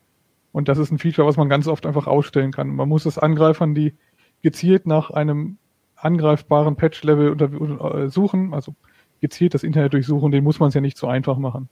Und 0.51 0.67
das 0.67 0.77
ist 0.77 0.91
ein 0.91 0.99
Feature, 0.99 1.27
was 1.27 1.37
man 1.37 1.49
ganz 1.49 1.67
oft 1.67 1.85
einfach 1.85 2.07
ausstellen 2.07 2.51
kann. 2.51 2.75
Man 2.75 2.89
muss 2.89 3.05
es 3.05 3.17
Angreifern, 3.17 3.73
die 3.73 3.93
gezielt 4.41 4.85
nach 4.85 5.09
einem 5.11 5.57
angreifbaren 6.03 6.75
Patch-Level 6.75 7.41
äh, 7.41 8.09
suchen, 8.09 8.53
also 8.53 8.75
gezielt 9.21 9.53
das 9.53 9.63
Internet 9.63 9.93
durchsuchen, 9.93 10.31
den 10.31 10.43
muss 10.43 10.59
man 10.59 10.69
es 10.69 10.75
ja 10.75 10.81
nicht 10.81 10.97
so 10.97 11.07
einfach 11.07 11.37
machen. 11.37 11.69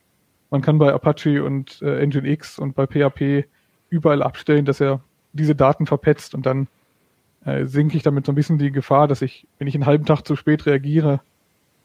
Man 0.52 0.62
kann 0.62 0.78
bei 0.78 0.94
Apache 0.94 1.44
und 1.44 1.82
äh, 1.82 2.06
Nginx 2.06 2.60
und 2.60 2.76
bei 2.76 2.88
PHP 2.88 3.48
überall 3.90 4.24
abstellen, 4.24 4.66
dass 4.66 4.80
er 4.80 5.02
diese 5.34 5.56
Daten 5.56 5.86
verpetzt 5.86 6.34
und 6.36 6.46
dann 6.46 6.68
äh, 7.46 7.66
sinke 7.66 7.98
ich 7.98 8.04
damit 8.04 8.26
so 8.26 8.32
ein 8.32 8.36
bisschen 8.36 8.58
die 8.58 8.72
Gefahr, 8.72 9.08
dass 9.08 9.22
ich, 9.22 9.48
wenn 9.58 9.68
ich 9.68 9.76
einen 9.76 9.86
halben 9.86 10.06
Tag 10.06 10.26
zu 10.26 10.36
spät 10.36 10.66
reagiere, 10.66 11.22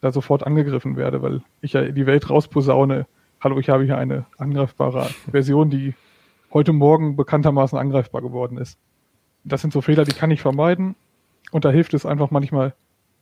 da 0.00 0.12
sofort 0.12 0.46
angegriffen 0.46 0.96
werde, 0.96 1.22
weil 1.22 1.42
ich 1.60 1.72
ja 1.72 1.82
die 1.82 2.06
Welt 2.06 2.28
rausposaune. 2.28 3.06
Hallo, 3.40 3.58
ich 3.58 3.68
habe 3.68 3.84
hier 3.84 3.98
eine 3.98 4.26
angreifbare 4.38 5.08
Version, 5.30 5.70
die 5.70 5.94
heute 6.52 6.72
Morgen 6.72 7.16
bekanntermaßen 7.16 7.78
angreifbar 7.78 8.22
geworden 8.22 8.58
ist. 8.58 8.78
Das 9.44 9.60
sind 9.60 9.72
so 9.72 9.80
Fehler, 9.80 10.04
die 10.04 10.12
kann 10.12 10.30
ich 10.30 10.40
vermeiden. 10.40 10.94
Und 11.50 11.64
da 11.64 11.70
hilft 11.70 11.94
es 11.94 12.06
einfach 12.06 12.30
manchmal, 12.30 12.74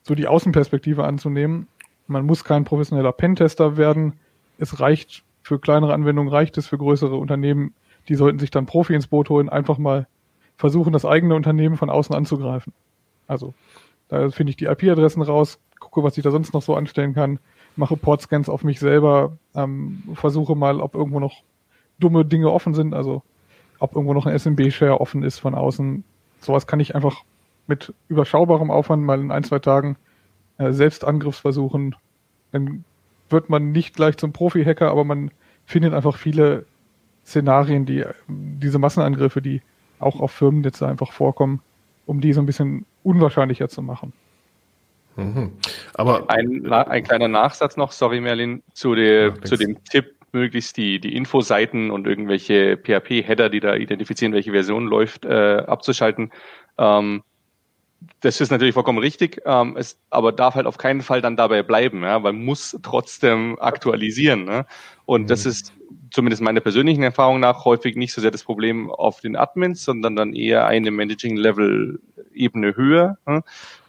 so 0.03 0.15
die 0.15 0.27
Außenperspektive 0.27 1.05
anzunehmen. 1.05 1.69
Man 2.07 2.27
muss 2.27 2.45
kein 2.45 2.65
professioneller 2.65 3.13
Pentester 3.13 3.77
werden. 3.77 4.15
Es 4.59 4.81
reicht 4.81 5.23
für 5.43 5.59
kleinere 5.59 5.95
Anwendungen, 5.95 6.33
reicht 6.33 6.59
es 6.59 6.67
für 6.67 6.79
größere 6.79 7.17
Unternehmen. 7.17 7.75
Die 8.09 8.15
sollten 8.17 8.39
sich 8.39 8.51
dann 8.51 8.67
Profi 8.67 8.95
ins 8.95 9.07
Boot 9.07 9.29
holen, 9.29 9.49
einfach 9.49 9.79
mal 9.79 10.07
versuchen, 10.57 10.93
das 10.93 11.05
eigene 11.05 11.35
Unternehmen 11.35 11.77
von 11.77 11.91
außen 11.91 12.15
anzugreifen. 12.15 12.73
Also 13.27 13.55
da 14.09 14.31
finde 14.31 14.51
ich 14.51 14.57
die 14.57 14.67
IP-Adressen 14.67 15.23
raus, 15.23 15.59
gucke, 15.79 16.03
was 16.03 16.17
ich 16.17 16.25
da 16.25 16.31
sonst 16.31 16.53
noch 16.53 16.63
so 16.63 16.75
anstellen 16.75 17.15
kann, 17.15 17.39
mache 17.77 17.97
Portscans 17.97 18.49
auf 18.49 18.65
mich 18.65 18.81
selber, 18.81 19.37
ähm, 19.55 20.03
versuche 20.15 20.55
mal, 20.55 20.81
ob 20.81 20.95
irgendwo 20.95 21.21
noch 21.21 21.43
dumme 21.99 22.25
Dinge 22.25 22.51
offen 22.51 22.75
sind, 22.75 22.95
also 22.95 23.23
ob 23.79 23.95
irgendwo 23.95 24.15
noch 24.15 24.27
ein 24.27 24.39
SMB-Share 24.39 25.01
offen 25.01 25.23
ist 25.23 25.39
von 25.39 25.55
außen. 25.55 26.05
Sowas 26.41 26.67
kann 26.67 26.81
ich 26.81 26.95
einfach 26.95 27.25
mit 27.67 27.95
überschaubarem 28.09 28.71
Aufwand 28.71 29.03
mal 29.05 29.21
in 29.21 29.31
ein, 29.31 29.45
zwei 29.45 29.59
Tagen 29.59 29.97
äh, 30.59 30.73
selbst 30.73 31.05
Angriffsversuchen. 31.05 31.95
Dann 32.53 32.85
wird 33.29 33.49
man 33.49 33.73
nicht 33.73 33.95
gleich 33.95 34.17
zum 34.17 34.33
Profi-Hacker, 34.33 34.91
aber 34.91 35.05
man 35.05 35.31
findet 35.65 35.95
einfach 35.95 36.17
viele 36.17 36.67
Szenarien, 37.25 37.87
die 37.87 38.05
diese 38.29 38.79
Massenangriffe, 38.79 39.41
die 39.41 39.63
auch 39.99 40.21
auf 40.21 40.33
Firmennetze 40.33 40.87
einfach 40.87 41.13
vorkommen, 41.13 41.61
um 42.07 42.21
die 42.21 42.33
so 42.33 42.41
ein 42.41 42.47
bisschen 42.47 42.85
unwahrscheinlicher 43.05 43.69
zu 43.69 43.83
machen. 43.83 44.13
Mhm. 45.17 45.53
Aber 45.95 46.31
ein, 46.31 46.71
ein, 46.73 47.05
kleiner 47.05 47.29
Nachsatz 47.29 47.77
noch, 47.77 47.93
sorry 47.93 48.21
Merlin, 48.21 48.63
zu, 48.73 48.95
der, 48.95 49.29
ja, 49.29 49.43
zu 49.43 49.57
dem 49.57 49.83
Tipp, 49.85 50.15
möglichst 50.33 50.79
die, 50.79 50.99
die 50.99 51.15
Infoseiten 51.15 51.91
und 51.91 52.07
irgendwelche 52.07 52.79
PHP-Header, 52.79 53.51
die 53.51 53.61
da 53.61 53.75
identifizieren, 53.75 54.33
welche 54.33 54.53
Version 54.53 54.87
läuft, 54.87 55.27
äh, 55.27 55.63
abzuschalten. 55.67 56.33
Ähm, 56.79 57.23
das 58.21 58.41
ist 58.41 58.51
natürlich 58.51 58.75
vollkommen 58.75 58.99
richtig, 58.99 59.43
ähm, 59.45 59.77
es 59.77 59.99
aber 60.11 60.33
darf 60.33 60.55
halt 60.55 60.67
auf 60.67 60.79
keinen 60.79 61.03
Fall 61.03 61.21
dann 61.21 61.37
dabei 61.37 61.63
bleiben, 61.63 62.03
ja, 62.03 62.23
weil 62.23 62.33
man 62.33 62.45
muss 62.45 62.79
trotzdem 62.83 63.59
aktualisieren. 63.61 64.45
Ne? 64.45 64.67
Und 65.05 65.23
mhm. 65.23 65.27
das 65.27 65.47
ist 65.47 65.73
zumindest 66.11 66.43
meiner 66.43 66.61
persönlichen 66.61 67.03
Erfahrung 67.03 67.41
nach 67.41 67.65
häufig 67.65 67.97
nicht 67.97 68.13
so 68.13 68.21
sehr 68.21 68.31
das 68.31 68.45
Problem 68.45 68.91
auf 68.91 69.21
den 69.21 69.37
Admins, 69.37 69.85
sondern 69.85 70.17
dann 70.17 70.35
eher 70.35 70.67
eine 70.67 70.91
Managing-Level-Ebene 70.91 72.77
höher. 72.77 73.19
Ne? 73.27 73.43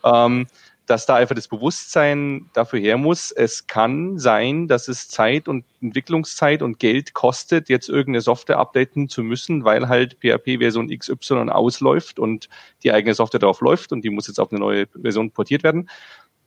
Ähm, 0.03 0.47
dass 0.85 1.05
da 1.05 1.15
einfach 1.15 1.35
das 1.35 1.47
Bewusstsein 1.47 2.49
dafür 2.53 2.79
her 2.79 2.97
muss, 2.97 3.31
es 3.31 3.67
kann 3.67 4.19
sein, 4.19 4.67
dass 4.67 4.87
es 4.87 5.07
Zeit 5.07 5.47
und 5.47 5.65
Entwicklungszeit 5.81 6.61
und 6.61 6.79
Geld 6.79 7.13
kostet, 7.13 7.69
jetzt 7.69 7.89
irgendeine 7.89 8.21
Software 8.21 8.57
updaten 8.57 9.07
zu 9.07 9.23
müssen, 9.23 9.63
weil 9.63 9.87
halt 9.87 10.17
PHP 10.19 10.59
Version 10.59 10.89
XY 10.89 11.49
ausläuft 11.49 12.19
und 12.19 12.49
die 12.83 12.91
eigene 12.91 13.13
Software 13.13 13.39
darauf 13.39 13.61
läuft 13.61 13.91
und 13.93 14.03
die 14.03 14.09
muss 14.09 14.27
jetzt 14.27 14.39
auf 14.39 14.51
eine 14.51 14.59
neue 14.59 14.87
Version 14.87 15.31
portiert 15.31 15.63
werden. 15.63 15.89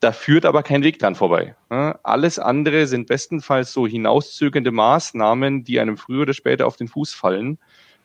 Da 0.01 0.13
führt 0.13 0.45
aber 0.45 0.63
kein 0.63 0.83
Weg 0.83 0.99
dran 0.99 1.15
vorbei. 1.15 1.57
Alles 1.71 2.39
andere 2.39 2.87
sind 2.87 3.07
bestenfalls 3.07 3.73
so 3.73 3.87
hinauszögernde 3.87 4.71
Maßnahmen, 4.71 5.65
die 5.65 5.81
einem 5.81 5.97
früher 5.97 6.23
oder 6.23 6.35
später 6.35 6.67
auf 6.67 6.77
den 6.77 6.89
Fuß 6.89 7.15
fallen. 7.15 7.59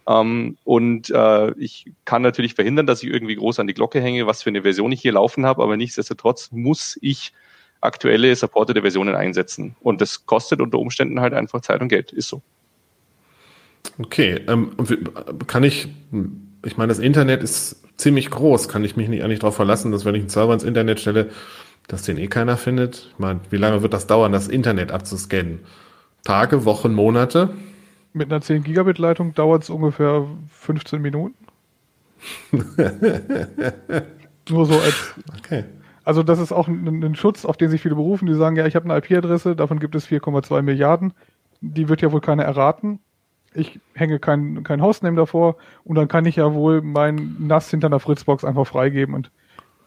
Ähm, 0.08 0.58
und 0.64 1.10
äh, 1.10 1.52
ich 1.58 1.92
kann 2.06 2.22
natürlich 2.22 2.56
verhindern, 2.56 2.88
dass 2.88 3.04
ich 3.04 3.10
irgendwie 3.10 3.36
groß 3.36 3.60
an 3.60 3.68
die 3.68 3.74
Glocke 3.74 4.02
hänge, 4.02 4.28
was 4.28 4.44
für 4.44 4.50
eine 4.50 4.64
Version 4.64 4.92
ich 4.92 5.02
hier 5.02 5.14
laufen 5.14 5.46
habe, 5.46 5.62
aber 5.64 5.78
nichtsdestotrotz 5.78 6.52
muss 6.52 6.98
ich 7.02 7.34
aktuelle 7.82 8.36
supportete 8.36 8.82
Versionen 8.82 9.16
einsetzen. 9.16 9.76
Und 9.82 10.02
das 10.02 10.26
kostet 10.26 10.62
unter 10.62 10.80
Umständen 10.80 11.20
halt 11.20 11.34
einfach 11.34 11.62
Zeit 11.62 11.82
und 11.82 11.88
Geld. 11.88 12.12
Ist 12.12 12.30
so. 12.30 12.42
Okay, 13.98 14.42
ähm, 14.48 14.72
kann 15.48 15.64
ich, 15.64 15.88
ich 16.66 16.78
meine, 16.78 16.90
das 16.90 17.00
Internet 17.00 17.44
ist 17.44 17.84
ziemlich 17.98 18.30
groß. 18.30 18.70
Kann 18.70 18.84
ich 18.86 18.96
mich 18.96 19.10
nicht 19.10 19.24
eigentlich 19.24 19.40
darauf 19.40 19.56
verlassen, 19.56 19.92
dass 19.92 20.06
wenn 20.06 20.16
ich 20.16 20.22
einen 20.22 20.30
Server 20.30 20.54
ins 20.54 20.64
Internet 20.64 21.00
stelle, 21.00 21.30
dass 21.88 22.04
den 22.04 22.18
eh 22.18 22.28
keiner 22.28 22.58
findet? 22.58 23.10
Ich 23.14 23.20
meine, 23.20 23.42
wie 23.50 23.58
lange 23.58 23.82
wird 23.82 23.94
das 23.94 24.08
dauern, 24.08 24.32
das 24.32 24.48
Internet 24.48 24.92
abzuscannen? 24.92 25.60
Tage, 26.24 26.66
Wochen, 26.66 26.94
Monate? 26.94 27.50
Mit 28.14 28.32
einer 28.32 28.42
10 28.42 28.64
Gigabit 28.64 28.98
Leitung 28.98 29.34
dauert 29.34 29.64
es 29.64 29.70
ungefähr 29.70 30.26
15 30.50 31.02
Minuten. 31.02 31.36
Nur 34.50 34.66
so 34.66 34.74
als. 34.80 35.16
Okay. 35.38 35.64
Also 36.04 36.24
das 36.24 36.40
ist 36.40 36.52
auch 36.52 36.68
ein, 36.68 37.04
ein, 37.04 37.16
Schutz, 37.16 37.46
auf 37.46 37.58
den 37.58 37.70
sich 37.70 37.82
viele 37.82 37.96
berufen. 37.96 38.26
Die 38.26 38.34
sagen, 38.34 38.56
ja, 38.56 38.66
ich 38.66 38.76
habe 38.76 38.86
eine 38.86 38.98
IP-Adresse, 38.98 39.56
davon 39.56 39.80
gibt 39.80 39.96
es 39.96 40.08
4,2 40.08 40.62
Milliarden. 40.62 41.14
Die 41.62 41.90
wird 41.90 42.02
ja 42.02 42.12
wohl 42.12 42.22
keiner 42.22 42.44
erraten. 42.44 43.00
Ich 43.54 43.80
hänge 43.94 44.20
kein, 44.20 44.64
kein 44.64 44.82
Hostname 44.82 45.18
davor 45.18 45.58
und 45.84 45.96
dann 45.96 46.08
kann 46.08 46.26
ich 46.26 46.38
ja 46.38 46.54
wohl 46.54 46.82
mein 46.82 47.36
NAS 47.40 47.70
hinter 47.70 47.88
einer 47.88 48.00
Fritzbox 48.00 48.46
einfach 48.46 48.66
freigeben. 48.66 49.14
Und 49.14 49.30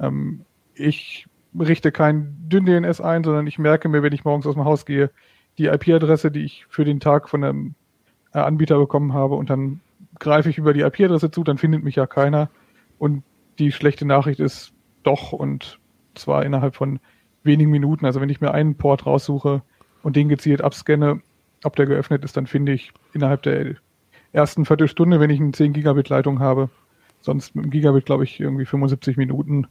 ähm, 0.01 0.45
ich 0.75 1.27
richte 1.59 1.91
kein 1.91 2.37
dünn 2.49 2.67
DNS 2.67 3.01
ein, 3.01 3.25
sondern 3.25 3.47
ich 3.47 3.59
merke 3.59 3.89
mir, 3.89 4.03
wenn 4.03 4.13
ich 4.13 4.25
morgens 4.25 4.47
aus 4.47 4.55
dem 4.55 4.65
Haus 4.65 4.85
gehe, 4.85 5.11
die 5.59 5.67
IP-Adresse, 5.67 6.31
die 6.31 6.45
ich 6.45 6.67
für 6.69 6.85
den 6.85 7.01
Tag 7.01 7.29
von 7.29 7.43
einem 7.43 7.75
Anbieter 8.43 8.79
bekommen 8.79 9.13
habe 9.13 9.35
und 9.35 9.51
dann 9.51 9.81
greife 10.19 10.51
ich 10.51 10.59
über 10.59 10.73
die 10.73 10.81
IP-Adresse 10.81 11.31
zu, 11.31 11.45
dann 11.45 11.59
findet 11.59 11.85
mich 11.85 11.97
ja 11.97 12.07
keiner. 12.07 12.51
Und 12.99 13.23
die 13.59 13.73
schlechte 13.73 14.07
Nachricht 14.07 14.41
ist 14.41 14.73
doch 15.03 15.33
und 15.33 15.79
zwar 16.15 16.45
innerhalb 16.45 16.77
von 16.77 17.01
wenigen 17.43 17.71
Minuten. 17.71 18.07
Also 18.07 18.21
wenn 18.21 18.29
ich 18.29 18.41
mir 18.41 18.53
einen 18.53 18.77
Port 18.77 19.07
raussuche 19.07 19.63
und 20.03 20.17
den 20.17 20.29
gezielt 20.29 20.63
abscanne, 20.63 21.21
ob 21.65 21.77
der 21.77 21.87
geöffnet 21.87 22.25
ist, 22.25 22.37
dann 22.37 22.47
finde 22.47 22.73
ich 22.73 22.93
innerhalb 23.13 23.43
der 23.43 23.77
ersten 24.33 24.65
Viertelstunde, 24.65 25.21
wenn 25.21 25.31
ich 25.31 25.41
eine 25.41 25.53
10 25.53 25.73
Gigabit 25.73 26.09
Leitung 26.09 26.41
habe, 26.41 26.69
sonst 27.21 27.55
mit 27.55 27.65
einem 27.65 27.71
Gigabit 27.71 28.07
glaube 28.07 28.25
ich 28.25 28.41
irgendwie 28.41 28.67
75 28.67 29.17
Minuten, 29.17 29.67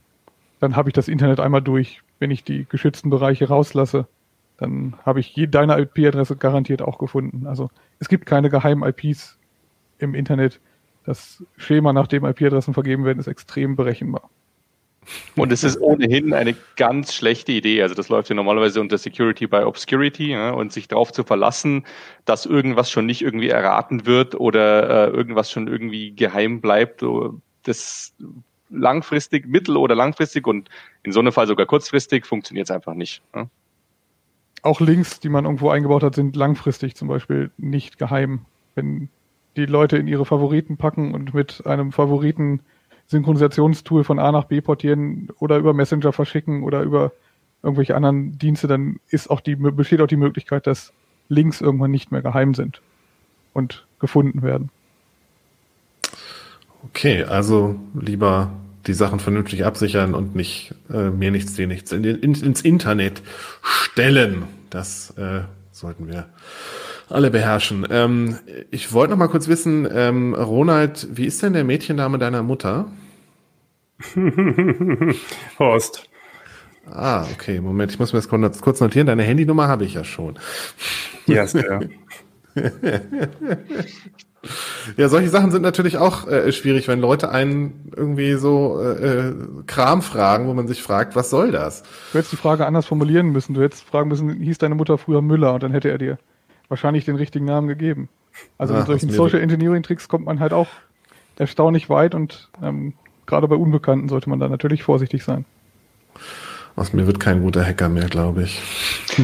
dann 0.60 0.76
habe 0.76 0.88
ich 0.88 0.94
das 0.94 1.08
Internet 1.08 1.40
einmal 1.40 1.62
durch. 1.62 2.02
Wenn 2.18 2.30
ich 2.30 2.44
die 2.44 2.66
geschützten 2.68 3.10
Bereiche 3.10 3.48
rauslasse, 3.48 4.06
dann 4.56 4.94
habe 5.04 5.20
ich 5.20 5.34
deine 5.50 5.78
IP-Adresse 5.78 6.36
garantiert 6.36 6.82
auch 6.82 6.98
gefunden. 6.98 7.46
Also 7.46 7.70
es 7.98 8.08
gibt 8.08 8.26
keine 8.26 8.50
geheimen 8.50 8.88
IPs 8.88 9.38
im 9.98 10.14
Internet. 10.14 10.60
Das 11.04 11.44
Schema, 11.56 11.92
nach 11.92 12.06
dem 12.06 12.24
IP-Adressen 12.24 12.72
vergeben 12.72 13.04
werden, 13.04 13.18
ist 13.18 13.26
extrem 13.26 13.76
berechenbar. 13.76 14.30
Und 15.36 15.52
es 15.52 15.64
ist 15.64 15.78
ohnehin 15.82 16.32
eine 16.32 16.56
ganz 16.76 17.12
schlechte 17.12 17.52
Idee. 17.52 17.82
Also 17.82 17.94
das 17.94 18.08
läuft 18.08 18.30
ja 18.30 18.34
normalerweise 18.34 18.80
unter 18.80 18.96
Security 18.96 19.46
by 19.46 19.58
Obscurity 19.58 20.30
ja, 20.30 20.52
und 20.52 20.72
sich 20.72 20.88
darauf 20.88 21.12
zu 21.12 21.24
verlassen, 21.24 21.84
dass 22.24 22.46
irgendwas 22.46 22.90
schon 22.90 23.04
nicht 23.04 23.20
irgendwie 23.20 23.50
erraten 23.50 24.06
wird 24.06 24.34
oder 24.34 25.08
äh, 25.08 25.10
irgendwas 25.10 25.50
schon 25.50 25.68
irgendwie 25.68 26.12
geheim 26.12 26.62
bleibt. 26.62 27.04
Das 27.64 28.14
langfristig, 28.70 29.46
mittel- 29.46 29.76
oder 29.76 29.94
langfristig 29.94 30.46
und 30.46 30.70
in 31.02 31.12
so 31.12 31.20
einem 31.20 31.32
Fall 31.32 31.46
sogar 31.46 31.66
kurzfristig 31.66 32.24
funktioniert 32.24 32.68
es 32.68 32.70
einfach 32.70 32.94
nicht. 32.94 33.20
Ja 33.34 33.50
auch 34.64 34.80
Links, 34.80 35.20
die 35.20 35.28
man 35.28 35.44
irgendwo 35.44 35.68
eingebaut 35.68 36.02
hat, 36.02 36.14
sind 36.14 36.36
langfristig 36.36 36.96
zum 36.96 37.08
Beispiel 37.08 37.50
nicht 37.58 37.98
geheim. 37.98 38.46
Wenn 38.74 39.08
die 39.56 39.66
Leute 39.66 39.98
in 39.98 40.08
ihre 40.08 40.24
Favoriten 40.24 40.76
packen 40.76 41.14
und 41.14 41.34
mit 41.34 41.66
einem 41.66 41.92
Favoriten 41.92 42.60
Synchronisationstool 43.06 44.04
von 44.04 44.18
A 44.18 44.32
nach 44.32 44.44
B 44.44 44.62
portieren 44.62 45.28
oder 45.38 45.58
über 45.58 45.74
Messenger 45.74 46.12
verschicken 46.12 46.62
oder 46.62 46.82
über 46.82 47.12
irgendwelche 47.62 47.94
anderen 47.94 48.38
Dienste, 48.38 48.66
dann 48.66 49.00
ist 49.08 49.30
auch 49.30 49.40
die, 49.40 49.54
besteht 49.54 50.00
auch 50.00 50.06
die 50.06 50.16
Möglichkeit, 50.16 50.66
dass 50.66 50.92
Links 51.28 51.60
irgendwann 51.60 51.90
nicht 51.90 52.10
mehr 52.10 52.22
geheim 52.22 52.54
sind 52.54 52.80
und 53.52 53.86
gefunden 54.00 54.42
werden. 54.42 54.70
Okay, 56.84 57.22
also 57.24 57.76
lieber 57.94 58.50
die 58.86 58.94
Sachen 58.94 59.20
vernünftig 59.20 59.64
absichern 59.64 60.14
und 60.14 60.34
nicht 60.34 60.74
äh, 60.92 61.10
mir 61.10 61.30
nichts, 61.30 61.54
dir 61.54 61.66
nichts 61.66 61.92
in, 61.92 62.04
in, 62.04 62.34
ins 62.34 62.60
Internet 62.60 63.22
stellen. 63.62 64.44
Das 64.70 65.10
äh, 65.16 65.42
sollten 65.72 66.08
wir 66.08 66.28
alle 67.08 67.30
beherrschen. 67.30 67.86
Ähm, 67.90 68.38
ich 68.70 68.92
wollte 68.92 69.12
noch 69.12 69.18
mal 69.18 69.28
kurz 69.28 69.48
wissen, 69.48 69.88
ähm, 69.92 70.34
Ronald, 70.34 71.08
wie 71.12 71.26
ist 71.26 71.42
denn 71.42 71.52
der 71.52 71.64
Mädchenname 71.64 72.18
deiner 72.18 72.42
Mutter? 72.42 72.90
Horst. 75.58 76.08
Ah, 76.90 77.26
okay, 77.32 77.60
Moment, 77.60 77.92
ich 77.92 77.98
muss 77.98 78.12
mir 78.12 78.20
das 78.20 78.60
kurz 78.60 78.80
notieren. 78.80 79.06
Deine 79.06 79.22
Handynummer 79.22 79.68
habe 79.68 79.84
ich 79.84 79.94
ja 79.94 80.04
schon. 80.04 80.38
Ja, 81.26 81.36
yes, 81.36 81.52
ja. 81.54 81.80
Ja, 84.96 85.08
solche 85.08 85.28
Sachen 85.28 85.50
sind 85.50 85.62
natürlich 85.62 85.98
auch 85.98 86.26
äh, 86.28 86.52
schwierig, 86.52 86.88
wenn 86.88 87.00
Leute 87.00 87.30
einen 87.30 87.90
irgendwie 87.96 88.34
so 88.34 88.80
äh, 88.80 89.28
äh, 89.28 89.34
Kram 89.66 90.02
fragen, 90.02 90.46
wo 90.46 90.54
man 90.54 90.68
sich 90.68 90.82
fragt, 90.82 91.16
was 91.16 91.30
soll 91.30 91.50
das? 91.50 91.82
Du 92.12 92.18
hättest 92.18 92.32
die 92.32 92.36
Frage 92.36 92.66
anders 92.66 92.86
formulieren 92.86 93.28
müssen. 93.28 93.54
Du 93.54 93.62
hättest 93.62 93.84
fragen 93.84 94.08
müssen, 94.08 94.30
hieß 94.40 94.58
deine 94.58 94.74
Mutter 94.74 94.98
früher 94.98 95.22
Müller? 95.22 95.54
Und 95.54 95.62
dann 95.62 95.72
hätte 95.72 95.90
er 95.90 95.98
dir 95.98 96.18
wahrscheinlich 96.68 97.04
den 97.04 97.16
richtigen 97.16 97.44
Namen 97.44 97.68
gegeben. 97.68 98.08
Also 98.58 98.74
Ach, 98.74 98.78
mit 98.78 98.86
solchen 98.86 99.10
Social 99.10 99.40
Engineering 99.40 99.82
Tricks 99.82 100.08
kommt 100.08 100.26
man 100.26 100.40
halt 100.40 100.52
auch 100.52 100.68
erstaunlich 101.36 101.88
weit 101.88 102.14
und 102.14 102.48
ähm, 102.62 102.94
gerade 103.26 103.48
bei 103.48 103.56
Unbekannten 103.56 104.08
sollte 104.08 104.28
man 104.28 104.40
da 104.40 104.48
natürlich 104.48 104.82
vorsichtig 104.82 105.24
sein. 105.24 105.44
Aus 106.76 106.92
mir 106.92 107.06
wird 107.06 107.20
kein 107.20 107.40
guter 107.40 107.64
Hacker 107.64 107.88
mehr, 107.88 108.08
glaube 108.08 108.42
ich. 108.42 108.60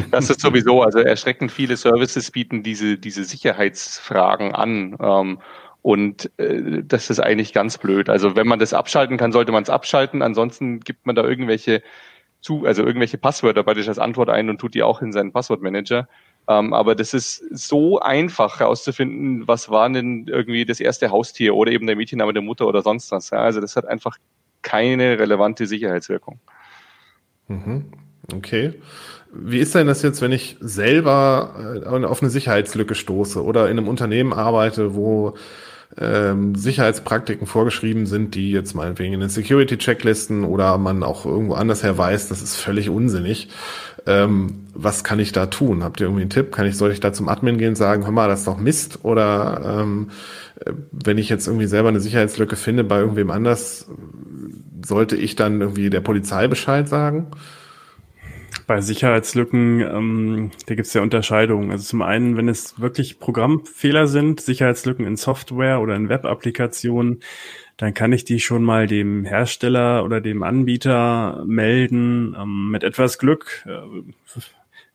Das 0.09 0.29
ist 0.29 0.39
sowieso, 0.39 0.83
also 0.83 0.99
erschreckend 0.99 1.51
viele 1.51 1.75
Services 1.75 2.31
bieten 2.31 2.63
diese, 2.63 2.97
diese 2.97 3.25
Sicherheitsfragen 3.25 4.55
an. 4.55 4.95
Ähm, 5.01 5.39
und 5.81 6.31
äh, 6.37 6.83
das 6.83 7.09
ist 7.09 7.19
eigentlich 7.19 7.51
ganz 7.53 7.77
blöd. 7.77 8.09
Also 8.09 8.35
wenn 8.35 8.47
man 8.47 8.59
das 8.59 8.73
abschalten 8.73 9.17
kann, 9.17 9.31
sollte 9.31 9.51
man 9.51 9.63
es 9.63 9.69
abschalten. 9.69 10.21
Ansonsten 10.21 10.79
gibt 10.79 11.05
man 11.05 11.15
da 11.15 11.23
irgendwelche 11.23 11.81
zu, 12.39 12.65
also 12.65 12.83
irgendwelche 12.83 13.17
Passwörter 13.17 13.63
bei 13.63 13.73
als 13.73 13.99
Antwort 13.99 14.29
ein 14.29 14.49
und 14.49 14.59
tut 14.59 14.73
die 14.73 14.83
auch 14.83 15.01
in 15.01 15.11
seinen 15.11 15.31
Passwortmanager. 15.31 16.07
Ähm, 16.47 16.73
aber 16.73 16.95
das 16.95 17.13
ist 17.13 17.43
so 17.51 17.99
einfach 17.99 18.59
herauszufinden, 18.59 19.47
was 19.47 19.69
war 19.69 19.89
denn 19.89 20.27
irgendwie 20.27 20.65
das 20.65 20.79
erste 20.79 21.11
Haustier 21.11 21.55
oder 21.55 21.71
eben 21.71 21.85
der 21.85 21.95
Mädchenname 21.95 22.33
der 22.33 22.41
Mutter 22.41 22.65
oder 22.67 22.81
sonst 22.81 23.11
was. 23.11 23.29
Ja? 23.29 23.39
Also 23.39 23.61
das 23.61 23.75
hat 23.75 23.85
einfach 23.85 24.17
keine 24.61 25.19
relevante 25.19 25.67
Sicherheitswirkung. 25.67 26.39
Mhm. 27.51 27.85
Okay. 28.33 28.73
Wie 29.33 29.59
ist 29.59 29.75
denn 29.75 29.87
das 29.87 30.01
jetzt, 30.01 30.21
wenn 30.21 30.31
ich 30.31 30.57
selber 30.59 31.81
äh, 31.85 32.05
auf 32.05 32.21
eine 32.21 32.29
Sicherheitslücke 32.29 32.95
stoße 32.95 33.43
oder 33.43 33.69
in 33.69 33.77
einem 33.77 33.87
Unternehmen 33.87 34.33
arbeite, 34.33 34.93
wo 34.93 35.35
ähm, 35.97 36.55
Sicherheitspraktiken 36.55 37.47
vorgeschrieben 37.47 38.05
sind, 38.05 38.35
die 38.35 38.51
jetzt 38.51 38.75
meinetwegen 38.75 39.13
in 39.13 39.19
den 39.19 39.29
Security-Checklisten 39.29 40.43
oder 40.43 40.77
man 40.77 41.03
auch 41.03 41.25
irgendwo 41.25 41.53
anders 41.53 41.83
her 41.83 41.97
weiß, 41.97 42.29
das 42.29 42.41
ist 42.41 42.55
völlig 42.55 42.89
unsinnig. 42.89 43.49
Ähm, 44.07 44.67
was 44.73 45.03
kann 45.03 45.19
ich 45.19 45.31
da 45.31 45.45
tun? 45.47 45.83
Habt 45.83 45.99
ihr 45.99 46.07
irgendwie 46.07 46.21
einen 46.21 46.29
Tipp? 46.29 46.51
Kann 46.51 46.65
ich, 46.65 46.77
soll 46.77 46.91
ich 46.91 46.99
da 46.99 47.13
zum 47.13 47.29
Admin 47.29 47.57
gehen 47.57 47.69
und 47.69 47.75
sagen, 47.75 48.03
hör 48.03 48.11
mal, 48.11 48.27
das 48.27 48.39
ist 48.39 48.47
doch 48.47 48.57
Mist? 48.57 48.99
Oder 49.03 49.79
ähm, 49.81 50.09
äh, 50.65 50.71
wenn 50.91 51.17
ich 51.17 51.29
jetzt 51.29 51.47
irgendwie 51.47 51.67
selber 51.67 51.89
eine 51.89 51.99
Sicherheitslücke 51.99 52.55
finde 52.55 52.83
bei 52.83 52.99
irgendwem 52.99 53.29
anders, 53.29 53.87
sollte 54.85 55.15
ich 55.15 55.35
dann 55.35 55.61
irgendwie 55.61 55.89
der 55.89 56.01
Polizei 56.01 56.47
Bescheid 56.47 56.87
sagen? 56.87 57.27
Bei 58.67 58.81
Sicherheitslücken, 58.81 59.81
ähm, 59.81 60.51
da 60.65 60.75
gibt 60.75 60.87
es 60.87 60.93
ja 60.93 61.01
Unterscheidungen. 61.01 61.71
Also 61.71 61.83
zum 61.83 62.01
einen, 62.01 62.37
wenn 62.37 62.47
es 62.47 62.79
wirklich 62.79 63.19
Programmfehler 63.19 64.07
sind, 64.07 64.39
Sicherheitslücken 64.41 65.05
in 65.05 65.17
Software 65.17 65.81
oder 65.81 65.95
in 65.95 66.09
Web-Applikationen, 66.09 67.21
dann 67.77 67.93
kann 67.93 68.13
ich 68.13 68.25
die 68.25 68.39
schon 68.39 68.63
mal 68.63 68.87
dem 68.87 69.25
Hersteller 69.25 70.05
oder 70.05 70.21
dem 70.21 70.43
Anbieter 70.43 71.43
melden. 71.45 72.35
Ähm, 72.39 72.69
mit 72.71 72.83
etwas 72.83 73.17
Glück 73.17 73.65
äh, 73.65 74.03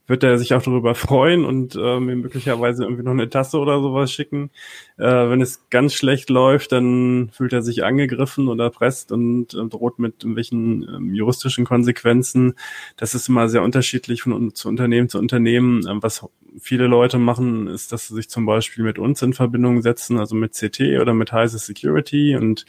wird 0.07 0.23
er 0.23 0.39
sich 0.39 0.55
auch 0.55 0.63
darüber 0.63 0.95
freuen 0.95 1.45
und 1.45 1.75
äh, 1.75 2.01
mir 2.01 2.17
möglicherweise 2.17 2.85
irgendwie 2.85 3.03
noch 3.03 3.13
eine 3.13 3.29
Tasse 3.29 3.59
oder 3.59 3.81
sowas 3.81 4.13
schicken. 4.13 4.51
Äh, 4.99 5.05
wenn 5.05 5.41
es 5.41 5.69
ganz 5.71 5.95
schlecht 5.95 6.31
läuft, 6.31 6.73
dann 6.73 7.31
fühlt 7.33 7.53
er 7.53 7.63
sich 7.63 7.85
angegriffen 7.85 8.49
oder 8.49 8.65
erpresst 8.65 9.13
und 9.13 9.55
äh, 9.55 9.67
droht 9.67 9.99
mit 9.99 10.23
irgendwelchen 10.23 10.83
ähm, 10.89 11.15
juristischen 11.15 11.65
Konsequenzen. 11.65 12.55
Das 12.97 13.15
ist 13.15 13.29
immer 13.29 13.49
sehr 13.49 13.63
unterschiedlich 13.63 14.23
von 14.23 14.55
zu 14.55 14.69
Unternehmen 14.69 15.09
zu 15.09 15.19
Unternehmen. 15.19 15.87
Ähm, 15.89 16.03
was 16.03 16.27
viele 16.59 16.87
Leute 16.87 17.19
machen, 17.19 17.67
ist, 17.67 17.93
dass 17.93 18.09
sie 18.09 18.15
sich 18.15 18.29
zum 18.29 18.47
Beispiel 18.47 18.85
mit 18.85 18.99
uns 18.99 19.23
in 19.23 19.33
Verbindung 19.33 19.83
setzen, 19.83 20.19
also 20.19 20.35
mit 20.35 20.53
CT 20.53 20.81
oder 21.01 21.15
mit 21.15 21.33
Heise 21.33 21.59
Security 21.59 22.37
und 22.37 22.65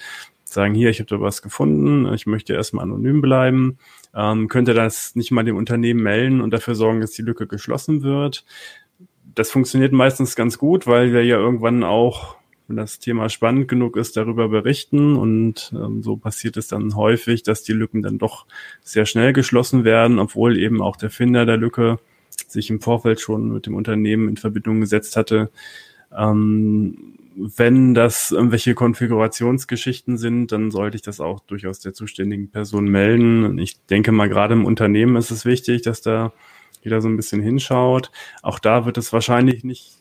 sagen, 0.53 0.73
hier, 0.73 0.89
ich 0.89 0.99
habe 0.99 1.09
da 1.09 1.19
was 1.21 1.41
gefunden, 1.41 2.11
ich 2.13 2.25
möchte 2.25 2.53
erstmal 2.53 2.83
anonym 2.83 3.21
bleiben 3.21 3.77
ähm, 4.17 4.47
könnte 4.47 4.73
das 4.73 5.15
nicht 5.15 5.31
mal 5.31 5.43
dem 5.43 5.55
Unternehmen 5.55 6.01
melden 6.01 6.41
und 6.41 6.51
dafür 6.51 6.73
sorgen, 6.73 7.01
dass 7.01 7.11
die 7.11 7.21
Lücke 7.21 7.45
geschlossen 7.45 8.01
wird. 8.01 8.45
Das 9.35 9.51
funktioniert 9.51 9.93
meistens 9.93 10.35
ganz 10.35 10.57
gut, 10.57 10.87
weil 10.87 11.13
wir 11.13 11.23
ja 11.23 11.37
irgendwann 11.37 11.83
auch, 11.83 12.35
wenn 12.67 12.77
das 12.77 12.97
Thema 12.97 13.29
spannend 13.29 13.67
genug 13.67 13.95
ist, 13.95 14.17
darüber 14.17 14.49
berichten. 14.49 15.15
Und 15.15 15.71
ähm, 15.75 16.01
so 16.01 16.17
passiert 16.17 16.57
es 16.57 16.67
dann 16.67 16.95
häufig, 16.95 17.43
dass 17.43 17.61
die 17.61 17.73
Lücken 17.73 18.01
dann 18.01 18.17
doch 18.17 18.47
sehr 18.81 19.05
schnell 19.05 19.33
geschlossen 19.33 19.83
werden, 19.83 20.17
obwohl 20.17 20.57
eben 20.57 20.81
auch 20.81 20.95
der 20.95 21.11
Finder 21.11 21.45
der 21.45 21.57
Lücke 21.57 21.99
sich 22.47 22.71
im 22.71 22.81
Vorfeld 22.81 23.21
schon 23.21 23.51
mit 23.51 23.67
dem 23.67 23.75
Unternehmen 23.75 24.29
in 24.29 24.37
Verbindung 24.37 24.81
gesetzt 24.81 25.15
hatte. 25.15 25.51
Ähm, 26.15 27.19
wenn 27.38 27.93
das 27.93 28.31
irgendwelche 28.31 28.73
Konfigurationsgeschichten 28.73 30.17
sind, 30.17 30.51
dann 30.51 30.71
sollte 30.71 30.95
ich 30.95 31.03
das 31.03 31.19
auch 31.19 31.39
durchaus 31.41 31.79
der 31.79 31.93
zuständigen 31.93 32.49
Person 32.49 32.85
melden. 32.85 33.59
Ich 33.59 33.85
denke 33.85 34.11
mal, 34.11 34.27
gerade 34.27 34.55
im 34.55 34.65
Unternehmen 34.65 35.15
ist 35.15 35.29
es 35.29 35.45
wichtig, 35.45 35.83
dass 35.83 36.01
da 36.01 36.33
jeder 36.81 37.01
so 37.01 37.07
ein 37.07 37.15
bisschen 37.15 37.41
hinschaut. 37.41 38.11
Auch 38.41 38.59
da 38.59 38.85
wird 38.85 38.97
es 38.97 39.13
wahrscheinlich 39.13 39.63
nicht 39.63 39.97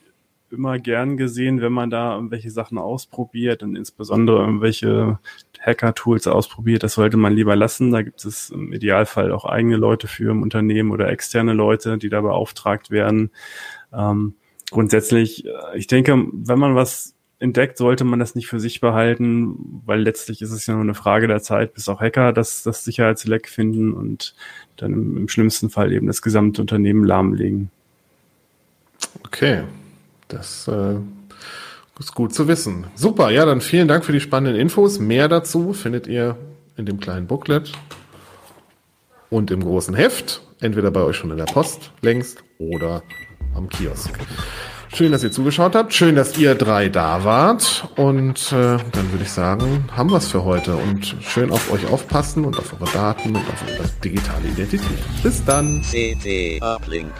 immer 0.50 0.78
gern 0.78 1.16
gesehen, 1.16 1.60
wenn 1.60 1.72
man 1.72 1.90
da 1.90 2.14
irgendwelche 2.14 2.50
Sachen 2.50 2.78
ausprobiert 2.78 3.62
und 3.62 3.76
insbesondere 3.76 4.40
irgendwelche 4.40 5.18
Hacker-Tools 5.60 6.28
ausprobiert. 6.28 6.84
Das 6.84 6.94
sollte 6.94 7.16
man 7.16 7.34
lieber 7.34 7.56
lassen. 7.56 7.90
Da 7.90 8.02
gibt 8.02 8.24
es 8.24 8.50
im 8.50 8.72
Idealfall 8.72 9.32
auch 9.32 9.44
eigene 9.44 9.76
Leute 9.76 10.06
für 10.06 10.30
im 10.30 10.42
Unternehmen 10.42 10.92
oder 10.92 11.10
externe 11.10 11.52
Leute, 11.52 11.98
die 11.98 12.08
da 12.08 12.20
beauftragt 12.20 12.90
werden. 12.90 13.30
Ähm, 13.92 14.36
grundsätzlich, 14.70 15.46
äh, 15.46 15.76
ich 15.76 15.88
denke, 15.88 16.26
wenn 16.32 16.58
man 16.58 16.76
was 16.76 17.15
entdeckt, 17.38 17.76
sollte 17.76 18.04
man 18.04 18.18
das 18.18 18.34
nicht 18.34 18.46
für 18.46 18.60
sich 18.60 18.80
behalten, 18.80 19.82
weil 19.84 20.00
letztlich 20.00 20.40
ist 20.40 20.52
es 20.52 20.66
ja 20.66 20.74
nur 20.74 20.82
eine 20.82 20.94
Frage 20.94 21.28
der 21.28 21.42
Zeit, 21.42 21.74
bis 21.74 21.88
auch 21.88 22.00
Hacker 22.00 22.32
das, 22.32 22.62
das 22.62 22.84
Sicherheitsleck 22.84 23.48
finden 23.48 23.92
und 23.92 24.34
dann 24.76 24.92
im, 24.92 25.16
im 25.16 25.28
schlimmsten 25.28 25.68
Fall 25.68 25.92
eben 25.92 26.06
das 26.06 26.22
gesamte 26.22 26.62
Unternehmen 26.62 27.04
lahmlegen. 27.04 27.70
Okay, 29.24 29.64
das 30.28 30.66
äh, 30.68 30.96
ist 31.98 32.14
gut 32.14 32.32
zu 32.32 32.48
wissen. 32.48 32.86
Super, 32.94 33.30
ja, 33.30 33.44
dann 33.44 33.60
vielen 33.60 33.88
Dank 33.88 34.04
für 34.04 34.12
die 34.12 34.20
spannenden 34.20 34.60
Infos. 34.60 34.98
Mehr 34.98 35.28
dazu 35.28 35.72
findet 35.72 36.06
ihr 36.06 36.36
in 36.76 36.86
dem 36.86 37.00
kleinen 37.00 37.26
Booklet 37.26 37.72
und 39.28 39.50
im 39.50 39.60
großen 39.62 39.94
Heft, 39.94 40.42
entweder 40.60 40.90
bei 40.90 41.02
euch 41.02 41.16
schon 41.16 41.30
in 41.30 41.38
der 41.38 41.44
Post 41.44 41.92
längst 42.00 42.42
oder 42.58 43.02
am 43.54 43.68
Kiosk. 43.68 44.18
Schön, 44.96 45.12
dass 45.12 45.22
ihr 45.22 45.30
zugeschaut 45.30 45.74
habt. 45.74 45.92
Schön, 45.92 46.14
dass 46.14 46.38
ihr 46.38 46.54
drei 46.54 46.88
da 46.88 47.22
wart. 47.22 47.86
Und 47.96 48.50
äh, 48.50 48.78
dann 48.92 49.12
würde 49.12 49.24
ich 49.24 49.30
sagen, 49.30 49.84
haben 49.94 50.10
wir 50.10 50.16
es 50.16 50.28
für 50.28 50.42
heute. 50.42 50.74
Und 50.74 51.16
schön 51.20 51.50
auf 51.50 51.70
euch 51.70 51.86
aufpassen 51.86 52.46
und 52.46 52.58
auf 52.58 52.72
eure 52.80 52.90
Daten 52.90 53.36
und 53.36 53.46
auf 53.46 53.62
eure 53.68 53.90
digitale 54.02 54.48
Identität. 54.48 54.96
Bis 55.22 55.44
dann. 55.44 55.82
CT 55.82 56.62
Uplink. 56.62 57.12